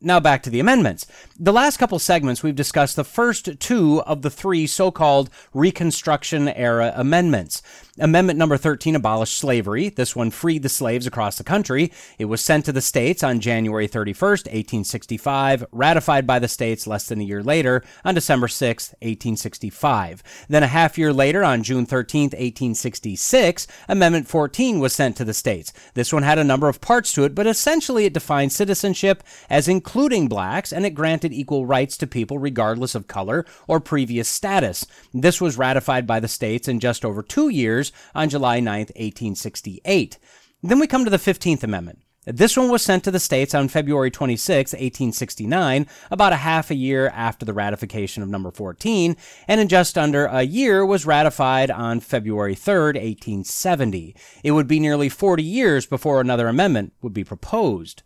Now 0.00 0.20
back 0.20 0.44
to 0.44 0.50
the 0.50 0.60
amendments. 0.60 1.06
The 1.40 1.52
last 1.52 1.78
couple 1.78 1.98
segments 1.98 2.40
we've 2.40 2.54
discussed 2.54 2.94
the 2.94 3.02
first 3.02 3.58
two 3.58 4.00
of 4.02 4.22
the 4.22 4.30
three 4.30 4.64
so-called 4.68 5.28
Reconstruction 5.52 6.48
era 6.48 6.92
amendments. 6.94 7.62
Amendment 8.00 8.38
number 8.38 8.56
13 8.56 8.94
abolished 8.94 9.36
slavery. 9.36 9.88
This 9.88 10.14
one 10.14 10.30
freed 10.30 10.62
the 10.62 10.68
slaves 10.68 11.06
across 11.06 11.36
the 11.36 11.42
country. 11.42 11.92
It 12.16 12.26
was 12.26 12.40
sent 12.40 12.64
to 12.66 12.72
the 12.72 12.80
states 12.80 13.24
on 13.24 13.40
January 13.40 13.88
31st, 13.88 14.46
1865, 14.46 15.64
ratified 15.72 16.24
by 16.24 16.38
the 16.38 16.46
states 16.46 16.86
less 16.86 17.08
than 17.08 17.20
a 17.20 17.24
year 17.24 17.42
later 17.42 17.82
on 18.04 18.14
December 18.14 18.46
6th, 18.46 18.94
1865. 19.00 20.22
Then 20.48 20.62
a 20.62 20.68
half 20.68 20.96
year 20.96 21.12
later 21.12 21.42
on 21.42 21.64
June 21.64 21.86
13th, 21.86 22.34
1866, 22.34 23.66
Amendment 23.88 24.28
14 24.28 24.78
was 24.78 24.92
sent 24.92 25.16
to 25.16 25.24
the 25.24 25.34
states. 25.34 25.72
This 25.94 26.12
one 26.12 26.22
had 26.22 26.38
a 26.38 26.44
number 26.44 26.68
of 26.68 26.80
parts 26.80 27.12
to 27.14 27.24
it, 27.24 27.34
but 27.34 27.48
essentially 27.48 28.04
it 28.04 28.14
defined 28.14 28.52
citizenship 28.52 29.24
as 29.50 29.66
including 29.66 30.28
blacks 30.28 30.72
and 30.72 30.86
it 30.86 30.90
granted 30.90 31.32
equal 31.32 31.66
rights 31.66 31.96
to 31.96 32.06
people 32.06 32.38
regardless 32.38 32.94
of 32.94 33.08
color 33.08 33.44
or 33.66 33.80
previous 33.80 34.28
status. 34.28 34.86
This 35.12 35.40
was 35.40 35.58
ratified 35.58 36.06
by 36.06 36.20
the 36.20 36.28
states 36.28 36.68
in 36.68 36.78
just 36.78 37.04
over 37.04 37.22
two 37.22 37.48
years 37.48 37.87
on 38.14 38.28
July 38.28 38.60
9, 38.60 38.78
1868. 38.80 40.18
Then 40.62 40.80
we 40.80 40.86
come 40.86 41.04
to 41.04 41.10
the 41.10 41.16
15th 41.18 41.62
Amendment. 41.62 42.00
This 42.30 42.58
one 42.58 42.68
was 42.68 42.82
sent 42.82 43.04
to 43.04 43.10
the 43.10 43.20
states 43.20 43.54
on 43.54 43.68
February 43.68 44.10
26, 44.10 44.74
1869, 44.74 45.86
about 46.10 46.34
a 46.34 46.36
half 46.36 46.70
a 46.70 46.74
year 46.74 47.08
after 47.14 47.46
the 47.46 47.54
ratification 47.54 48.22
of 48.22 48.28
number 48.28 48.50
14, 48.50 49.16
and 49.46 49.60
in 49.60 49.68
just 49.68 49.96
under 49.96 50.26
a 50.26 50.42
year 50.42 50.84
was 50.84 51.06
ratified 51.06 51.70
on 51.70 52.00
February 52.00 52.54
3, 52.54 52.74
1870. 52.74 54.14
It 54.44 54.50
would 54.50 54.66
be 54.66 54.78
nearly 54.78 55.08
40 55.08 55.42
years 55.42 55.86
before 55.86 56.20
another 56.20 56.48
amendment 56.48 56.92
would 57.00 57.14
be 57.14 57.24
proposed. 57.24 58.02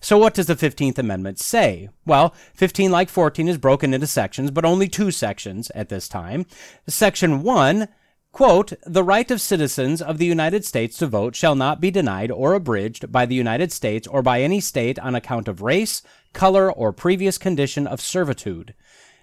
So 0.00 0.18
what 0.18 0.34
does 0.34 0.46
the 0.46 0.56
15th 0.56 0.98
Amendment 0.98 1.38
say? 1.38 1.88
Well, 2.04 2.34
15 2.54 2.90
like 2.90 3.08
14 3.08 3.48
is 3.48 3.56
broken 3.56 3.94
into 3.94 4.06
sections, 4.06 4.50
but 4.50 4.66
only 4.66 4.88
two 4.88 5.10
sections 5.10 5.70
at 5.74 5.88
this 5.88 6.08
time. 6.08 6.44
Section 6.88 7.42
1 7.42 7.88
Quote, 8.32 8.72
the 8.86 9.04
right 9.04 9.30
of 9.30 9.42
citizens 9.42 10.00
of 10.00 10.16
the 10.16 10.24
United 10.24 10.64
States 10.64 10.96
to 10.96 11.06
vote 11.06 11.36
shall 11.36 11.54
not 11.54 11.82
be 11.82 11.90
denied 11.90 12.30
or 12.30 12.54
abridged 12.54 13.12
by 13.12 13.26
the 13.26 13.34
United 13.34 13.70
States 13.70 14.08
or 14.08 14.22
by 14.22 14.40
any 14.40 14.58
state 14.58 14.98
on 14.98 15.14
account 15.14 15.48
of 15.48 15.60
race, 15.60 16.02
color, 16.32 16.72
or 16.72 16.94
previous 16.94 17.36
condition 17.36 17.86
of 17.86 18.00
servitude. 18.00 18.72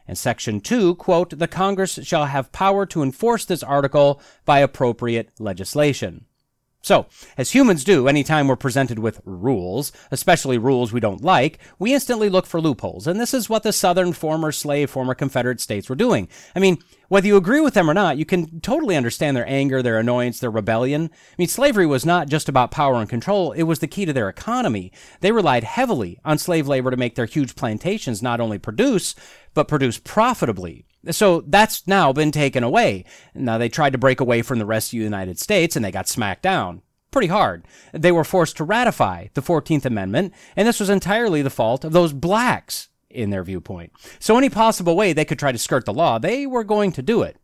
And 0.07 0.15
section 0.15 0.61
2, 0.61 0.93
quote, 0.95 1.39
the 1.39 1.47
Congress 1.47 1.97
shall 2.03 2.25
have 2.25 2.51
power 2.51 2.85
to 2.85 3.01
enforce 3.01 3.45
this 3.45 3.63
article 3.63 4.21
by 4.45 4.59
appropriate 4.59 5.31
legislation. 5.39 6.25
So, 6.81 7.07
as 7.37 7.51
humans 7.51 7.83
do 7.83 8.07
anytime 8.07 8.47
we're 8.47 8.55
presented 8.55 8.99
with 8.99 9.21
rules, 9.25 9.91
especially 10.11 10.57
rules 10.57 10.93
we 10.93 11.01
don't 11.01 11.21
like, 11.21 11.59
we 11.77 11.93
instantly 11.93 12.29
look 12.29 12.45
for 12.45 12.61
loopholes. 12.61 13.05
And 13.05 13.19
this 13.19 13.33
is 13.33 13.49
what 13.49 13.63
the 13.63 13.73
southern 13.73 14.13
former 14.13 14.53
slave, 14.53 14.89
former 14.89 15.13
Confederate 15.13 15.59
states 15.59 15.89
were 15.89 15.95
doing. 15.95 16.29
I 16.55 16.59
mean, 16.59 16.77
whether 17.09 17.27
you 17.27 17.35
agree 17.35 17.59
with 17.59 17.73
them 17.73 17.89
or 17.89 17.93
not, 17.93 18.17
you 18.17 18.25
can 18.25 18.61
totally 18.61 18.95
understand 18.95 19.35
their 19.35 19.47
anger, 19.47 19.81
their 19.81 19.99
annoyance, 19.99 20.39
their 20.39 20.49
rebellion. 20.49 21.09
I 21.13 21.35
mean, 21.37 21.49
slavery 21.49 21.85
was 21.85 22.05
not 22.05 22.29
just 22.29 22.47
about 22.47 22.71
power 22.71 22.95
and 22.95 23.09
control, 23.09 23.51
it 23.51 23.63
was 23.63 23.79
the 23.79 23.87
key 23.87 24.05
to 24.05 24.13
their 24.13 24.29
economy. 24.29 24.93
They 25.19 25.33
relied 25.33 25.65
heavily 25.65 26.19
on 26.23 26.37
slave 26.37 26.67
labor 26.67 26.91
to 26.91 26.97
make 26.97 27.15
their 27.15 27.25
huge 27.25 27.55
plantations 27.55 28.21
not 28.21 28.39
only 28.39 28.57
produce, 28.57 29.15
but 29.53 29.67
produce 29.67 29.97
profitably. 29.97 30.85
So 31.11 31.41
that's 31.47 31.87
now 31.87 32.11
been 32.11 32.31
taken 32.31 32.63
away. 32.63 33.05
Now 33.33 33.57
they 33.57 33.69
tried 33.69 33.93
to 33.93 33.97
break 33.97 34.19
away 34.19 34.41
from 34.41 34.59
the 34.59 34.65
rest 34.65 34.87
of 34.87 34.91
the 34.91 35.03
United 35.03 35.39
States 35.39 35.75
and 35.75 35.83
they 35.83 35.91
got 35.91 36.07
smacked 36.07 36.43
down. 36.43 36.81
Pretty 37.11 37.27
hard. 37.27 37.65
They 37.91 38.11
were 38.11 38.23
forced 38.23 38.57
to 38.57 38.63
ratify 38.63 39.27
the 39.33 39.41
14th 39.41 39.85
Amendment, 39.85 40.31
and 40.55 40.67
this 40.67 40.79
was 40.79 40.91
entirely 40.91 41.41
the 41.41 41.49
fault 41.49 41.83
of 41.83 41.91
those 41.91 42.13
blacks 42.13 42.89
in 43.09 43.31
their 43.31 43.43
viewpoint. 43.43 43.91
So 44.19 44.37
any 44.37 44.49
possible 44.49 44.95
way 44.95 45.13
they 45.13 45.25
could 45.25 45.39
try 45.39 45.51
to 45.51 45.57
skirt 45.57 45.85
the 45.85 45.93
law, 45.93 46.19
they 46.19 46.45
were 46.45 46.63
going 46.63 46.91
to 46.91 47.01
do 47.01 47.23
it. 47.23 47.37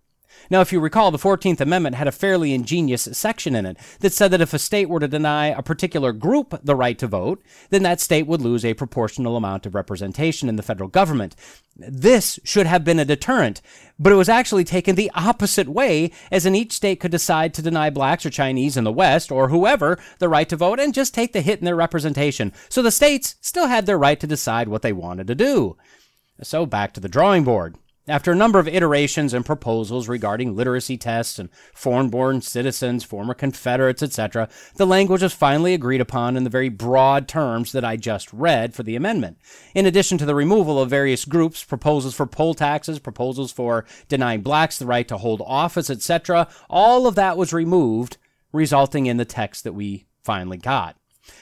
Now, 0.49 0.61
if 0.61 0.71
you 0.71 0.79
recall, 0.79 1.11
the 1.11 1.17
14th 1.17 1.61
Amendment 1.61 1.95
had 1.95 2.07
a 2.07 2.11
fairly 2.11 2.53
ingenious 2.53 3.07
section 3.11 3.55
in 3.55 3.65
it 3.65 3.77
that 3.99 4.13
said 4.13 4.31
that 4.31 4.41
if 4.41 4.53
a 4.53 4.59
state 4.59 4.89
were 4.89 4.99
to 4.99 5.07
deny 5.07 5.47
a 5.47 5.63
particular 5.63 6.13
group 6.13 6.59
the 6.63 6.75
right 6.75 6.97
to 6.99 7.07
vote, 7.07 7.41
then 7.69 7.83
that 7.83 8.01
state 8.01 8.27
would 8.27 8.41
lose 8.41 8.63
a 8.63 8.73
proportional 8.73 9.35
amount 9.35 9.65
of 9.65 9.75
representation 9.75 10.49
in 10.49 10.55
the 10.55 10.63
federal 10.63 10.89
government. 10.89 11.35
This 11.75 12.39
should 12.43 12.67
have 12.67 12.83
been 12.83 12.99
a 12.99 13.05
deterrent, 13.05 13.61
but 13.99 14.13
it 14.13 14.17
was 14.17 14.29
actually 14.29 14.63
taken 14.63 14.95
the 14.95 15.11
opposite 15.13 15.67
way, 15.67 16.11
as 16.31 16.45
in 16.45 16.55
each 16.55 16.73
state 16.73 16.99
could 16.99 17.11
decide 17.11 17.53
to 17.53 17.61
deny 17.61 17.89
blacks 17.89 18.25
or 18.25 18.29
Chinese 18.29 18.77
in 18.77 18.83
the 18.83 18.91
West, 18.91 19.31
or 19.31 19.49
whoever, 19.49 19.99
the 20.19 20.29
right 20.29 20.47
to 20.49 20.55
vote 20.55 20.79
and 20.79 20.93
just 20.93 21.13
take 21.13 21.33
the 21.33 21.41
hit 21.41 21.59
in 21.59 21.65
their 21.65 21.75
representation. 21.75 22.53
So 22.69 22.81
the 22.81 22.91
states 22.91 23.35
still 23.41 23.67
had 23.67 23.85
their 23.85 23.97
right 23.97 24.19
to 24.19 24.27
decide 24.27 24.67
what 24.69 24.83
they 24.83 24.93
wanted 24.93 25.27
to 25.27 25.35
do. 25.35 25.77
So 26.41 26.65
back 26.65 26.93
to 26.93 26.99
the 26.99 27.09
drawing 27.09 27.43
board. 27.43 27.75
After 28.07 28.31
a 28.31 28.35
number 28.35 28.59
of 28.59 28.67
iterations 28.67 29.33
and 29.33 29.43
proposals 29.43 30.07
regarding 30.07 30.55
literacy 30.55 30.95
tests 30.95 31.39
and 31.39 31.49
foreign 31.73 32.09
born 32.09 32.39
citizens, 32.41 33.03
former 33.03 33.33
Confederates, 33.33 34.03
etc., 34.03 34.47
the 34.75 34.85
language 34.85 35.23
was 35.23 35.33
finally 35.33 35.73
agreed 35.73 36.01
upon 36.01 36.37
in 36.37 36.43
the 36.43 36.51
very 36.51 36.69
broad 36.69 37.27
terms 37.27 37.71
that 37.71 37.83
I 37.83 37.97
just 37.97 38.31
read 38.31 38.75
for 38.75 38.83
the 38.83 38.95
amendment. 38.95 39.39
In 39.73 39.87
addition 39.87 40.19
to 40.19 40.25
the 40.25 40.35
removal 40.35 40.79
of 40.79 40.87
various 40.87 41.25
groups, 41.25 41.63
proposals 41.63 42.13
for 42.13 42.27
poll 42.27 42.53
taxes, 42.53 42.99
proposals 42.99 43.51
for 43.51 43.85
denying 44.07 44.41
blacks 44.41 44.77
the 44.77 44.85
right 44.85 45.07
to 45.07 45.17
hold 45.17 45.41
office, 45.43 45.89
etc., 45.89 46.47
all 46.69 47.07
of 47.07 47.15
that 47.15 47.37
was 47.37 47.53
removed, 47.53 48.17
resulting 48.53 49.07
in 49.07 49.17
the 49.17 49.25
text 49.25 49.63
that 49.63 49.73
we 49.73 50.05
finally 50.21 50.57
got. 50.57 50.95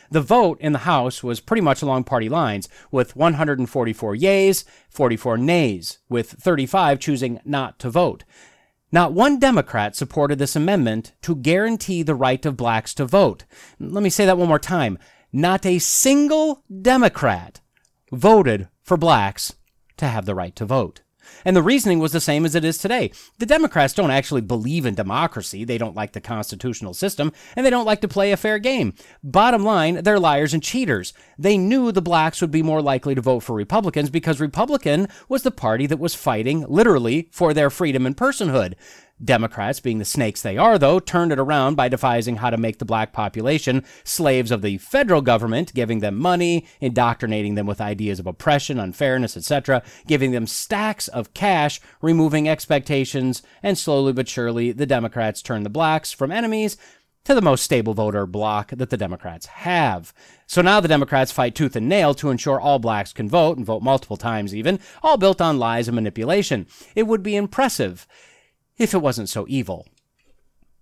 The 0.09 0.21
vote 0.21 0.59
in 0.61 0.73
the 0.73 0.79
House 0.79 1.23
was 1.23 1.39
pretty 1.39 1.61
much 1.61 1.81
along 1.81 2.03
party 2.03 2.29
lines, 2.29 2.69
with 2.91 3.15
144 3.15 4.15
yeas, 4.15 4.65
44 4.89 5.37
nays, 5.37 5.99
with 6.09 6.31
35 6.31 6.99
choosing 6.99 7.39
not 7.45 7.79
to 7.79 7.89
vote. 7.89 8.23
Not 8.91 9.13
one 9.13 9.39
Democrat 9.39 9.95
supported 9.95 10.37
this 10.37 10.55
amendment 10.55 11.13
to 11.23 11.35
guarantee 11.35 12.03
the 12.03 12.15
right 12.15 12.45
of 12.45 12.55
blacks 12.55 12.93
to 12.95 13.05
vote. 13.05 13.45
Let 13.79 14.03
me 14.03 14.09
say 14.09 14.25
that 14.25 14.37
one 14.37 14.47
more 14.47 14.59
time. 14.59 14.99
Not 15.31 15.65
a 15.65 15.79
single 15.79 16.63
Democrat 16.81 17.59
voted 18.11 18.67
for 18.83 18.97
blacks 18.97 19.53
to 19.97 20.07
have 20.07 20.25
the 20.25 20.35
right 20.35 20.55
to 20.57 20.65
vote. 20.65 21.01
And 21.45 21.55
the 21.55 21.63
reasoning 21.63 21.99
was 21.99 22.11
the 22.11 22.19
same 22.19 22.45
as 22.45 22.55
it 22.55 22.63
is 22.63 22.77
today. 22.77 23.11
The 23.39 23.45
Democrats 23.45 23.93
don't 23.93 24.11
actually 24.11 24.41
believe 24.41 24.85
in 24.85 24.95
democracy. 24.95 25.63
They 25.63 25.77
don't 25.77 25.95
like 25.95 26.13
the 26.13 26.21
constitutional 26.21 26.93
system, 26.93 27.31
and 27.55 27.65
they 27.65 27.69
don't 27.69 27.85
like 27.85 28.01
to 28.01 28.07
play 28.07 28.31
a 28.31 28.37
fair 28.37 28.59
game. 28.59 28.93
Bottom 29.23 29.63
line, 29.63 30.03
they're 30.03 30.19
liars 30.19 30.53
and 30.53 30.63
cheaters. 30.63 31.13
They 31.37 31.57
knew 31.57 31.91
the 31.91 32.01
blacks 32.01 32.41
would 32.41 32.51
be 32.51 32.63
more 32.63 32.81
likely 32.81 33.15
to 33.15 33.21
vote 33.21 33.41
for 33.41 33.55
Republicans 33.55 34.09
because 34.09 34.39
Republican 34.39 35.07
was 35.29 35.43
the 35.43 35.51
party 35.51 35.87
that 35.87 35.99
was 35.99 36.15
fighting, 36.15 36.65
literally, 36.67 37.29
for 37.31 37.53
their 37.53 37.69
freedom 37.69 38.05
and 38.05 38.15
personhood. 38.15 38.75
Democrats, 39.23 39.79
being 39.79 39.99
the 39.99 40.05
snakes 40.05 40.41
they 40.41 40.57
are, 40.57 40.77
though, 40.77 40.99
turned 40.99 41.31
it 41.31 41.39
around 41.39 41.75
by 41.75 41.87
devising 41.87 42.37
how 42.37 42.49
to 42.49 42.57
make 42.57 42.79
the 42.79 42.85
black 42.85 43.13
population 43.13 43.83
slaves 44.03 44.51
of 44.51 44.61
the 44.61 44.77
federal 44.79 45.21
government, 45.21 45.73
giving 45.73 45.99
them 45.99 46.15
money, 46.15 46.65
indoctrinating 46.81 47.55
them 47.55 47.65
with 47.65 47.79
ideas 47.79 48.19
of 48.19 48.27
oppression, 48.27 48.79
unfairness, 48.79 49.37
etc., 49.37 49.83
giving 50.07 50.31
them 50.31 50.47
stacks 50.47 51.07
of 51.07 51.33
cash, 51.33 51.79
removing 52.01 52.49
expectations, 52.49 53.43
and 53.61 53.77
slowly 53.77 54.13
but 54.13 54.27
surely 54.27 54.71
the 54.71 54.85
Democrats 54.85 55.41
turned 55.41 55.65
the 55.65 55.69
blacks 55.69 56.11
from 56.11 56.31
enemies 56.31 56.77
to 57.23 57.33
the 57.33 57.41
most 57.41 57.63
stable 57.63 57.93
voter 57.93 58.25
bloc 58.25 58.71
that 58.71 58.89
the 58.89 58.97
Democrats 58.97 59.45
have. 59.45 60.13
So 60.45 60.61
now 60.61 60.79
the 60.79 60.89
Democrats 60.89 61.31
fight 61.31 61.55
tooth 61.55 61.75
and 61.75 61.87
nail 61.87 62.13
to 62.15 62.29
ensure 62.29 62.59
all 62.59 62.79
blacks 62.79 63.13
can 63.13 63.29
vote, 63.29 63.57
and 63.57 63.65
vote 63.65 63.81
multiple 63.81 64.17
times 64.17 64.53
even, 64.53 64.79
all 65.01 65.17
built 65.17 65.39
on 65.39 65.59
lies 65.59 65.87
and 65.87 65.95
manipulation. 65.95 66.67
It 66.95 67.03
would 67.03 67.23
be 67.23 67.35
impressive 67.35 68.07
if 68.83 68.93
it 68.93 69.01
wasn't 69.01 69.29
so 69.29 69.45
evil. 69.47 69.87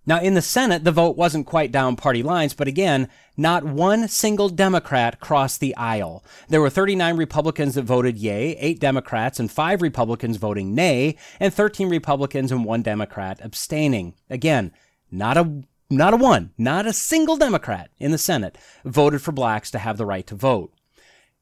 Now, 0.04 0.20
in 0.20 0.34
the 0.34 0.42
Senate, 0.42 0.82
the 0.82 0.90
vote 0.90 1.16
wasn't 1.16 1.46
quite 1.46 1.70
down 1.70 1.94
party 1.94 2.24
lines, 2.24 2.54
but 2.54 2.66
again, 2.66 3.08
not 3.36 3.62
one 3.62 4.08
single 4.08 4.48
Democrat 4.48 5.20
crossed 5.20 5.60
the 5.60 5.76
aisle. 5.76 6.24
There 6.48 6.60
were 6.60 6.70
39 6.70 7.16
Republicans 7.16 7.76
that 7.76 7.84
voted 7.84 8.18
yay, 8.18 8.56
8 8.56 8.80
Democrats 8.80 9.38
and 9.38 9.50
5 9.50 9.80
Republicans 9.80 10.38
voting 10.38 10.74
nay, 10.74 11.16
and 11.38 11.54
13 11.54 11.88
Republicans 11.88 12.50
and 12.50 12.64
1 12.64 12.82
Democrat 12.82 13.38
abstaining. 13.42 14.14
Again, 14.28 14.72
not 15.10 15.36
a 15.36 15.62
not 15.88 16.14
a 16.14 16.16
one, 16.16 16.52
not 16.56 16.86
a 16.86 16.92
single 16.92 17.36
Democrat 17.36 17.90
in 17.98 18.12
the 18.12 18.18
Senate 18.18 18.56
voted 18.82 19.20
for 19.20 19.30
blacks 19.30 19.70
to 19.70 19.78
have 19.78 19.98
the 19.98 20.06
right 20.06 20.26
to 20.26 20.34
vote. 20.34 20.72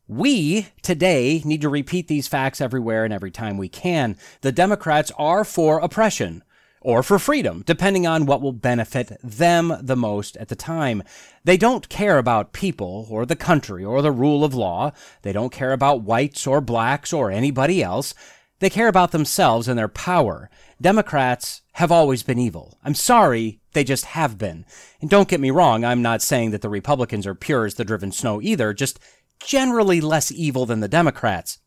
We 0.08 0.66
today 0.82 1.40
need 1.44 1.60
to 1.60 1.68
repeat 1.68 2.08
these 2.08 2.26
facts 2.26 2.60
everywhere 2.60 3.04
and 3.04 3.14
every 3.14 3.30
time 3.30 3.56
we 3.56 3.68
can. 3.68 4.16
The 4.40 4.50
Democrats 4.50 5.12
are 5.16 5.44
for 5.44 5.78
oppression 5.78 6.42
or 6.80 7.02
for 7.02 7.18
freedom, 7.18 7.62
depending 7.66 8.06
on 8.06 8.26
what 8.26 8.40
will 8.40 8.52
benefit 8.52 9.12
them 9.22 9.76
the 9.82 9.96
most 9.96 10.36
at 10.38 10.48
the 10.48 10.56
time. 10.56 11.02
They 11.44 11.56
don't 11.56 11.88
care 11.88 12.18
about 12.18 12.52
people 12.52 13.06
or 13.10 13.26
the 13.26 13.36
country 13.36 13.84
or 13.84 14.00
the 14.00 14.12
rule 14.12 14.44
of 14.44 14.54
law. 14.54 14.92
They 15.22 15.32
don't 15.32 15.52
care 15.52 15.72
about 15.72 16.02
whites 16.02 16.46
or 16.46 16.60
blacks 16.60 17.12
or 17.12 17.30
anybody 17.30 17.82
else. 17.82 18.14
They 18.60 18.70
care 18.70 18.88
about 18.88 19.12
themselves 19.12 19.68
and 19.68 19.78
their 19.78 19.88
power. 19.88 20.50
Democrats 20.80 21.62
have 21.72 21.92
always 21.92 22.22
been 22.22 22.38
evil. 22.38 22.78
I'm 22.84 22.94
sorry, 22.94 23.60
they 23.72 23.84
just 23.84 24.06
have 24.06 24.38
been. 24.38 24.64
And 25.00 25.08
don't 25.08 25.28
get 25.28 25.40
me 25.40 25.50
wrong, 25.50 25.84
I'm 25.84 26.02
not 26.02 26.22
saying 26.22 26.50
that 26.50 26.62
the 26.62 26.68
Republicans 26.68 27.26
are 27.26 27.34
pure 27.34 27.64
as 27.64 27.74
the 27.74 27.84
driven 27.84 28.12
snow 28.12 28.40
either, 28.42 28.72
just 28.72 28.98
generally 29.44 30.00
less 30.00 30.30
evil 30.32 30.66
than 30.66 30.80
the 30.80 30.88
Democrats. 30.88 31.58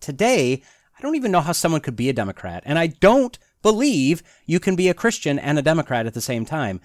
Today, 0.00 0.62
I 0.96 1.02
don't 1.02 1.16
even 1.16 1.30
know 1.30 1.40
how 1.40 1.52
someone 1.52 1.80
could 1.80 1.96
be 1.96 2.08
a 2.08 2.12
Democrat, 2.12 2.62
and 2.66 2.78
I 2.78 2.88
don't 2.88 3.38
believe 3.62 4.22
you 4.46 4.60
can 4.60 4.76
be 4.76 4.88
a 4.88 4.94
Christian 4.94 5.38
and 5.38 5.58
a 5.58 5.62
Democrat 5.62 6.06
at 6.06 6.14
the 6.14 6.20
same 6.20 6.44
time. 6.44 6.80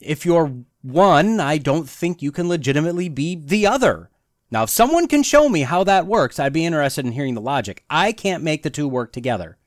If 0.00 0.26
you're 0.26 0.52
one, 0.82 1.40
I 1.40 1.58
don't 1.58 1.88
think 1.88 2.22
you 2.22 2.30
can 2.30 2.48
legitimately 2.48 3.08
be 3.08 3.34
the 3.34 3.66
other. 3.66 4.10
Now, 4.50 4.62
if 4.62 4.70
someone 4.70 5.08
can 5.08 5.22
show 5.22 5.48
me 5.48 5.62
how 5.62 5.82
that 5.84 6.06
works, 6.06 6.38
I'd 6.38 6.52
be 6.52 6.64
interested 6.64 7.04
in 7.04 7.12
hearing 7.12 7.34
the 7.34 7.40
logic. 7.40 7.84
I 7.90 8.12
can't 8.12 8.44
make 8.44 8.62
the 8.62 8.70
two 8.70 8.88
work 8.88 9.12
together. 9.12 9.58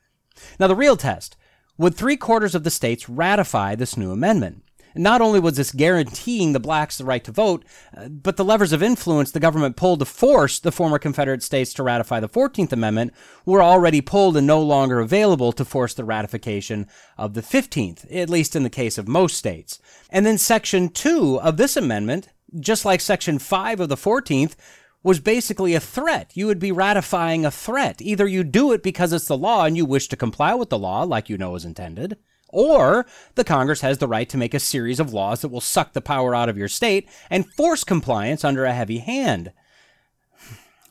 Now, 0.60 0.68
the 0.68 0.76
real 0.76 0.96
test 0.96 1.36
would 1.78 1.96
three 1.96 2.18
quarters 2.18 2.56
of 2.56 2.64
the 2.64 2.70
states 2.70 3.10
ratify 3.10 3.76
this 3.76 3.98
new 3.98 4.12
amendment? 4.12 4.64
Not 4.96 5.22
only 5.22 5.40
was 5.40 5.56
this 5.56 5.72
guaranteeing 5.72 6.54
the 6.54 6.60
blacks 6.60 6.98
the 6.98 7.06
right 7.06 7.24
to 7.24 7.32
vote, 7.32 7.66
uh, 7.96 8.08
but 8.10 8.38
the 8.38 8.46
levers 8.46 8.72
of 8.72 8.82
influence 8.82 9.32
the 9.32 9.40
government 9.40 9.76
pulled 9.76 10.00
to 10.00 10.06
force 10.06 10.60
the 10.60 10.72
former 10.72 11.00
Confederate 11.00 11.44
states 11.44 11.74
to 11.74 11.84
ratify 11.84 12.20
the 12.20 12.30
14th 12.30 12.72
Amendment 12.72 13.14
were 13.46 13.62
already 13.62 14.02
pulled 14.02 14.36
and 14.36 14.48
no 14.48 14.62
longer 14.62 15.00
available 15.00 15.52
to 15.52 15.66
force 15.66 15.94
the 15.94 16.04
ratification 16.04 16.88
of 17.18 17.34
the 17.34 17.42
15th, 17.42 18.06
at 18.14 18.30
least 18.30 18.56
in 18.56 18.64
the 18.64 18.70
case 18.70 18.98
of 18.98 19.08
most 19.08 19.38
states. 19.38 19.80
And 20.10 20.26
then 20.26 20.38
Section 20.38 20.90
2 20.90 21.40
of 21.42 21.58
this 21.58 21.78
amendment, 21.78 22.30
just 22.60 22.86
like 22.86 23.02
Section 23.02 23.40
5 23.40 23.82
of 23.82 23.90
the 23.90 23.96
14th, 23.96 24.56
was 25.04 25.20
basically 25.20 25.74
a 25.74 25.80
threat. 25.80 26.32
You 26.34 26.48
would 26.48 26.60
be 26.60 26.72
ratifying 26.72 27.46
a 27.46 27.52
threat. 27.52 28.02
Either 28.02 28.28
you 28.28 28.44
do 28.44 28.72
it 28.74 28.84
because 28.84 29.14
it's 29.14 29.28
the 29.28 29.38
law 29.38 29.66
and 29.66 29.78
you 29.78 29.86
wish 29.86 30.08
to 30.10 30.18
comply 30.18 30.54
with 30.54 30.70
the 30.70 30.78
law 30.78 31.04
like 31.04 31.30
you 31.30 31.38
know 31.38 31.56
is 31.56 31.64
intended, 31.64 32.18
or 32.50 33.06
the 33.36 33.44
Congress 33.44 33.82
has 33.82 33.98
the 33.98 34.08
right 34.08 34.28
to 34.30 34.38
make 34.38 34.54
a 34.54 34.60
series 34.60 35.00
of 35.00 35.14
laws 35.14 35.42
that 35.42 35.50
will 35.50 35.62
suck 35.62 35.94
the 35.94 36.02
power 36.02 36.36
out 36.36 36.50
of 36.50 36.58
your 36.58 36.68
state 36.68 37.10
and 37.30 37.52
force 37.54 37.84
compliance 37.84 38.44
under 38.44 38.66
a 38.66 38.74
heavy 38.74 39.00
hand. 39.00 39.52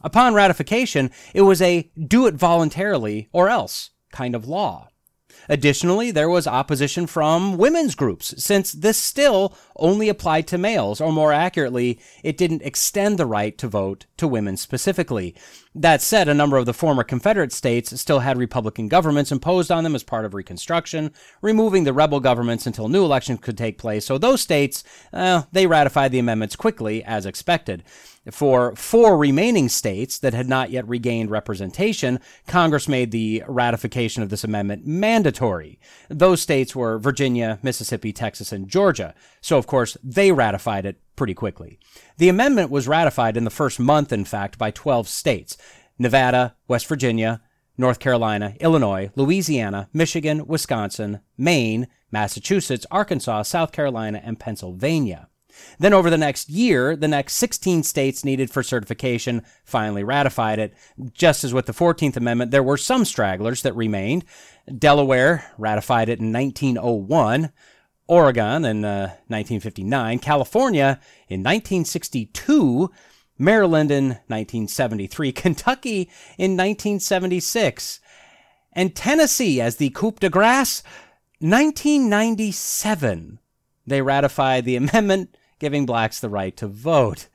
Upon 0.02 0.34
ratification, 0.34 1.10
it 1.34 1.42
was 1.42 1.60
a 1.60 1.90
do 1.98 2.26
it 2.26 2.34
voluntarily 2.34 3.28
or 3.32 3.48
else 3.48 3.90
kind 4.12 4.34
of 4.34 4.46
law. 4.46 4.88
Additionally, 5.48 6.10
there 6.10 6.28
was 6.28 6.46
opposition 6.46 7.06
from 7.06 7.56
women's 7.56 7.94
groups, 7.94 8.34
since 8.36 8.72
this 8.72 8.98
still 8.98 9.56
only 9.76 10.08
applied 10.08 10.46
to 10.48 10.58
males, 10.58 11.00
or 11.00 11.12
more 11.12 11.32
accurately, 11.32 11.98
it 12.22 12.36
didn't 12.36 12.62
extend 12.62 13.18
the 13.18 13.26
right 13.26 13.56
to 13.56 13.68
vote 13.68 14.06
to 14.18 14.28
women 14.28 14.56
specifically. 14.56 15.34
That 15.74 16.02
said, 16.02 16.28
a 16.28 16.34
number 16.34 16.56
of 16.56 16.66
the 16.66 16.74
former 16.74 17.04
Confederate 17.04 17.52
states 17.52 17.98
still 18.00 18.18
had 18.18 18.36
Republican 18.36 18.88
governments 18.88 19.30
imposed 19.30 19.70
on 19.70 19.84
them 19.84 19.94
as 19.94 20.02
part 20.02 20.24
of 20.24 20.34
Reconstruction, 20.34 21.12
removing 21.40 21.84
the 21.84 21.92
rebel 21.92 22.20
governments 22.20 22.66
until 22.66 22.88
new 22.88 23.04
elections 23.04 23.40
could 23.40 23.56
take 23.56 23.78
place. 23.78 24.04
So 24.04 24.18
those 24.18 24.42
states, 24.42 24.82
uh, 25.12 25.42
they 25.52 25.66
ratified 25.66 26.12
the 26.12 26.18
amendments 26.18 26.56
quickly, 26.56 27.04
as 27.04 27.26
expected. 27.26 27.84
For 28.30 28.74
four 28.76 29.16
remaining 29.16 29.68
states 29.68 30.18
that 30.18 30.34
had 30.34 30.48
not 30.48 30.70
yet 30.70 30.86
regained 30.86 31.30
representation, 31.30 32.20
Congress 32.46 32.88
made 32.88 33.10
the 33.10 33.42
ratification 33.48 34.22
of 34.22 34.28
this 34.28 34.44
amendment 34.44 34.86
mandatory. 34.86 35.80
Those 36.08 36.42
states 36.42 36.76
were 36.76 36.98
Virginia, 36.98 37.58
Mississippi, 37.62 38.12
Texas, 38.12 38.52
and 38.52 38.68
Georgia. 38.68 39.14
So, 39.40 39.56
of 39.56 39.66
course, 39.66 39.96
they 40.02 40.32
ratified 40.32 40.84
it 40.84 41.00
pretty 41.16 41.34
quickly. 41.34 41.78
The 42.18 42.28
amendment 42.28 42.70
was 42.70 42.86
ratified 42.88 43.36
in 43.36 43.44
the 43.44 43.50
first 43.50 43.80
month, 43.80 44.12
in 44.12 44.24
fact, 44.24 44.58
by 44.58 44.70
12 44.70 45.08
states 45.08 45.56
Nevada, 45.98 46.54
West 46.68 46.86
Virginia, 46.86 47.40
North 47.76 47.98
Carolina, 48.00 48.54
Illinois, 48.60 49.10
Louisiana, 49.14 49.88
Michigan, 49.92 50.46
Wisconsin, 50.46 51.20
Maine, 51.36 51.86
Massachusetts, 52.10 52.86
Arkansas, 52.90 53.42
South 53.42 53.72
Carolina, 53.72 54.20
and 54.24 54.38
Pennsylvania. 54.40 55.28
Then 55.78 55.92
over 55.92 56.10
the 56.10 56.18
next 56.18 56.50
year, 56.50 56.96
the 56.96 57.08
next 57.08 57.34
16 57.34 57.82
states 57.82 58.24
needed 58.24 58.50
for 58.50 58.62
certification 58.62 59.42
finally 59.64 60.04
ratified 60.04 60.58
it. 60.58 60.74
Just 61.12 61.44
as 61.44 61.54
with 61.54 61.66
the 61.66 61.72
14th 61.72 62.16
Amendment, 62.16 62.50
there 62.50 62.62
were 62.62 62.76
some 62.76 63.04
stragglers 63.04 63.62
that 63.62 63.76
remained. 63.76 64.24
Delaware 64.76 65.52
ratified 65.56 66.08
it 66.08 66.20
in 66.20 66.32
1901. 66.32 67.52
Oregon 68.08 68.64
in 68.64 68.84
uh, 68.86 69.08
1959, 69.28 70.18
California 70.18 70.98
in 71.28 71.40
1962, 71.40 72.90
Maryland 73.38 73.90
in 73.90 74.08
1973, 74.28 75.32
Kentucky 75.32 76.10
in 76.38 76.56
1976, 76.56 78.00
and 78.72 78.96
Tennessee 78.96 79.60
as 79.60 79.76
the 79.76 79.90
coup 79.90 80.14
de 80.18 80.30
grace, 80.30 80.82
1997. 81.40 83.38
They 83.86 84.02
ratified 84.02 84.64
the 84.64 84.76
amendment 84.76 85.36
giving 85.58 85.86
blacks 85.86 86.20
the 86.20 86.28
right 86.28 86.56
to 86.56 86.66
vote. 86.66 87.28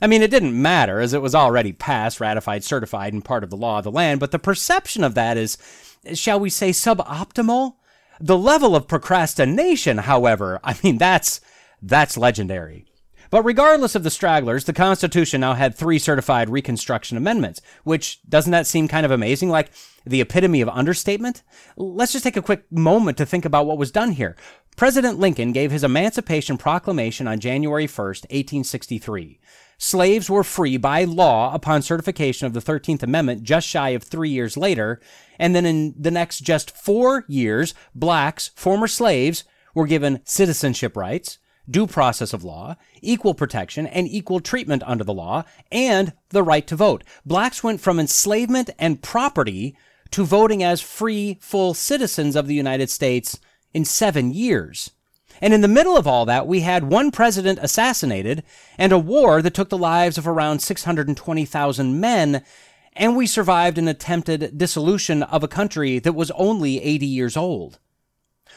I 0.00 0.06
mean, 0.06 0.22
it 0.22 0.30
didn't 0.30 0.60
matter 0.60 1.00
as 1.00 1.14
it 1.14 1.22
was 1.22 1.34
already 1.34 1.72
passed, 1.72 2.20
ratified, 2.20 2.64
certified, 2.64 3.12
and 3.12 3.24
part 3.24 3.44
of 3.44 3.50
the 3.50 3.56
law 3.56 3.78
of 3.78 3.84
the 3.84 3.90
land, 3.90 4.20
but 4.20 4.32
the 4.32 4.38
perception 4.38 5.04
of 5.04 5.14
that 5.14 5.36
is, 5.36 5.56
shall 6.14 6.38
we 6.40 6.50
say, 6.50 6.70
suboptimal? 6.70 7.74
The 8.20 8.38
level 8.38 8.76
of 8.76 8.88
procrastination, 8.88 9.98
however, 9.98 10.60
I 10.62 10.76
mean, 10.82 10.98
that's, 10.98 11.40
that's 11.80 12.16
legendary. 12.16 12.86
But 13.34 13.44
regardless 13.44 13.96
of 13.96 14.04
the 14.04 14.12
stragglers, 14.12 14.62
the 14.62 14.72
Constitution 14.72 15.40
now 15.40 15.54
had 15.54 15.74
three 15.74 15.98
certified 15.98 16.48
Reconstruction 16.48 17.16
amendments, 17.16 17.60
which 17.82 18.20
doesn't 18.28 18.52
that 18.52 18.64
seem 18.64 18.86
kind 18.86 19.04
of 19.04 19.10
amazing? 19.10 19.48
Like 19.48 19.72
the 20.06 20.20
epitome 20.20 20.60
of 20.60 20.68
understatement? 20.68 21.42
Let's 21.76 22.12
just 22.12 22.22
take 22.22 22.36
a 22.36 22.42
quick 22.42 22.70
moment 22.70 23.18
to 23.18 23.26
think 23.26 23.44
about 23.44 23.66
what 23.66 23.76
was 23.76 23.90
done 23.90 24.12
here. 24.12 24.36
President 24.76 25.18
Lincoln 25.18 25.50
gave 25.50 25.72
his 25.72 25.82
Emancipation 25.82 26.56
Proclamation 26.56 27.26
on 27.26 27.40
January 27.40 27.88
1st, 27.88 28.22
1863. 28.30 29.40
Slaves 29.78 30.30
were 30.30 30.44
free 30.44 30.76
by 30.76 31.02
law 31.02 31.52
upon 31.52 31.82
certification 31.82 32.46
of 32.46 32.52
the 32.52 32.60
13th 32.60 33.02
Amendment 33.02 33.42
just 33.42 33.66
shy 33.66 33.88
of 33.88 34.04
three 34.04 34.30
years 34.30 34.56
later. 34.56 35.00
And 35.40 35.56
then 35.56 35.66
in 35.66 35.92
the 35.98 36.12
next 36.12 36.42
just 36.42 36.70
four 36.70 37.24
years, 37.26 37.74
blacks, 37.96 38.52
former 38.54 38.86
slaves, 38.86 39.42
were 39.74 39.88
given 39.88 40.20
citizenship 40.24 40.96
rights, 40.96 41.38
due 41.68 41.86
process 41.86 42.32
of 42.32 42.44
law, 42.44 42.76
equal 43.00 43.34
protection, 43.34 43.86
and 43.86 44.08
equal 44.08 44.40
treatment 44.40 44.82
under 44.86 45.04
the 45.04 45.14
law, 45.14 45.44
and 45.72 46.12
the 46.30 46.42
right 46.42 46.66
to 46.66 46.76
vote. 46.76 47.04
Blacks 47.24 47.62
went 47.62 47.80
from 47.80 47.98
enslavement 47.98 48.70
and 48.78 49.02
property 49.02 49.76
to 50.10 50.24
voting 50.24 50.62
as 50.62 50.80
free, 50.80 51.38
full 51.40 51.74
citizens 51.74 52.36
of 52.36 52.46
the 52.46 52.54
United 52.54 52.90
States 52.90 53.38
in 53.72 53.84
seven 53.84 54.32
years. 54.32 54.90
And 55.40 55.52
in 55.52 55.60
the 55.60 55.68
middle 55.68 55.96
of 55.96 56.06
all 56.06 56.24
that, 56.26 56.46
we 56.46 56.60
had 56.60 56.84
one 56.84 57.10
president 57.10 57.58
assassinated 57.60 58.44
and 58.78 58.92
a 58.92 58.98
war 58.98 59.42
that 59.42 59.54
took 59.54 59.68
the 59.68 59.78
lives 59.78 60.16
of 60.16 60.28
around 60.28 60.60
620,000 60.60 62.00
men, 62.00 62.44
and 62.92 63.16
we 63.16 63.26
survived 63.26 63.76
an 63.76 63.88
attempted 63.88 64.56
dissolution 64.56 65.24
of 65.24 65.42
a 65.42 65.48
country 65.48 65.98
that 65.98 66.14
was 66.14 66.30
only 66.32 66.80
80 66.80 67.06
years 67.06 67.36
old. 67.36 67.80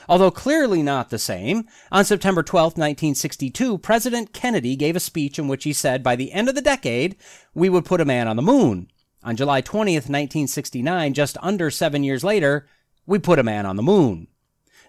Although 0.09 0.31
clearly 0.31 0.81
not 0.81 1.09
the 1.09 1.19
same, 1.19 1.65
on 1.91 2.05
September 2.05 2.41
12, 2.41 2.73
1962, 2.73 3.77
President 3.79 4.33
Kennedy 4.33 4.75
gave 4.75 4.95
a 4.95 5.01
speech 5.01 5.37
in 5.37 5.47
which 5.47 5.65
he 5.65 5.73
said 5.73 6.01
by 6.01 6.15
the 6.15 6.31
end 6.31 6.47
of 6.47 6.55
the 6.55 6.61
decade, 6.61 7.17
we 7.53 7.67
would 7.69 7.85
put 7.85 7.99
a 7.99 8.05
man 8.05 8.27
on 8.27 8.37
the 8.37 8.41
moon. 8.41 8.89
On 9.23 9.35
July 9.35 9.61
20th, 9.61 10.07
1969, 10.07 11.13
just 11.13 11.37
under 11.41 11.69
seven 11.69 12.03
years 12.03 12.23
later, 12.23 12.67
we 13.05 13.19
put 13.19 13.39
a 13.39 13.43
man 13.43 13.65
on 13.65 13.75
the 13.75 13.83
moon. 13.83 14.27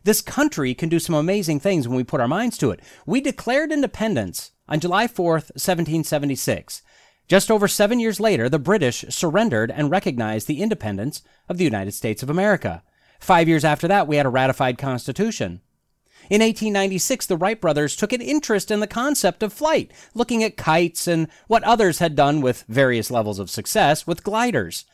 This 0.04 0.20
country 0.20 0.74
can 0.74 0.88
do 0.88 1.00
some 1.00 1.14
amazing 1.14 1.58
things 1.58 1.88
when 1.88 1.96
we 1.96 2.04
put 2.04 2.20
our 2.20 2.28
minds 2.28 2.56
to 2.58 2.70
it. 2.70 2.80
We 3.04 3.20
declared 3.20 3.72
independence 3.72 4.52
on 4.68 4.80
July 4.80 5.08
4th, 5.08 5.50
1776. 5.56 6.82
Just 7.26 7.50
over 7.50 7.66
seven 7.66 7.98
years 7.98 8.20
later, 8.20 8.48
the 8.48 8.58
British 8.58 9.04
surrendered 9.08 9.70
and 9.70 9.90
recognized 9.90 10.46
the 10.46 10.62
independence 10.62 11.22
of 11.48 11.58
the 11.58 11.64
United 11.64 11.92
States 11.92 12.22
of 12.22 12.30
America. 12.30 12.82
Five 13.18 13.48
years 13.48 13.64
after 13.64 13.88
that, 13.88 14.06
we 14.06 14.16
had 14.16 14.26
a 14.26 14.30
ratified 14.30 14.78
constitution. 14.78 15.60
In 16.30 16.42
1896, 16.42 17.26
the 17.26 17.36
Wright 17.36 17.60
brothers 17.60 17.96
took 17.96 18.12
an 18.12 18.20
interest 18.20 18.70
in 18.70 18.80
the 18.80 18.86
concept 18.86 19.42
of 19.42 19.52
flight, 19.52 19.92
looking 20.14 20.44
at 20.44 20.56
kites 20.56 21.06
and 21.08 21.28
what 21.46 21.64
others 21.64 22.00
had 22.00 22.14
done 22.14 22.40
with 22.42 22.64
various 22.68 23.10
levels 23.10 23.38
of 23.38 23.48
success 23.48 24.06
with 24.06 24.24
gliders. 24.24 24.84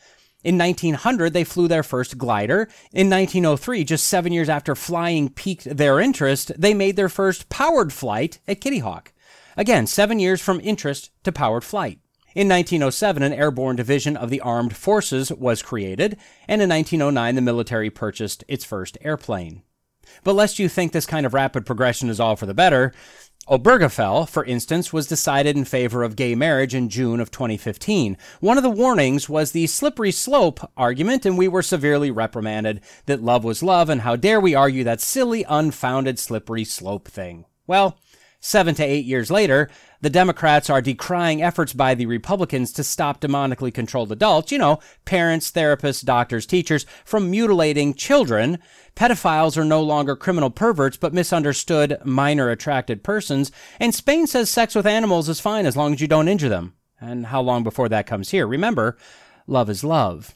In 0.45 0.57
1900, 0.57 1.33
they 1.33 1.43
flew 1.43 1.67
their 1.67 1.83
first 1.83 2.17
glider. 2.17 2.69
In 2.93 3.09
1903, 3.09 3.83
just 3.83 4.07
seven 4.07 4.31
years 4.31 4.47
after 4.47 4.75
flying 4.75 5.27
piqued 5.27 5.75
their 5.75 5.99
interest, 5.99 6.51
they 6.57 6.73
made 6.73 6.95
their 6.95 7.09
first 7.09 7.49
powered 7.49 7.91
flight 7.91 8.39
at 8.47 8.61
Kitty 8.61 8.79
Hawk. 8.79 9.11
Again, 9.57 9.87
seven 9.87 10.19
years 10.19 10.41
from 10.41 10.61
interest 10.61 11.09
to 11.23 11.31
powered 11.31 11.63
flight. 11.63 11.99
In 12.35 12.49
1907, 12.49 13.23
an 13.23 13.31
airborne 13.31 13.77
division 13.77 14.17
of 14.17 14.29
the 14.29 14.41
armed 14.41 14.75
forces 14.75 15.31
was 15.31 15.61
created, 15.61 16.17
and 16.49 16.61
in 16.61 16.67
1909, 16.67 17.35
the 17.35 17.41
military 17.41 17.89
purchased 17.89 18.43
its 18.49 18.65
first 18.65 18.97
airplane. 18.99 19.61
But 20.21 20.35
lest 20.35 20.59
you 20.59 20.67
think 20.67 20.91
this 20.91 21.05
kind 21.05 21.25
of 21.25 21.33
rapid 21.33 21.65
progression 21.65 22.09
is 22.09 22.19
all 22.19 22.35
for 22.35 22.45
the 22.45 22.53
better, 22.53 22.91
Obergefell, 23.47 24.27
for 24.27 24.43
instance, 24.43 24.91
was 24.91 25.07
decided 25.07 25.55
in 25.55 25.63
favor 25.63 26.03
of 26.03 26.17
gay 26.17 26.35
marriage 26.35 26.75
in 26.75 26.89
June 26.89 27.21
of 27.21 27.31
2015. 27.31 28.17
One 28.41 28.57
of 28.57 28.63
the 28.63 28.69
warnings 28.69 29.29
was 29.29 29.53
the 29.53 29.67
slippery 29.67 30.11
slope 30.11 30.59
argument, 30.75 31.25
and 31.25 31.37
we 31.37 31.47
were 31.47 31.61
severely 31.61 32.11
reprimanded 32.11 32.81
that 33.05 33.23
love 33.23 33.45
was 33.45 33.63
love, 33.63 33.87
and 33.87 34.01
how 34.01 34.17
dare 34.17 34.41
we 34.41 34.55
argue 34.55 34.83
that 34.83 34.99
silly, 34.99 35.45
unfounded 35.47 36.19
slippery 36.19 36.65
slope 36.65 37.07
thing. 37.07 37.45
Well, 37.65 37.97
Seven 38.45 38.75
to 38.75 38.83
eight 38.83 39.05
years 39.05 39.31
later, 39.31 39.71
the 40.05 40.09
Democrats 40.11 40.69
are 40.69 40.83
decrying 40.83 41.41
efforts 41.41 41.73
by 41.73 41.95
the 41.95 42.05
Republicans 42.05 42.71
to 42.73 42.83
stop 42.83 43.19
demonically 43.19 43.73
controlled 43.73 44.11
adults, 44.11 44.51
you 44.51 44.57
know, 44.59 44.79
parents, 45.03 45.51
therapists, 45.51 46.05
doctors, 46.05 46.45
teachers, 46.45 46.85
from 47.03 47.31
mutilating 47.31 47.91
children. 47.95 48.59
Pedophiles 48.95 49.57
are 49.57 49.65
no 49.65 49.81
longer 49.81 50.15
criminal 50.15 50.51
perverts, 50.51 50.95
but 50.95 51.11
misunderstood 51.11 51.97
minor 52.05 52.51
attracted 52.51 53.03
persons. 53.03 53.51
And 53.79 53.95
Spain 53.95 54.27
says 54.27 54.47
sex 54.51 54.75
with 54.75 54.85
animals 54.85 55.27
is 55.27 55.39
fine 55.39 55.65
as 55.65 55.75
long 55.75 55.93
as 55.93 56.01
you 56.01 56.07
don't 56.07 56.27
injure 56.27 56.49
them. 56.49 56.75
And 57.01 57.25
how 57.25 57.41
long 57.41 57.63
before 57.63 57.89
that 57.89 58.05
comes 58.05 58.29
here? 58.29 58.45
Remember, 58.45 58.97
love 59.47 59.71
is 59.71 59.83
love. 59.83 60.35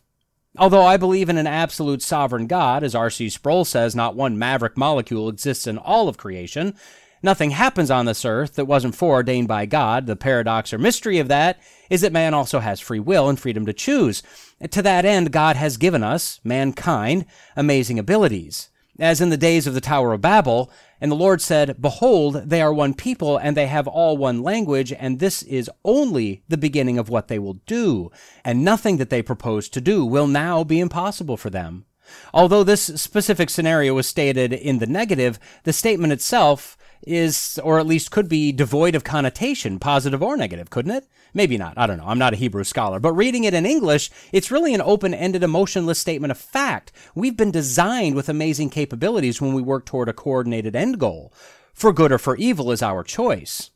Although 0.58 0.86
I 0.86 0.98
believe 0.98 1.30
in 1.30 1.38
an 1.38 1.46
absolute 1.46 2.02
sovereign 2.02 2.48
God, 2.48 2.84
as 2.84 2.96
R.C. 2.96 3.30
Sproul 3.30 3.66
says, 3.66 3.96
not 3.96 4.16
one 4.16 4.40
maverick 4.40 4.76
molecule 4.76 5.30
exists 5.30 5.68
in 5.68 5.78
all 5.78 6.10
of 6.10 6.18
creation, 6.18 6.74
Nothing 7.22 7.52
happens 7.52 7.92
on 7.92 8.06
this 8.06 8.24
earth 8.24 8.56
that 8.56 8.66
wasn't 8.66 8.96
foreordained 8.96 9.48
by 9.48 9.66
God. 9.66 10.06
The 10.06 10.16
paradox 10.16 10.72
or 10.72 10.78
mystery 10.78 11.20
of 11.20 11.28
that 11.28 11.60
is 11.90 12.02
that 12.02 12.14
man 12.14 12.34
also 12.34 12.60
has 12.60 12.80
free 12.80 13.00
will 13.00 13.28
and 13.28 13.40
freedom 13.40 13.66
to 13.66 13.74
choose. 13.74 14.24
To 14.72 14.82
that 14.82 15.06
end, 15.06 15.32
God 15.32 15.56
has 15.56 15.78
given 15.78 16.04
us, 16.04 16.40
mankind, 16.44 17.26
amazing 17.56 18.00
abilities. 18.00 18.70
As 19.00 19.22
in 19.22 19.30
the 19.30 19.38
days 19.38 19.66
of 19.66 19.74
the 19.74 19.82
Tower 19.82 20.14
of 20.14 20.22
Babel, 20.22 20.72
and 21.00 21.10
the 21.10 21.16
Lord 21.16 21.42
said, 21.42 21.82
Behold, 21.82 22.36
they 22.50 22.62
are 22.62 22.74
one 22.74 22.94
people, 22.94 23.38
and 23.38 23.56
they 23.56 23.68
have 23.68 23.88
all 23.88 24.18
one 24.18 24.44
language, 24.44 24.92
and 24.92 25.20
this 25.20 25.42
is 25.44 25.72
only 25.86 26.44
the 26.50 26.58
beginning 26.58 26.98
of 26.98 27.08
what 27.08 27.30
they 27.30 27.40
will 27.40 27.54
do. 27.66 28.12
And 28.44 28.64
nothing 28.66 28.98
that 28.98 29.10
they 29.10 29.22
propose 29.22 29.70
to 29.70 29.82
do 29.82 30.06
will 30.06 30.28
now 30.28 30.66
be 30.66 30.82
impossible 30.82 31.38
for 31.38 31.50
them. 31.50 31.86
Although 32.34 32.64
this 32.64 32.82
specific 32.82 33.50
scenario 33.50 33.94
was 33.94 34.08
stated 34.08 34.52
in 34.52 34.80
the 34.80 34.88
negative, 34.88 35.40
the 35.64 35.74
statement 35.74 36.12
itself 36.12 36.78
is, 37.02 37.60
or 37.64 37.80
at 37.80 37.88
least 37.88 38.12
could 38.12 38.28
be, 38.28 38.52
devoid 38.52 38.96
of 38.96 39.04
connotation, 39.04 39.80
positive 39.80 40.22
or 40.22 40.38
negative, 40.38 40.70
couldn't 40.70 40.92
it? 40.92 41.08
Maybe 41.34 41.58
not. 41.58 41.78
I 41.78 41.88
don't 41.88 41.98
know. 41.98 42.08
I'm 42.08 42.20
not 42.20 42.34
a 42.34 42.38
Hebrew 42.38 42.64
scholar. 42.64 43.00
But 43.00 43.14
reading 43.14 43.44
it 43.44 43.54
in 43.54 43.66
English, 43.66 44.10
it's 44.32 44.52
really 44.52 44.74
an 44.74 44.82
open 44.82 45.14
ended, 45.14 45.44
emotionless 45.44 46.00
statement 46.00 46.32
of 46.32 46.38
fact. 46.38 46.92
We've 47.16 47.38
been 47.38 47.52
designed 47.52 48.16
with 48.16 48.30
amazing 48.30 48.72
capabilities 48.72 49.42
when 49.42 49.54
we 49.54 49.62
work 49.62 49.86
toward 49.86 50.10
a 50.10 50.14
coordinated 50.14 50.76
end 50.76 51.00
goal. 51.00 51.34
For 51.74 51.94
good 51.94 52.12
or 52.12 52.18
for 52.18 52.36
evil 52.38 52.72
is 52.72 52.82
our 52.82 53.04
choice. 53.04 53.70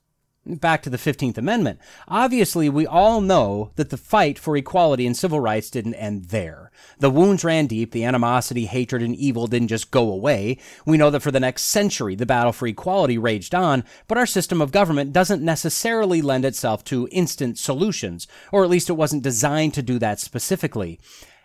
Back 0.45 0.83
to 0.83 0.89
the 0.89 0.97
15th 0.97 1.37
Amendment. 1.37 1.79
Obviously, 2.05 2.67
we 2.67 2.85
all 2.85 3.21
know 3.21 3.71
that 3.77 3.91
the 3.91 3.97
fight 3.97 4.37
for 4.37 4.57
equality 4.57 5.07
and 5.07 5.15
civil 5.15 5.39
rights 5.39 5.69
didn't 5.69 5.93
end 5.93 6.25
there. 6.25 6.69
The 6.99 7.09
wounds 7.09 7.45
ran 7.45 7.65
deep, 7.65 7.91
the 7.91 8.03
animosity, 8.03 8.65
hatred, 8.65 9.01
and 9.01 9.15
evil 9.15 9.47
didn't 9.47 9.69
just 9.69 9.89
go 9.89 10.11
away. 10.11 10.57
We 10.85 10.97
know 10.97 11.09
that 11.11 11.21
for 11.21 11.31
the 11.31 11.39
next 11.39 11.63
century, 11.63 12.15
the 12.15 12.25
battle 12.25 12.51
for 12.51 12.67
equality 12.67 13.17
raged 13.17 13.55
on, 13.55 13.85
but 14.09 14.17
our 14.17 14.25
system 14.25 14.61
of 14.61 14.73
government 14.73 15.13
doesn't 15.13 15.41
necessarily 15.41 16.21
lend 16.21 16.43
itself 16.43 16.83
to 16.85 17.07
instant 17.13 17.57
solutions, 17.57 18.27
or 18.51 18.65
at 18.65 18.69
least 18.69 18.89
it 18.89 18.93
wasn't 18.93 19.23
designed 19.23 19.73
to 19.75 19.81
do 19.81 19.97
that 19.99 20.19
specifically. 20.19 20.99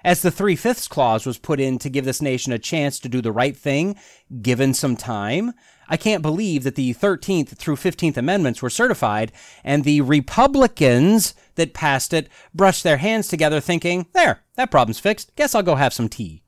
As 0.05 0.23
the 0.23 0.33
three 0.33 0.57
fifths 0.57 0.89
clause 0.89 1.25
was 1.25 1.39
put 1.39 1.61
in 1.61 1.79
to 1.81 1.91
give 1.91 2.05
this 2.05 2.23
nation 2.23 2.53
a 2.53 2.59
chance 2.59 2.99
to 3.01 3.09
do 3.09 3.21
the 3.21 3.33
right 3.33 3.57
thing, 3.57 3.97
given 4.43 4.75
some 4.75 4.97
time, 4.97 5.53
I 5.89 5.97
can't 5.97 6.23
believe 6.23 6.65
that 6.65 6.75
the 6.75 6.95
13th 6.95 7.57
through 7.57 7.77
15th 7.77 8.17
Amendments 8.17 8.63
were 8.63 8.71
certified 8.71 9.33
and 9.65 9.85
the 9.85 10.01
Republicans 10.03 11.35
that 11.55 11.75
passed 11.75 12.13
it 12.13 12.29
brushed 12.55 12.83
their 12.85 12.99
hands 12.99 13.29
together 13.29 13.61
thinking, 13.61 14.07
there, 14.13 14.45
that 14.57 14.71
problem's 14.71 14.99
fixed. 14.99 15.35
Guess 15.37 15.55
I'll 15.55 15.63
go 15.63 15.77
have 15.77 15.95
some 15.95 16.09
tea. 16.09 16.43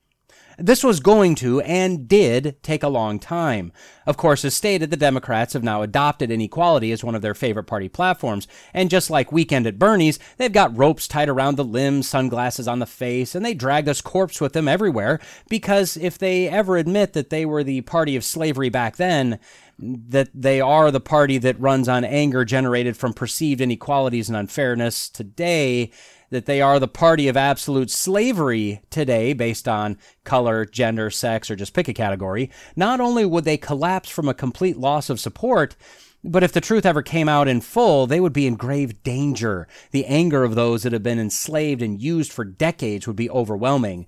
This 0.63 0.85
was 0.85 1.01
going 1.01 1.37
to 1.37 1.63
and 1.63 2.07
did 2.07 2.63
take 2.63 2.83
a 2.83 2.89
long 2.89 3.19
time. 3.19 3.73
Of 4.07 4.19
course, 4.19 4.45
as 4.45 4.55
stated, 4.55 4.91
the 4.91 4.97
Democrats 4.99 5.55
have 5.55 5.65
now 5.65 5.81
adopted 5.81 6.31
inequality 6.31 6.93
as 6.93 7.03
one 7.03 7.15
of 7.15 7.23
their 7.23 7.35
favorite 7.35 7.65
party 7.65 7.89
platforms. 7.89 8.47
And 8.75 8.91
just 8.91 9.09
like 9.09 9.33
Weekend 9.33 9.67
at 9.67 9.79
Bernie's, 9.79 10.19
they've 10.37 10.53
got 10.53 10.77
ropes 10.77 11.09
tied 11.09 11.31
around 11.31 11.57
the 11.57 11.65
limbs, 11.65 12.09
sunglasses 12.09 12.69
on 12.69 12.79
the 12.79 12.85
face, 12.85 13.35
and 13.35 13.43
they 13.43 13.55
drag 13.55 13.89
us 13.89 14.03
corpse 14.03 14.39
with 14.39 14.53
them 14.53 14.69
everywhere 14.69 15.19
because 15.49 15.97
if 15.97 16.19
they 16.19 16.47
ever 16.47 16.77
admit 16.77 17.15
that 17.15 17.31
they 17.31 17.47
were 17.47 17.65
the 17.65 17.81
party 17.81 18.15
of 18.15 18.23
slavery 18.23 18.69
back 18.69 18.97
then, 18.97 19.39
that 19.79 20.29
they 20.35 20.61
are 20.61 20.91
the 20.91 21.01
party 21.01 21.39
that 21.39 21.59
runs 21.59 21.89
on 21.89 22.05
anger 22.05 22.45
generated 22.45 22.99
from 22.99 23.15
perceived 23.15 23.63
inequalities 23.63 24.29
and 24.29 24.37
unfairness 24.37 25.09
today, 25.09 25.91
that 26.31 26.47
they 26.47 26.61
are 26.61 26.79
the 26.79 26.89
party 26.89 27.29
of 27.29 27.37
absolute 27.37 27.91
slavery 27.91 28.83
today 28.91 29.33
based 29.33 29.69
on 29.69 29.99
color, 30.25 30.65
gender, 30.65 31.11
sex, 31.11 31.51
or 31.51 31.57
just 31.57 31.75
pick 31.75 31.89
a 31.89 31.93
category, 31.93 32.51
not 32.77 33.01
only 33.01 33.27
would 33.27 33.45
they 33.45 33.57
collapse 33.57 34.09
from 34.09 34.29
a 34.29 34.35
complete 34.35 34.77
loss 34.77 35.11
of 35.11 35.21
support, 35.21 35.77
but 36.23 36.43
if 36.43 36.53
the 36.53 36.61
truth 36.61 36.85
ever 36.85 37.03
came 37.03 37.29
out 37.29 37.49
in 37.49 37.61
full, 37.61 38.07
they 38.07 38.21
would 38.21 38.33
be 38.33 38.47
in 38.47 38.55
grave 38.57 39.03
danger. 39.03 39.67
The 39.91 40.07
anger 40.07 40.45
of 40.45 40.55
those 40.55 40.83
that 40.83 40.93
have 40.93 41.03
been 41.03 41.19
enslaved 41.19 41.83
and 41.83 42.01
used 42.01 42.33
for 42.33 42.45
decades 42.45 43.07
would 43.07 43.17
be 43.17 43.31
overwhelming, 43.31 44.07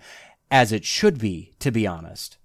as 0.50 0.72
it 0.72 0.84
should 0.84 1.18
be, 1.18 1.54
to 1.60 1.70
be 1.70 1.86
honest. 1.86 2.36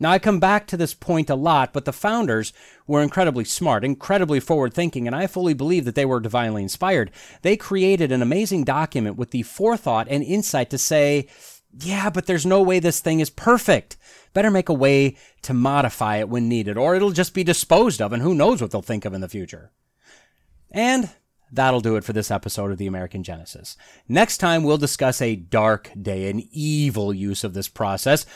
Now, 0.00 0.10
I 0.10 0.18
come 0.18 0.40
back 0.40 0.66
to 0.68 0.76
this 0.76 0.94
point 0.94 1.28
a 1.30 1.34
lot, 1.34 1.72
but 1.72 1.84
the 1.84 1.92
founders 1.92 2.52
were 2.86 3.02
incredibly 3.02 3.44
smart, 3.44 3.84
incredibly 3.84 4.40
forward 4.40 4.74
thinking, 4.74 5.06
and 5.06 5.16
I 5.16 5.26
fully 5.26 5.54
believe 5.54 5.84
that 5.84 5.94
they 5.94 6.04
were 6.04 6.20
divinely 6.20 6.62
inspired. 6.62 7.10
They 7.42 7.56
created 7.56 8.12
an 8.12 8.22
amazing 8.22 8.64
document 8.64 9.16
with 9.16 9.30
the 9.30 9.42
forethought 9.42 10.06
and 10.08 10.22
insight 10.22 10.70
to 10.70 10.78
say, 10.78 11.28
yeah, 11.80 12.10
but 12.10 12.26
there's 12.26 12.46
no 12.46 12.62
way 12.62 12.78
this 12.78 13.00
thing 13.00 13.20
is 13.20 13.30
perfect. 13.30 13.96
Better 14.32 14.50
make 14.50 14.68
a 14.68 14.74
way 14.74 15.16
to 15.42 15.52
modify 15.52 16.16
it 16.16 16.28
when 16.28 16.48
needed, 16.48 16.78
or 16.78 16.94
it'll 16.94 17.10
just 17.10 17.34
be 17.34 17.44
disposed 17.44 18.00
of, 18.00 18.12
and 18.12 18.22
who 18.22 18.34
knows 18.34 18.62
what 18.62 18.70
they'll 18.70 18.82
think 18.82 19.04
of 19.04 19.14
in 19.14 19.20
the 19.20 19.28
future. 19.28 19.70
And 20.70 21.10
that'll 21.50 21.80
do 21.80 21.96
it 21.96 22.04
for 22.04 22.12
this 22.12 22.30
episode 22.30 22.70
of 22.70 22.78
the 22.78 22.86
American 22.86 23.22
Genesis. 23.22 23.76
Next 24.06 24.38
time, 24.38 24.64
we'll 24.64 24.78
discuss 24.78 25.20
a 25.20 25.36
dark 25.36 25.90
day, 26.00 26.30
an 26.30 26.46
evil 26.52 27.12
use 27.12 27.44
of 27.44 27.54
this 27.54 27.68
process. 27.68 28.26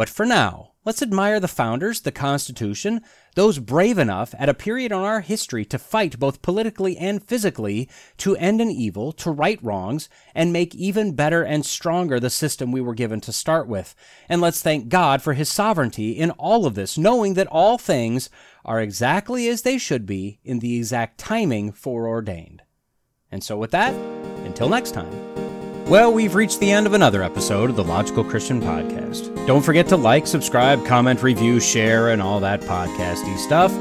But 0.00 0.08
for 0.08 0.24
now, 0.24 0.70
Let's 0.82 1.02
admire 1.02 1.40
the 1.40 1.46
founders, 1.46 2.00
the 2.00 2.10
Constitution, 2.10 3.02
those 3.34 3.58
brave 3.58 3.98
enough 3.98 4.34
at 4.38 4.48
a 4.48 4.54
period 4.54 4.92
in 4.92 4.98
our 4.98 5.20
history 5.20 5.66
to 5.66 5.78
fight 5.78 6.18
both 6.18 6.40
politically 6.40 6.96
and 6.96 7.22
physically 7.22 7.86
to 8.16 8.34
end 8.36 8.62
an 8.62 8.70
evil, 8.70 9.12
to 9.12 9.30
right 9.30 9.62
wrongs, 9.62 10.08
and 10.34 10.54
make 10.54 10.74
even 10.74 11.14
better 11.14 11.42
and 11.42 11.66
stronger 11.66 12.18
the 12.18 12.30
system 12.30 12.72
we 12.72 12.80
were 12.80 12.94
given 12.94 13.20
to 13.20 13.30
start 13.30 13.68
with. 13.68 13.94
And 14.26 14.40
let's 14.40 14.62
thank 14.62 14.88
God 14.88 15.20
for 15.20 15.34
His 15.34 15.50
sovereignty 15.50 16.12
in 16.12 16.30
all 16.30 16.64
of 16.64 16.76
this, 16.76 16.96
knowing 16.96 17.34
that 17.34 17.48
all 17.48 17.76
things 17.76 18.30
are 18.64 18.80
exactly 18.80 19.48
as 19.48 19.60
they 19.60 19.76
should 19.76 20.06
be 20.06 20.40
in 20.42 20.60
the 20.60 20.78
exact 20.78 21.18
timing 21.18 21.72
foreordained. 21.72 22.62
And 23.30 23.44
so, 23.44 23.58
with 23.58 23.70
that, 23.72 23.92
until 24.46 24.70
next 24.70 24.92
time. 24.92 25.29
Well, 25.90 26.12
we've 26.12 26.36
reached 26.36 26.60
the 26.60 26.70
end 26.70 26.86
of 26.86 26.92
another 26.92 27.20
episode 27.20 27.68
of 27.68 27.74
the 27.74 27.82
Logical 27.82 28.22
Christian 28.22 28.60
Podcast. 28.60 29.44
Don't 29.44 29.64
forget 29.64 29.88
to 29.88 29.96
like, 29.96 30.24
subscribe, 30.24 30.86
comment, 30.86 31.20
review, 31.20 31.58
share, 31.58 32.10
and 32.10 32.22
all 32.22 32.38
that 32.38 32.60
podcasty 32.60 33.36
stuff. 33.36 33.72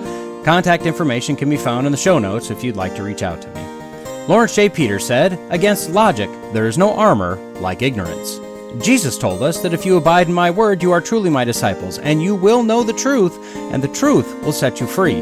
Contact 0.43 0.87
information 0.87 1.35
can 1.35 1.51
be 1.51 1.55
found 1.55 1.85
in 1.85 1.91
the 1.91 1.97
show 1.99 2.17
notes 2.17 2.49
if 2.49 2.63
you'd 2.63 2.75
like 2.75 2.95
to 2.95 3.03
reach 3.03 3.21
out 3.21 3.43
to 3.43 3.47
me. 3.49 4.25
Lawrence 4.27 4.55
J. 4.55 4.69
Peters 4.69 5.05
said, 5.05 5.37
Against 5.51 5.91
logic, 5.91 6.31
there 6.51 6.65
is 6.65 6.79
no 6.79 6.95
armor 6.95 7.35
like 7.59 7.83
ignorance. 7.83 8.39
Jesus 8.83 9.15
told 9.15 9.43
us 9.43 9.61
that 9.61 9.75
if 9.75 9.85
you 9.85 9.95
abide 9.95 10.29
in 10.29 10.33
my 10.33 10.49
word, 10.49 10.81
you 10.81 10.91
are 10.91 11.01
truly 11.01 11.29
my 11.29 11.45
disciples, 11.45 11.99
and 11.99 12.23
you 12.23 12.33
will 12.33 12.63
know 12.63 12.81
the 12.81 12.91
truth, 12.91 13.37
and 13.71 13.83
the 13.83 13.87
truth 13.87 14.41
will 14.41 14.51
set 14.51 14.79
you 14.79 14.87
free. 14.87 15.21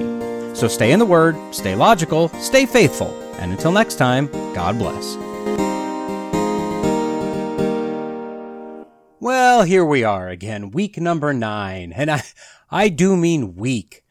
So 0.56 0.70
stay 0.70 0.94
in 0.94 1.00
the 1.00 1.06
word, 1.06 1.36
stay 1.54 1.76
logical, 1.76 2.30
stay 2.40 2.66
faithful, 2.66 3.14
and 3.40 3.52
until 3.52 3.74
next 3.74 3.96
time, 3.96 4.32
God 4.54 4.80
bless. 4.80 5.18
Well, 9.20 9.64
here 9.64 9.84
we 9.84 10.04
are 10.04 10.30
again, 10.30 10.70
week 10.70 10.98
number 10.98 11.34
nine, 11.34 11.92
and 11.92 12.12
I, 12.12 12.24
I 12.70 12.90
do 12.90 13.18
mean 13.18 13.56
week. 13.56 14.06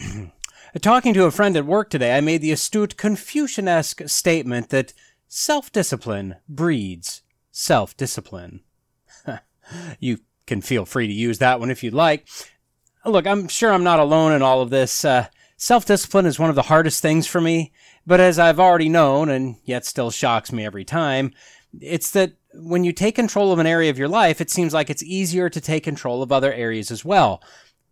Talking 0.80 1.12
to 1.12 1.24
a 1.24 1.30
friend 1.30 1.58
at 1.58 1.66
work 1.66 1.90
today, 1.90 2.16
I 2.16 2.22
made 2.22 2.40
the 2.40 2.52
astute 2.52 2.96
Confucianesque 2.96 4.08
statement 4.08 4.70
that 4.70 4.94
self 5.28 5.70
discipline 5.70 6.36
breeds 6.48 7.20
self 7.50 7.94
discipline. 7.98 8.60
you 10.00 10.20
can 10.46 10.62
feel 10.62 10.86
free 10.86 11.06
to 11.06 11.12
use 11.12 11.36
that 11.38 11.60
one 11.60 11.70
if 11.70 11.82
you'd 11.84 11.92
like. 11.92 12.26
Look, 13.04 13.26
I'm 13.26 13.48
sure 13.48 13.74
I'm 13.74 13.84
not 13.84 14.00
alone 14.00 14.32
in 14.32 14.40
all 14.40 14.62
of 14.62 14.70
this. 14.70 15.04
Uh, 15.04 15.26
Self 15.58 15.86
discipline 15.86 16.26
is 16.26 16.38
one 16.38 16.50
of 16.50 16.56
the 16.56 16.62
hardest 16.62 17.00
things 17.00 17.26
for 17.26 17.40
me, 17.40 17.72
but 18.06 18.20
as 18.20 18.38
I've 18.38 18.60
already 18.60 18.90
known, 18.90 19.30
and 19.30 19.56
yet 19.64 19.86
still 19.86 20.10
shocks 20.10 20.52
me 20.52 20.66
every 20.66 20.84
time, 20.84 21.32
it's 21.80 22.10
that 22.10 22.34
when 22.58 22.84
you 22.84 22.92
take 22.92 23.14
control 23.14 23.52
of 23.52 23.58
an 23.58 23.66
area 23.66 23.90
of 23.90 23.98
your 23.98 24.08
life, 24.08 24.40
it 24.40 24.50
seems 24.50 24.74
like 24.74 24.90
it's 24.90 25.02
easier 25.02 25.48
to 25.48 25.60
take 25.60 25.84
control 25.84 26.22
of 26.22 26.32
other 26.32 26.52
areas 26.52 26.90
as 26.90 27.04
well. 27.04 27.42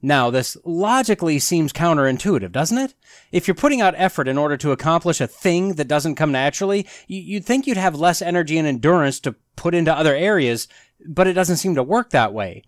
Now, 0.03 0.29
this 0.29 0.57
logically 0.65 1.39
seems 1.39 1.73
counterintuitive, 1.73 2.53
doesn't 2.53 2.77
it? 2.77 2.95
If 3.33 3.49
you're 3.49 3.55
putting 3.55 3.81
out 3.81 3.95
effort 3.97 4.29
in 4.29 4.37
order 4.37 4.57
to 4.59 4.71
accomplish 4.71 5.19
a 5.19 5.27
thing 5.27 5.77
that 5.77 5.89
doesn't 5.89 6.17
come 6.17 6.31
naturally, 6.31 6.87
you'd 7.07 7.47
think 7.47 7.67
you'd 7.67 7.79
have 7.79 7.95
less 7.95 8.21
energy 8.21 8.59
and 8.59 8.69
endurance 8.69 9.19
to 9.21 9.35
put 9.57 9.75
into 9.75 9.97
other 9.97 10.15
areas, 10.15 10.69
but 11.07 11.27
it 11.27 11.33
doesn't 11.33 11.57
seem 11.57 11.75
to 11.77 11.83
work 11.83 12.11
that 12.11 12.35
way. 12.35 12.65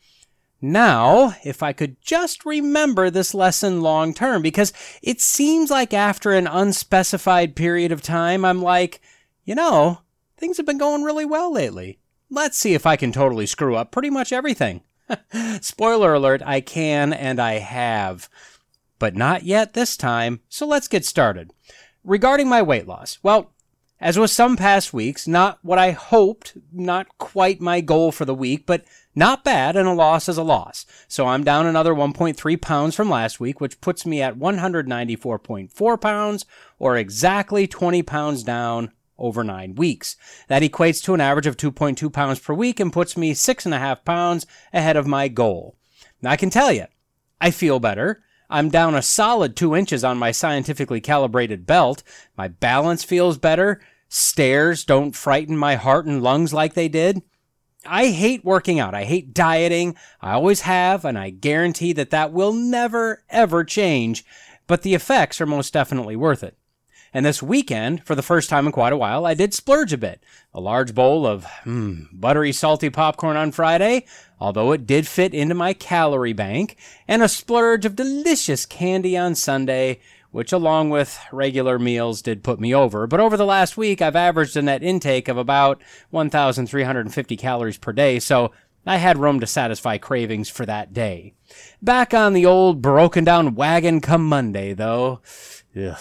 Now, 0.63 1.37
if 1.45 1.63
I 1.63 1.75
could 1.75 2.01
just 2.01 2.47
remember 2.47 3.11
this 3.11 3.35
lesson 3.35 3.83
long 3.83 4.15
term, 4.15 4.41
because 4.41 4.73
it 5.03 5.21
seems 5.21 5.71
like 5.71 5.93
after 5.93 6.33
an 6.33 6.47
unspecified 6.47 7.55
period 7.55 7.93
of 7.93 8.01
time, 8.01 8.47
I'm 8.47 8.63
like, 8.63 9.03
you 9.45 9.55
know, 9.55 10.01
things 10.37 10.57
have 10.57 10.67
been 10.67 10.79
going 10.79 11.03
really 11.03 11.25
well 11.25 11.53
lately. 11.53 11.99
Let's 12.31 12.59
see 12.59 12.75
if 12.75 12.87
I 12.87 12.97
can 12.97 13.13
totally 13.13 13.47
screw 13.47 13.77
up 13.77 13.91
pretty 13.91 14.11
much 14.11 14.33
everything. 14.33 14.83
Spoiler 15.61 16.15
alert, 16.15 16.43
I 16.45 16.61
can 16.61 17.13
and 17.13 17.41
I 17.41 17.55
have. 17.55 18.29
But 18.99 19.15
not 19.15 19.45
yet 19.45 19.75
this 19.75 19.97
time, 19.97 20.41
so 20.49 20.67
let's 20.67 20.89
get 20.89 21.05
started. 21.05 21.53
Regarding 22.03 22.49
my 22.49 22.63
weight 22.63 22.87
loss, 22.87 23.19
well, 23.23 23.53
as 24.01 24.19
with 24.19 24.31
some 24.31 24.57
past 24.57 24.93
weeks, 24.93 25.27
not 25.27 25.59
what 25.63 25.79
I 25.79 25.93
hoped, 25.93 26.57
not 26.71 27.07
quite 27.19 27.61
my 27.61 27.81
goal 27.81 28.13
for 28.13 28.25
the 28.25 28.35
week, 28.35 28.67
but 28.67 28.85
not 29.15 29.43
bad, 29.43 29.77
and 29.77 29.89
a 29.89 29.93
loss 29.93 30.29
is 30.29 30.37
a 30.37 30.43
loss. 30.43 30.85
So 31.09 31.27
I'm 31.27 31.45
down 31.45 31.67
another 31.67 31.95
1.3 31.95 32.61
pounds 32.61 32.95
from 32.95 33.09
last 33.09 33.41
week, 33.41 33.59
which 33.61 33.81
puts 33.81 34.05
me 34.05 34.21
at 34.21 34.39
194.4 34.39 36.01
pounds, 36.01 36.45
or 36.79 36.97
exactly 36.97 37.67
20 37.67 38.03
pounds 38.03 38.43
down 38.43 38.93
over 39.19 39.43
nine 39.45 39.75
weeks. 39.75 40.17
That 40.49 40.63
equates 40.63 41.03
to 41.05 41.15
an 41.15 41.21
average 41.21 41.47
of 41.47 41.57
2.2 41.57 42.13
pounds 42.13 42.39
per 42.39 42.55
week 42.55 42.81
and 42.81 42.93
puts 42.93 43.17
me 43.17 43.35
six 43.35 43.65
and 43.65 43.75
a 43.75 43.79
half 43.79 44.05
pounds 44.05 44.47
ahead 44.73 44.97
of 44.97 45.07
my 45.07 45.29
goal. 45.29 45.77
Now 46.23 46.31
I 46.31 46.37
can 46.37 46.51
tell 46.51 46.73
you, 46.73 46.87
I 47.41 47.51
feel 47.51 47.81
better. 47.81 48.23
I'm 48.49 48.71
down 48.71 48.95
a 48.95 49.03
solid 49.03 49.57
two 49.57 49.75
inches 49.75 50.05
on 50.05 50.19
my 50.19 50.31
scientifically 50.31 51.01
calibrated 51.01 51.67
belt. 51.67 52.03
My 52.37 52.49
balance 52.49 53.03
feels 53.03 53.39
better. 53.39 53.81
Stairs 54.09 54.85
don't 54.85 55.17
frighten 55.17 55.57
my 55.57 55.75
heart 55.75 56.07
and 56.07 56.23
lungs 56.23 56.55
like 56.55 56.75
they 56.75 56.89
did. 56.89 57.23
I 57.85 58.09
hate 58.09 58.45
working 58.45 58.81
out. 58.81 58.95
I 58.95 59.05
hate 59.05 59.35
dieting. 59.35 59.97
I 60.21 60.33
always 60.33 60.63
have, 60.63 61.05
and 61.05 61.19
I 61.19 61.31
guarantee 61.31 61.93
that 61.95 62.11
that 62.11 62.33
will 62.33 62.53
never, 62.53 63.25
ever 63.29 63.65
change. 63.65 64.25
But 64.67 64.83
the 64.83 64.95
effects 64.95 65.41
are 65.41 65.47
most 65.47 65.73
definitely 65.73 66.17
worth 66.17 66.43
it. 66.43 66.57
And 67.17 67.25
this 67.25 67.43
weekend, 67.43 68.05
for 68.05 68.15
the 68.15 68.21
first 68.21 68.51
time 68.51 68.67
in 68.67 68.73
quite 68.73 68.93
a 68.93 68.97
while, 68.99 69.25
I 69.25 69.33
did 69.33 69.55
splurge 69.55 69.91
a 69.95 69.97
bit. 69.97 70.23
A 70.53 70.61
large 70.61 70.95
bowl 70.95 71.27
of 71.27 71.47
mm, 71.65 72.09
buttery, 72.13 72.53
salty 72.53 72.91
popcorn 72.91 73.39
on 73.39 73.53
Friday, 73.53 74.05
although 74.39 74.71
it 74.73 74.87
did 74.87 75.09
fit 75.09 75.33
into 75.33 75.55
my 75.55 75.73
calorie 75.73 76.35
bank, 76.35 76.77
and 77.09 77.23
a 77.23 77.29
splurge 77.29 77.87
of 77.87 77.97
delicious 77.97 78.67
candy 78.67 79.17
on 79.17 79.35
Sunday, 79.35 79.99
which 80.31 80.53
along 80.53 80.91
with 80.91 81.19
regular 81.33 81.79
meals 81.79 82.21
did 82.21 82.45
put 82.45 82.61
me 82.61 82.75
over. 82.75 83.07
But 83.07 83.21
over 83.21 83.39
the 83.39 83.47
last 83.47 83.79
week, 83.79 84.03
I've 84.03 84.15
averaged 84.15 84.55
a 84.55 84.61
net 84.61 84.83
intake 84.83 85.29
of 85.29 85.39
about 85.39 85.83
1,350 86.11 87.37
calories 87.39 87.79
per 87.79 87.95
day, 87.95 88.19
so 88.19 88.53
I 88.85 88.99
had 88.99 89.17
room 89.17 89.41
to 89.41 89.47
satisfy 89.47 89.97
cravings 89.97 90.51
for 90.51 90.67
that 90.67 90.93
day. 90.93 91.33
Back 91.81 92.13
on 92.13 92.35
the 92.35 92.45
old 92.45 92.83
broken 92.83 93.25
down 93.25 93.55
wagon 93.55 94.03
come 94.03 94.29
Monday, 94.29 94.75
though. 94.75 95.23
Ugh. 95.75 95.97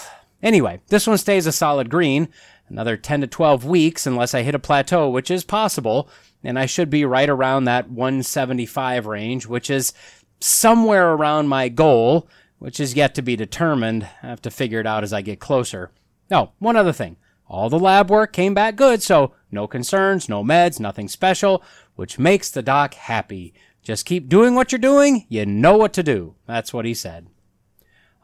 Anyway, 0.45 0.79
this 0.89 1.07
one 1.07 1.17
stays 1.17 1.47
a 1.47 1.51
solid 1.51 1.89
green. 1.89 2.29
Another 2.69 2.97
10 2.97 3.21
to 3.21 3.27
12 3.27 3.65
weeks 3.65 4.05
unless 4.05 4.35
I 4.35 4.43
hit 4.43 4.53
a 4.53 4.59
plateau, 4.59 5.09
which 5.09 5.31
is 5.31 5.43
possible, 5.43 6.07
and 6.43 6.57
I 6.57 6.67
should 6.67 6.89
be 6.89 7.03
right 7.03 7.29
around 7.29 7.63
that 7.65 7.89
175 7.89 9.07
range, 9.07 9.47
which 9.47 9.71
is 9.71 9.91
somewhere 10.39 11.13
around 11.13 11.47
my 11.47 11.67
goal, 11.67 12.29
which 12.59 12.79
is 12.79 12.95
yet 12.95 13.15
to 13.15 13.23
be 13.23 13.35
determined. 13.35 14.07
I 14.21 14.27
have 14.27 14.41
to 14.43 14.51
figure 14.51 14.79
it 14.79 14.87
out 14.87 15.03
as 15.03 15.13
I 15.13 15.21
get 15.21 15.39
closer. 15.39 15.91
Oh, 16.31 16.51
one 16.59 16.75
other 16.75 16.93
thing. 16.93 17.17
All 17.47 17.69
the 17.69 17.79
lab 17.79 18.11
work 18.11 18.31
came 18.31 18.53
back 18.53 18.75
good, 18.75 19.01
so 19.01 19.33
no 19.51 19.67
concerns, 19.67 20.29
no 20.29 20.43
meds, 20.43 20.79
nothing 20.79 21.07
special, 21.07 21.63
which 21.95 22.19
makes 22.19 22.51
the 22.51 22.63
doc 22.63 22.93
happy. 22.93 23.53
Just 23.81 24.05
keep 24.05 24.29
doing 24.29 24.53
what 24.53 24.71
you're 24.71 24.79
doing, 24.79 25.25
you 25.27 25.45
know 25.45 25.77
what 25.77 25.93
to 25.93 26.03
do. 26.03 26.35
That's 26.45 26.73
what 26.73 26.85
he 26.85 26.93
said. 26.93 27.27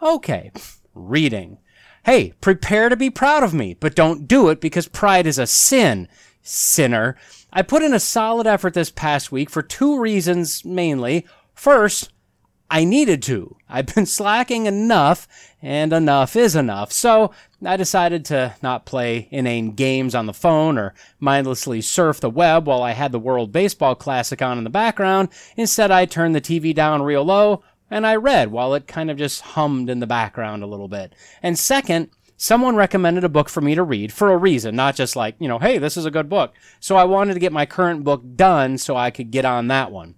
Okay, 0.01 0.51
reading. 0.93 1.57
Hey, 2.04 2.34
prepare 2.41 2.89
to 2.89 2.95
be 2.95 3.10
proud 3.10 3.43
of 3.43 3.54
me, 3.54 3.76
but 3.76 3.95
don't 3.95 4.28
do 4.28 4.49
it 4.49 4.60
because 4.60 4.88
pride 4.88 5.28
is 5.28 5.38
a 5.38 5.45
sin. 5.45 6.08
Sinner. 6.41 7.16
I 7.54 7.62
put 7.62 7.84
in 7.84 7.93
a 7.93 7.99
solid 7.99 8.47
effort 8.47 8.74
this 8.74 8.89
past 8.89 9.32
week 9.32 9.49
for 9.49 9.62
two 9.62 9.99
reasons 9.99 10.66
mainly. 10.66 11.28
First, 11.54 12.12
I 12.72 12.86
needed 12.86 13.22
to. 13.24 13.58
I've 13.70 13.93
been 13.93 14.06
slacking 14.08 14.66
enough, 14.66 15.28
and 15.62 15.91
enough 15.93 16.36
is 16.36 16.56
enough. 16.56 16.91
So 16.91 17.32
I 17.64 17.78
decided 17.78 18.24
to 18.26 18.56
not 18.64 18.86
play 18.86 19.28
inane 19.30 19.74
games 19.74 20.16
on 20.16 20.26
the 20.26 20.34
phone 20.34 20.78
or 20.78 20.95
mindlessly 21.20 21.82
surf 21.82 22.22
the 22.22 22.30
web 22.30 22.66
while 22.66 22.82
I 22.82 22.93
had 22.93 23.12
the 23.12 23.20
World 23.20 23.52
Baseball 23.52 23.93
Classic 23.93 24.41
on 24.41 24.58
in 24.58 24.64
the 24.64 24.70
background. 24.70 25.30
Instead, 25.58 25.91
I 25.91 26.06
turned 26.06 26.34
the 26.34 26.41
TV 26.41 26.74
down 26.74 27.04
real 27.04 27.24
low, 27.26 27.62
and 27.92 28.08
I 28.08 28.16
read 28.16 28.52
while 28.52 28.74
it 28.74 28.88
kind 28.88 29.12
of 29.12 29.18
just 29.18 29.42
hummed 29.42 29.89
in 29.89 30.00
the 30.00 30.08
background 30.08 30.64
a 30.64 30.68
little 30.68 30.88
bit. 30.88 31.14
And 31.44 31.60
second, 31.60 32.10
someone 32.38 32.76
recommended 32.78 33.26
a 33.26 33.30
book 33.30 33.50
for 33.50 33.60
me 33.60 33.76
to 33.76 33.84
read 33.84 34.14
for 34.14 34.32
a 34.32 34.38
reason, 34.38 34.76
not 34.76 34.96
just 34.96 35.16
like, 35.16 35.36
you 35.38 35.48
know, 35.48 35.60
hey, 35.60 35.78
this 35.78 35.98
is 35.98 36.06
a 36.06 36.12
good 36.12 36.30
book. 36.30 36.54
So 36.80 36.96
I 36.96 37.04
wanted 37.04 37.34
to 37.36 37.39
get 37.39 37.52
my 37.52 37.66
current 37.66 38.04
book 38.06 38.24
done 38.36 38.78
so 38.78 38.96
I 38.96 39.12
could 39.12 39.30
get 39.30 39.46
on 39.46 39.68
that 39.68 39.92
one. 39.92 40.16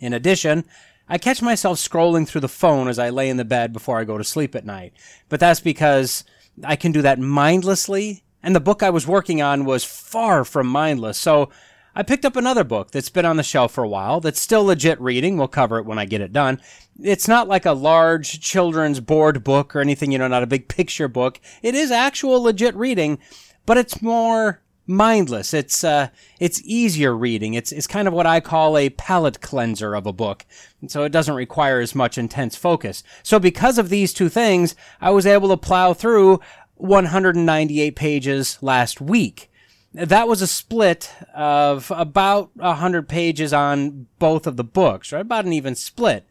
In 0.00 0.12
addition, 0.12 0.64
I 1.08 1.16
catch 1.16 1.40
myself 1.40 1.78
scrolling 1.78 2.26
through 2.26 2.42
the 2.42 2.48
phone 2.48 2.88
as 2.88 2.98
I 2.98 3.10
lay 3.10 3.30
in 3.30 3.36
the 3.36 3.44
bed 3.44 3.72
before 3.72 3.98
I 3.98 4.04
go 4.04 4.18
to 4.18 4.24
sleep 4.24 4.54
at 4.54 4.66
night. 4.66 4.92
But 5.28 5.40
that's 5.40 5.60
because 5.60 6.24
I 6.64 6.74
can 6.76 6.92
do 6.92 7.02
that 7.02 7.18
mindlessly, 7.18 8.24
and 8.42 8.54
the 8.54 8.60
book 8.60 8.82
I 8.82 8.90
was 8.90 9.06
working 9.06 9.40
on 9.40 9.64
was 9.64 9.84
far 9.84 10.44
from 10.44 10.66
mindless. 10.66 11.18
So 11.18 11.50
I 11.94 12.02
picked 12.02 12.24
up 12.24 12.36
another 12.36 12.64
book 12.64 12.90
that's 12.92 13.08
been 13.08 13.24
on 13.24 13.36
the 13.36 13.42
shelf 13.42 13.72
for 13.72 13.82
a 13.82 13.88
while 13.88 14.20
that's 14.20 14.40
still 14.40 14.64
legit 14.64 15.00
reading. 15.00 15.36
We'll 15.36 15.48
cover 15.48 15.78
it 15.78 15.86
when 15.86 15.98
I 15.98 16.04
get 16.04 16.20
it 16.20 16.32
done. 16.32 16.60
It's 17.00 17.26
not 17.26 17.48
like 17.48 17.66
a 17.66 17.72
large 17.72 18.40
children's 18.40 19.00
board 19.00 19.42
book 19.42 19.74
or 19.74 19.80
anything, 19.80 20.12
you 20.12 20.18
know, 20.18 20.28
not 20.28 20.42
a 20.42 20.46
big 20.46 20.68
picture 20.68 21.08
book. 21.08 21.40
It 21.62 21.74
is 21.74 21.90
actual 21.90 22.42
legit 22.42 22.76
reading, 22.76 23.18
but 23.66 23.76
it's 23.76 24.00
more 24.00 24.62
mindless. 24.86 25.52
It's 25.52 25.82
uh, 25.82 26.08
it's 26.38 26.62
easier 26.64 27.16
reading. 27.16 27.54
It's 27.54 27.72
it's 27.72 27.86
kind 27.86 28.06
of 28.06 28.14
what 28.14 28.26
I 28.26 28.40
call 28.40 28.76
a 28.76 28.90
palate 28.90 29.40
cleanser 29.40 29.94
of 29.94 30.06
a 30.06 30.12
book, 30.12 30.44
and 30.80 30.90
so 30.90 31.04
it 31.04 31.12
doesn't 31.12 31.34
require 31.34 31.80
as 31.80 31.94
much 31.94 32.18
intense 32.18 32.56
focus. 32.56 33.02
So 33.22 33.38
because 33.38 33.78
of 33.78 33.88
these 33.88 34.12
two 34.12 34.28
things, 34.28 34.74
I 35.00 35.10
was 35.10 35.26
able 35.26 35.48
to 35.48 35.56
plow 35.56 35.94
through 35.94 36.40
198 36.76 37.96
pages 37.96 38.58
last 38.62 39.00
week 39.00 39.49
that 39.92 40.28
was 40.28 40.42
a 40.42 40.46
split 40.46 41.12
of 41.34 41.90
about 41.94 42.50
100 42.56 43.08
pages 43.08 43.52
on 43.52 44.06
both 44.18 44.46
of 44.46 44.56
the 44.56 44.64
books, 44.64 45.12
right? 45.12 45.20
About 45.20 45.44
an 45.44 45.52
even 45.52 45.74
split. 45.74 46.26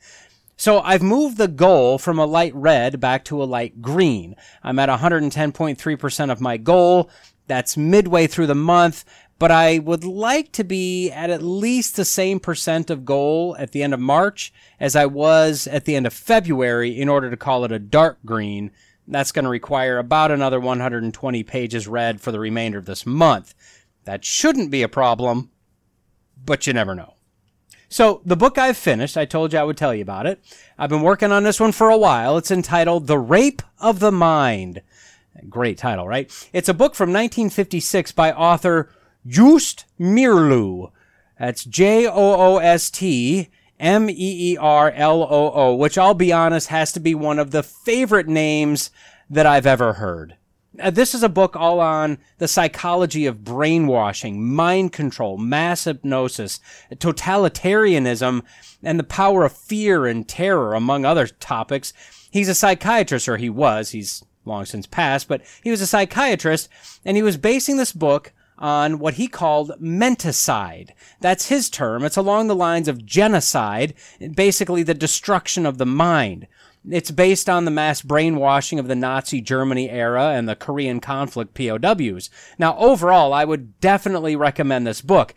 So 0.56 0.82
I've 0.82 1.02
moved 1.02 1.38
the 1.38 1.48
goal 1.48 1.98
from 1.98 2.20
a 2.20 2.26
light 2.26 2.54
red 2.54 3.00
back 3.00 3.24
to 3.26 3.42
a 3.42 3.46
light 3.46 3.82
green. 3.82 4.36
I'm 4.64 4.80
at 4.80 4.90
110.3% 4.90 6.32
of 6.32 6.42
my 6.42 6.58
goal. 6.58 7.10
That's 7.48 7.78
midway 7.78 8.28
through 8.28 8.48
the 8.48 8.56
month, 8.56 9.06
but 9.40 9.52
I 9.52 9.80
would 9.80 10.04
like 10.04 10.52
to 10.54 10.64
be 10.64 11.10
at 11.12 11.30
at 11.30 11.42
least 11.42 11.96
the 11.96 12.06
same 12.06 12.40
percent 12.40 12.90
of 12.90 13.06
goal 13.06 13.56
at 13.58 13.72
the 13.72 13.82
end 13.82 13.94
of 13.94 14.00
March 14.00 14.54
as 14.80 14.96
I 14.96 15.06
was 15.06 15.66
at 15.66 15.86
the 15.86 15.96
end 15.96 16.06
of 16.06 16.14
February 16.14 17.00
in 17.00 17.08
order 17.08 17.30
to 17.30 17.38
call 17.38 17.64
it 17.64 17.72
a 17.72 17.80
dark 17.80 18.20
green 18.26 18.72
that's 19.10 19.32
going 19.32 19.44
to 19.44 19.50
require 19.50 19.98
about 19.98 20.32
another 20.32 20.60
120 20.60 21.44
pages 21.44 21.88
read 21.88 22.22
for 22.22 22.32
the 22.32 22.40
remainder 22.40 22.78
of 22.78 22.86
this 22.86 23.06
month. 23.06 23.54
That 24.06 24.24
shouldn't 24.24 24.72
be 24.72 24.82
a 24.82 24.88
problem, 24.88 25.52
but 26.44 26.66
you 26.68 26.74
never 26.74 26.96
know. 26.96 27.16
So, 27.92 28.22
the 28.24 28.38
book 28.38 28.60
I've 28.60 28.78
finished, 28.78 29.18
I 29.18 29.26
told 29.26 29.52
you 29.52 29.58
I 29.58 29.64
would 29.64 29.78
tell 29.78 29.96
you 29.96 30.04
about 30.04 30.28
it. 30.28 30.40
I've 30.78 30.92
been 30.92 31.02
working 31.02 31.32
on 31.32 31.44
this 31.44 31.60
one 31.60 31.72
for 31.72 31.90
a 31.90 31.98
while. 31.98 32.38
It's 32.38 32.52
entitled 32.52 33.08
The 33.08 33.18
Rape 33.18 33.64
of 33.80 34.00
the 34.00 34.12
Mind. 34.12 34.84
Great 35.50 35.80
title, 35.80 36.08
right? 36.08 36.32
It's 36.54 36.70
a 36.70 36.74
book 36.74 36.94
from 36.94 37.10
1956 37.10 38.12
by 38.12 38.32
author 38.32 38.92
Joost 39.26 39.86
Meerloo. 40.00 40.92
That's 41.40 41.64
J 41.64 42.06
O 42.06 42.12
O 42.14 42.58
S 42.58 42.92
T 42.92 43.50
M 43.80 44.10
E 44.10 44.16
E 44.54 44.58
R 44.58 44.92
L 44.92 45.24
O 45.24 45.52
O, 45.54 45.76
which 45.76 45.98
I'll 45.98 46.14
be 46.14 46.34
honest 46.34 46.68
has 46.68 46.92
to 46.94 47.00
be 47.00 47.16
one 47.16 47.40
of 47.40 47.52
the 47.52 47.64
favorite 47.64 48.28
names 48.28 48.92
that 49.30 49.46
I've 49.46 49.66
ever 49.66 49.94
heard. 49.94 50.36
Uh, 50.80 50.90
this 50.90 51.16
is 51.16 51.24
a 51.24 51.30
book 51.30 51.56
all 51.56 51.80
on 51.80 52.18
the 52.38 52.48
psychology 52.48 53.26
of 53.26 53.44
brainwashing, 53.44 54.54
mind 54.54 54.94
control, 54.94 55.38
mass 55.38 55.86
hypnosis, 55.86 56.60
totalitarianism, 56.92 58.44
and 58.84 59.00
the 59.00 59.04
power 59.04 59.46
of 59.46 59.52
fear 59.52 60.06
and 60.06 60.28
terror, 60.28 60.74
among 60.74 61.06
other 61.06 61.28
topics. 61.28 61.92
He's 62.32 62.50
a 62.50 62.56
psychiatrist, 62.56 63.28
or 63.28 63.38
he 63.38 63.50
was. 63.50 63.92
He's 63.92 64.24
long 64.46 64.66
since 64.66 64.86
passed, 64.86 65.28
but 65.28 65.42
he 65.64 65.72
was 65.72 65.82
a 65.82 65.88
psychiatrist, 65.88 66.70
and 67.04 67.18
he 67.18 67.24
was 67.24 67.38
basing 67.38 67.78
this 67.78 67.92
book 67.92 68.32
on 68.60 69.00
what 69.00 69.16
he 69.16 69.28
called 69.28 69.72
menticide. 69.82 70.92
That's 71.22 71.48
his 71.48 71.70
term. 71.70 72.04
It's 72.04 72.18
along 72.18 72.48
the 72.48 72.56
lines 72.56 72.88
of 72.88 73.06
genocide, 73.06 73.94
basically 74.36 74.84
the 74.84 74.94
destruction 74.94 75.66
of 75.66 75.78
the 75.78 75.86
mind. 75.86 76.48
It's 76.88 77.12
based 77.12 77.50
on 77.50 77.66
the 77.66 77.72
mass 77.72 78.02
brainwashing 78.02 78.80
of 78.80 78.88
the 78.88 78.96
Nazi 78.96 79.42
Germany 79.42 79.90
era 79.90 80.30
and 80.30 80.48
the 80.48 80.56
Korean 80.56 81.00
conflict 81.00 81.54
POWs. 81.54 82.30
Now, 82.58 82.78
overall, 82.78 83.34
I 83.34 83.46
would 83.46 83.80
definitely 83.82 84.36
recommend 84.36 84.86
this 84.86 85.02
book, 85.02 85.34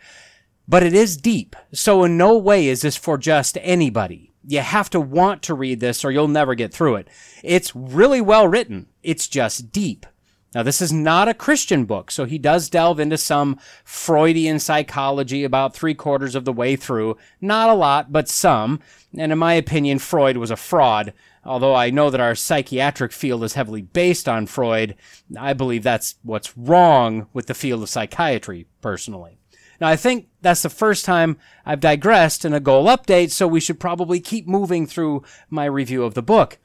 but 0.67 0.83
it 0.83 0.93
is 0.93 1.17
deep. 1.17 1.55
So 1.73 2.03
in 2.03 2.17
no 2.17 2.37
way 2.37 2.67
is 2.67 2.81
this 2.81 2.95
for 2.95 3.17
just 3.17 3.57
anybody. 3.61 4.31
You 4.45 4.59
have 4.59 4.89
to 4.91 4.99
want 4.99 5.41
to 5.43 5.53
read 5.53 5.79
this 5.79 6.03
or 6.03 6.11
you'll 6.11 6.27
never 6.27 6.55
get 6.55 6.73
through 6.73 6.95
it. 6.95 7.07
It's 7.43 7.75
really 7.75 8.21
well 8.21 8.47
written. 8.47 8.87
It's 9.01 9.27
just 9.27 9.71
deep. 9.71 10.05
Now, 10.53 10.61
this 10.61 10.81
is 10.81 10.93
not 10.93 11.27
a 11.27 11.33
Christian 11.33 11.85
book, 11.85 12.11
so 12.11 12.25
he 12.25 12.37
does 12.37 12.69
delve 12.69 12.99
into 12.99 13.17
some 13.17 13.59
Freudian 13.83 14.59
psychology 14.59 15.43
about 15.43 15.73
three 15.73 15.95
quarters 15.95 16.35
of 16.35 16.45
the 16.45 16.53
way 16.53 16.75
through. 16.75 17.17
Not 17.41 17.69
a 17.69 17.73
lot, 17.73 18.11
but 18.11 18.29
some. 18.29 18.79
And 19.17 19.31
in 19.31 19.37
my 19.39 19.53
opinion, 19.53 19.97
Freud 19.97 20.37
was 20.37 20.51
a 20.51 20.55
fraud. 20.55 21.13
Although 21.43 21.75
I 21.75 21.89
know 21.89 22.09
that 22.09 22.21
our 22.21 22.35
psychiatric 22.35 23.11
field 23.11 23.43
is 23.43 23.53
heavily 23.53 23.81
based 23.81 24.29
on 24.29 24.45
Freud, 24.45 24.95
I 25.37 25.53
believe 25.53 25.83
that's 25.83 26.15
what's 26.21 26.55
wrong 26.57 27.27
with 27.33 27.47
the 27.47 27.53
field 27.53 27.81
of 27.81 27.89
psychiatry, 27.89 28.67
personally. 28.79 29.39
Now, 29.81 29.87
I 29.87 29.95
think 29.95 30.27
that's 30.41 30.61
the 30.61 30.69
first 30.69 31.03
time 31.03 31.37
I've 31.65 31.79
digressed 31.79 32.45
in 32.45 32.53
a 32.53 32.59
goal 32.59 32.85
update, 32.85 33.31
so 33.31 33.47
we 33.47 33.59
should 33.59 33.79
probably 33.79 34.19
keep 34.19 34.47
moving 34.47 34.85
through 34.85 35.23
my 35.49 35.65
review 35.65 36.03
of 36.03 36.13
the 36.13 36.21
book. 36.21 36.59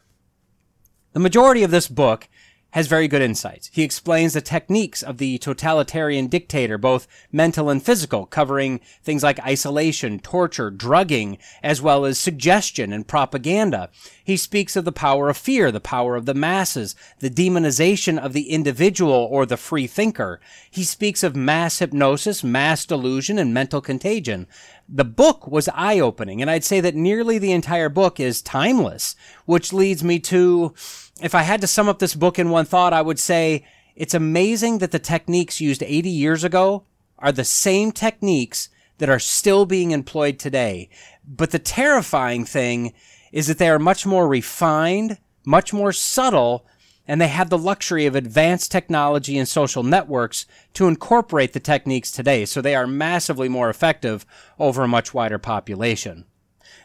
The 1.15 1.21
majority 1.21 1.63
of 1.63 1.71
this 1.71 1.89
book 1.89 2.29
has 2.73 2.87
very 2.87 3.09
good 3.09 3.23
insights. 3.23 3.71
He 3.73 3.83
explains 3.83 4.35
the 4.35 4.43
techniques 4.43 5.03
of 5.03 5.17
the 5.17 5.39
totalitarian 5.39 6.27
dictator, 6.27 6.77
both 6.77 7.09
mental 7.33 7.71
and 7.71 7.83
physical, 7.83 8.27
covering 8.27 8.81
things 9.03 9.23
like 9.23 9.41
isolation, 9.41 10.19
torture, 10.19 10.71
drugging, 10.71 11.39
as 11.63 11.81
well 11.81 12.05
as 12.05 12.19
suggestion 12.19 12.93
and 12.93 13.09
propaganda. 13.09 13.89
He 14.23 14.37
speaks 14.37 14.77
of 14.77 14.85
the 14.85 14.93
power 14.93 15.31
of 15.31 15.39
fear, 15.39 15.73
the 15.73 15.81
power 15.81 16.15
of 16.15 16.27
the 16.27 16.35
masses, 16.35 16.95
the 17.21 17.31
demonization 17.31 18.19
of 18.19 18.35
the 18.35 18.51
individual 18.51 19.29
or 19.31 19.47
the 19.47 19.57
free 19.57 19.87
thinker. 19.87 20.39
He 20.71 20.85
speaks 20.85 21.23
of 21.23 21.35
mass 21.35 21.79
hypnosis, 21.79 22.45
mass 22.45 22.85
delusion, 22.85 23.39
and 23.39 23.55
mental 23.55 23.81
contagion. 23.81 24.47
The 24.91 25.05
book 25.05 25.47
was 25.47 25.69
eye 25.75 26.01
opening, 26.01 26.43
and 26.43 26.51
I'd 26.51 26.65
say 26.65 26.81
that 26.81 26.95
nearly 26.95 27.39
the 27.39 27.53
entire 27.53 27.89
book 27.89 28.21
is 28.21 28.43
timeless, 28.43 29.17
which 29.47 29.73
leads 29.73 30.05
me 30.05 30.19
to 30.21 30.75
if 31.21 31.35
I 31.35 31.43
had 31.43 31.61
to 31.61 31.67
sum 31.67 31.89
up 31.89 31.99
this 31.99 32.15
book 32.15 32.39
in 32.39 32.51
one 32.51 32.65
thought, 32.65 32.93
I 32.93 33.03
would 33.03 33.19
say 33.19 33.65
it's 33.97 34.15
amazing 34.15 34.79
that 34.79 34.93
the 34.93 34.99
techniques 34.99 35.61
used 35.61 35.83
80 35.83 36.09
years 36.09 36.45
ago 36.45 36.85
are 37.19 37.33
the 37.33 37.45
same 37.45 37.93
techniques 37.93 38.69
that 38.99 39.09
are 39.09 39.19
still 39.19 39.67
being 39.67 39.91
employed 39.91 40.39
today. 40.39 40.89
But 41.27 41.51
the 41.51 41.59
terrifying 41.59 42.45
thing 42.45 42.95
is 43.33 43.47
that 43.47 43.59
they 43.59 43.69
are 43.69 43.79
much 43.79 44.07
more 44.07 44.29
refined, 44.29 45.19
much 45.45 45.73
more 45.73 45.93
subtle, 45.93 46.67
and 47.07 47.21
they 47.21 47.29
have 47.29 47.51
the 47.51 47.59
luxury 47.59 48.07
of 48.07 48.15
advanced 48.15 48.71
technology 48.71 49.39
and 49.39 49.49
social 49.49 49.83
networks 49.83 50.47
to 50.75 50.89
incorporate 50.89 51.53
the 51.55 51.61
techniques 51.61 52.11
today. 52.11 52.45
So 52.45 52.61
they 52.61 52.75
are 52.75 52.87
massively 52.87 53.49
more 53.49 53.71
effective 53.71 54.27
over 54.59 54.83
a 54.83 54.89
much 54.89 55.15
wider 55.15 55.39
population. 55.39 56.25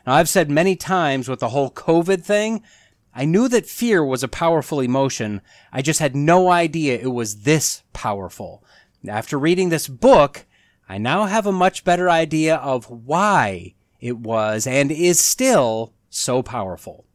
Now, 0.07 0.13
I've 0.13 0.29
said 0.29 0.49
many 0.49 0.75
times 0.75 1.27
with 1.27 1.39
the 1.39 1.49
whole 1.49 1.71
COVID 1.71 2.23
thing, 2.23 2.63
I 3.16 3.26
knew 3.26 3.47
that 3.49 3.68
fear 3.68 4.03
was 4.03 4.24
a 4.24 4.28
powerful 4.28 4.80
emotion. 4.80 5.41
I 5.72 5.82
just 5.82 5.99
had 5.99 6.16
no 6.16 6.49
idea 6.49 6.97
it 6.97 7.11
was 7.11 7.43
this 7.43 7.84
powerful. 7.93 8.64
After 9.07 9.38
reading 9.38 9.70
this 9.70 9.88
book, 9.88 10.45
I 10.89 10.97
now 10.97 11.26
have 11.26 11.45
a 11.45 11.51
much 11.51 11.84
better 11.84 12.09
idea 12.09 12.55
of 12.55 12.89
why 12.89 13.76
it 13.99 14.18
was 14.18 14.66
and 14.66 14.91
is 14.91 15.20
still 15.20 15.93
so 16.09 16.41
powerful. 16.41 17.05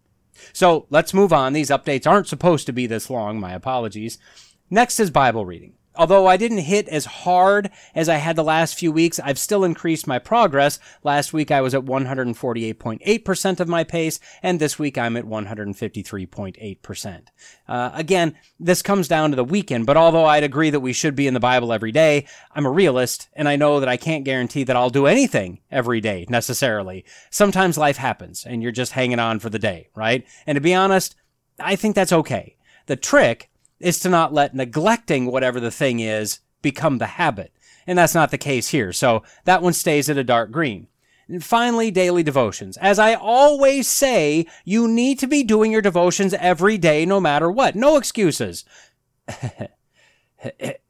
So 0.52 0.86
let's 0.90 1.14
move 1.14 1.32
on. 1.32 1.52
These 1.52 1.70
updates 1.70 2.06
aren't 2.06 2.28
supposed 2.28 2.66
to 2.66 2.72
be 2.72 2.86
this 2.86 3.10
long. 3.10 3.40
My 3.40 3.52
apologies. 3.52 4.18
Next 4.70 5.00
is 5.00 5.10
Bible 5.10 5.44
reading. 5.44 5.74
Although 5.98 6.28
I 6.28 6.36
didn't 6.36 6.58
hit 6.58 6.86
as 6.88 7.06
hard 7.06 7.70
as 7.92 8.08
I 8.08 8.18
had 8.18 8.36
the 8.36 8.44
last 8.44 8.78
few 8.78 8.92
weeks, 8.92 9.18
I've 9.18 9.38
still 9.38 9.64
increased 9.64 10.06
my 10.06 10.20
progress. 10.20 10.78
Last 11.02 11.32
week 11.32 11.50
I 11.50 11.60
was 11.60 11.74
at 11.74 11.84
148.8% 11.84 13.60
of 13.60 13.66
my 13.66 13.82
pace, 13.82 14.20
and 14.40 14.60
this 14.60 14.78
week 14.78 14.96
I'm 14.96 15.16
at 15.16 15.24
153.8%. 15.24 17.22
Uh, 17.66 17.90
again, 17.92 18.36
this 18.60 18.80
comes 18.80 19.08
down 19.08 19.30
to 19.30 19.36
the 19.36 19.42
weekend, 19.42 19.86
but 19.86 19.96
although 19.96 20.26
I'd 20.26 20.44
agree 20.44 20.70
that 20.70 20.78
we 20.78 20.92
should 20.92 21.16
be 21.16 21.26
in 21.26 21.34
the 21.34 21.40
Bible 21.40 21.72
every 21.72 21.90
day, 21.90 22.26
I'm 22.52 22.64
a 22.64 22.70
realist, 22.70 23.28
and 23.32 23.48
I 23.48 23.56
know 23.56 23.80
that 23.80 23.88
I 23.88 23.96
can't 23.96 24.24
guarantee 24.24 24.62
that 24.62 24.76
I'll 24.76 24.90
do 24.90 25.06
anything 25.06 25.58
every 25.68 26.00
day 26.00 26.26
necessarily. 26.28 27.04
Sometimes 27.30 27.76
life 27.76 27.96
happens, 27.96 28.46
and 28.46 28.62
you're 28.62 28.70
just 28.70 28.92
hanging 28.92 29.18
on 29.18 29.40
for 29.40 29.50
the 29.50 29.58
day, 29.58 29.88
right? 29.96 30.24
And 30.46 30.54
to 30.54 30.60
be 30.60 30.74
honest, 30.74 31.16
I 31.58 31.74
think 31.74 31.96
that's 31.96 32.12
okay. 32.12 32.56
The 32.86 32.94
trick 32.94 33.50
is 33.80 33.98
to 34.00 34.08
not 34.08 34.32
let 34.32 34.54
neglecting 34.54 35.26
whatever 35.26 35.60
the 35.60 35.70
thing 35.70 36.00
is 36.00 36.40
become 36.62 36.98
the 36.98 37.06
habit. 37.06 37.52
And 37.86 37.98
that's 37.98 38.14
not 38.14 38.30
the 38.30 38.38
case 38.38 38.68
here. 38.68 38.92
So 38.92 39.22
that 39.44 39.62
one 39.62 39.72
stays 39.72 40.10
at 40.10 40.18
a 40.18 40.24
dark 40.24 40.50
green. 40.50 40.88
And 41.28 41.44
finally, 41.44 41.90
daily 41.90 42.22
devotions. 42.22 42.76
As 42.78 42.98
I 42.98 43.14
always 43.14 43.86
say, 43.86 44.46
you 44.64 44.88
need 44.88 45.18
to 45.18 45.26
be 45.26 45.42
doing 45.42 45.72
your 45.72 45.82
devotions 45.82 46.32
every 46.34 46.78
day, 46.78 47.04
no 47.04 47.20
matter 47.20 47.50
what. 47.50 47.76
No 47.76 47.96
excuses. 47.96 48.64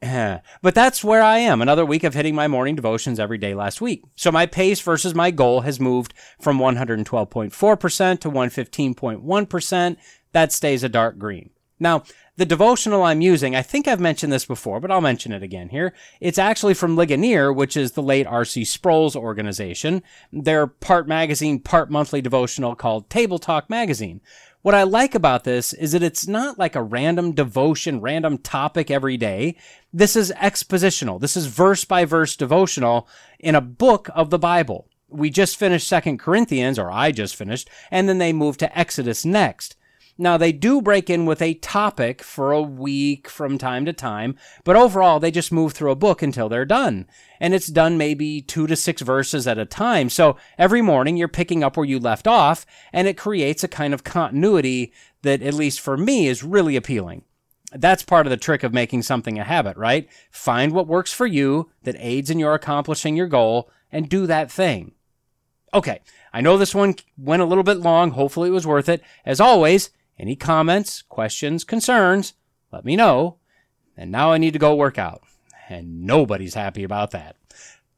but 0.01 0.75
that's 0.75 1.03
where 1.03 1.23
I 1.23 1.39
am. 1.39 1.61
Another 1.61 1.85
week 1.85 2.05
of 2.05 2.15
hitting 2.15 2.35
my 2.35 2.47
morning 2.47 2.77
devotions 2.77 3.19
every 3.19 3.39
day 3.39 3.55
last 3.55 3.81
week. 3.81 4.05
So 4.15 4.31
my 4.31 4.47
pace 4.47 4.81
versus 4.81 5.15
my 5.15 5.33
goal 5.33 5.63
has 5.63 5.81
moved 5.81 6.15
from 6.41 6.59
112.4% 6.59 8.21
to 8.21 8.31
115.1%. 8.31 9.97
That 10.33 10.53
stays 10.53 10.85
a 10.85 10.89
dark 10.89 11.19
green. 11.19 11.51
Now, 11.81 12.05
the 12.39 12.47
devotional 12.47 13.03
I'm 13.03 13.21
using, 13.21 13.57
I 13.57 13.63
think 13.63 13.89
I've 13.89 13.99
mentioned 13.99 14.33
this 14.33 14.45
before, 14.45 14.79
but 14.79 14.93
I'll 14.93 15.01
mention 15.01 15.33
it 15.33 15.43
again 15.43 15.71
here. 15.71 15.93
It's 16.21 16.39
actually 16.39 16.75
from 16.75 16.95
Ligonier, 16.95 17.53
which 17.53 17.77
is 17.77 17.93
the 17.93 18.03
late 18.03 18.29
R.C. 18.29 18.65
Sproul's 18.65 19.17
organization. 19.17 20.05
Their 20.33 20.69
part 20.69 21.09
magazine, 21.09 21.59
part 21.59 21.91
monthly 21.91 22.23
devotional 22.23 22.77
called 22.77 23.11
Table 23.11 23.41
Talk 23.41 23.69
Magazine. 23.69 24.21
What 24.63 24.77
I 24.77 24.85
like 24.85 25.17
about 25.17 25.43
this 25.43 25.73
is 25.73 25.91
that 25.91 26.03
it's 26.05 26.29
not 26.29 26.61
like 26.61 26.77
a 26.77 26.83
random 26.83 27.33
devotion, 27.33 28.01
random 28.01 28.39
topic 28.39 28.89
every 28.89 29.17
day. 29.17 29.57
This 29.93 30.15
is 30.15 30.33
expositional. 30.37 31.21
This 31.21 31.37
is 31.37 31.47
verse 31.47 31.85
by 31.85 32.05
verse 32.05 32.37
devotional 32.37 33.09
in 33.41 33.57
a 33.57 33.61
book 33.61 34.11
of 34.15 34.31
the 34.31 34.39
Bible. 34.39 34.87
We 35.09 35.31
just 35.31 35.57
finished 35.57 35.89
Second 35.89 36.19
Corinthians, 36.19 36.79
or 36.79 36.89
I 36.89 37.11
just 37.11 37.35
finished, 37.35 37.69
and 37.91 38.09
then 38.09 38.19
they 38.19 38.33
moved 38.33 38.61
to 38.61 38.79
Exodus 38.79 39.25
next. 39.25 39.75
Now, 40.21 40.37
they 40.37 40.51
do 40.51 40.83
break 40.83 41.09
in 41.09 41.27
with 41.27 41.41
a 41.41 41.55
topic 41.55 42.25
for 42.25 42.51
a 42.51 42.61
week 42.61 43.29
from 43.29 43.57
time 43.57 43.85
to 43.87 43.93
time, 43.93 44.37
but 44.65 44.75
overall, 44.75 45.21
they 45.21 45.31
just 45.31 45.53
move 45.53 45.73
through 45.73 45.93
a 45.93 45.97
book 45.97 46.23
until 46.23 46.49
they're 46.49 46.65
done. 46.65 47.07
And 47.39 47.55
it's 47.55 47.69
done 47.69 47.97
maybe 47.97 48.43
two 48.43 48.67
to 48.67 48.75
six 48.75 49.01
verses 49.01 49.47
at 49.47 49.59
a 49.59 49.65
time. 49.65 50.11
So 50.11 50.37
every 50.59 50.83
morning, 50.83 51.17
you're 51.17 51.29
picking 51.29 51.63
up 51.63 51.77
where 51.77 51.87
you 51.87 52.01
left 52.01 52.27
off, 52.27 52.67
and 52.93 53.07
it 53.07 53.17
creates 53.17 53.63
a 53.63 53.69
kind 53.69 53.95
of 53.95 54.03
continuity 54.03 54.93
that, 55.23 55.41
at 55.41 55.55
least 55.55 55.81
for 55.81 55.97
me, 55.97 56.27
is 56.27 56.43
really 56.43 56.75
appealing. 56.75 57.23
That's 57.71 58.03
part 58.03 58.27
of 58.27 58.31
the 58.31 58.37
trick 58.37 58.65
of 58.65 58.75
making 58.75 59.03
something 59.03 59.39
a 59.39 59.45
habit, 59.45 59.77
right? 59.77 60.09
Find 60.33 60.73
what 60.73 60.89
works 60.89 61.13
for 61.13 61.27
you 61.27 61.71
that 61.85 61.97
aids 62.01 62.29
in 62.29 62.41
your 62.41 62.55
accomplishing 62.55 63.15
your 63.15 63.29
goal 63.29 63.71
and 63.93 64.09
do 64.09 64.27
that 64.27 64.51
thing. 64.51 64.93
Okay, 65.73 66.01
I 66.33 66.41
know 66.41 66.57
this 66.57 66.75
one 66.75 66.97
went 67.17 67.43
a 67.43 67.45
little 67.45 67.63
bit 67.63 67.79
long. 67.79 68.13
Hopefully, 68.13 68.49
it 68.49 68.53
was 68.53 68.67
worth 68.67 68.89
it. 68.89 69.03
As 69.25 69.39
always, 69.39 69.91
any 70.19 70.37
comments, 70.37 71.03
questions, 71.03 71.65
concerns, 71.65 72.35
let 72.73 72.85
me 72.85 72.97
know. 72.97 73.37
And 73.97 74.11
now 74.11 74.33
I 74.33 74.39
need 74.39 74.53
to 74.53 74.59
go 74.59 74.75
work 74.75 74.99
out. 74.99 75.23
And 75.69 76.03
nobody's 76.03 76.55
happy 76.55 76.85
about 76.85 77.11
that. 77.13 77.37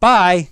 Bye. 0.00 0.50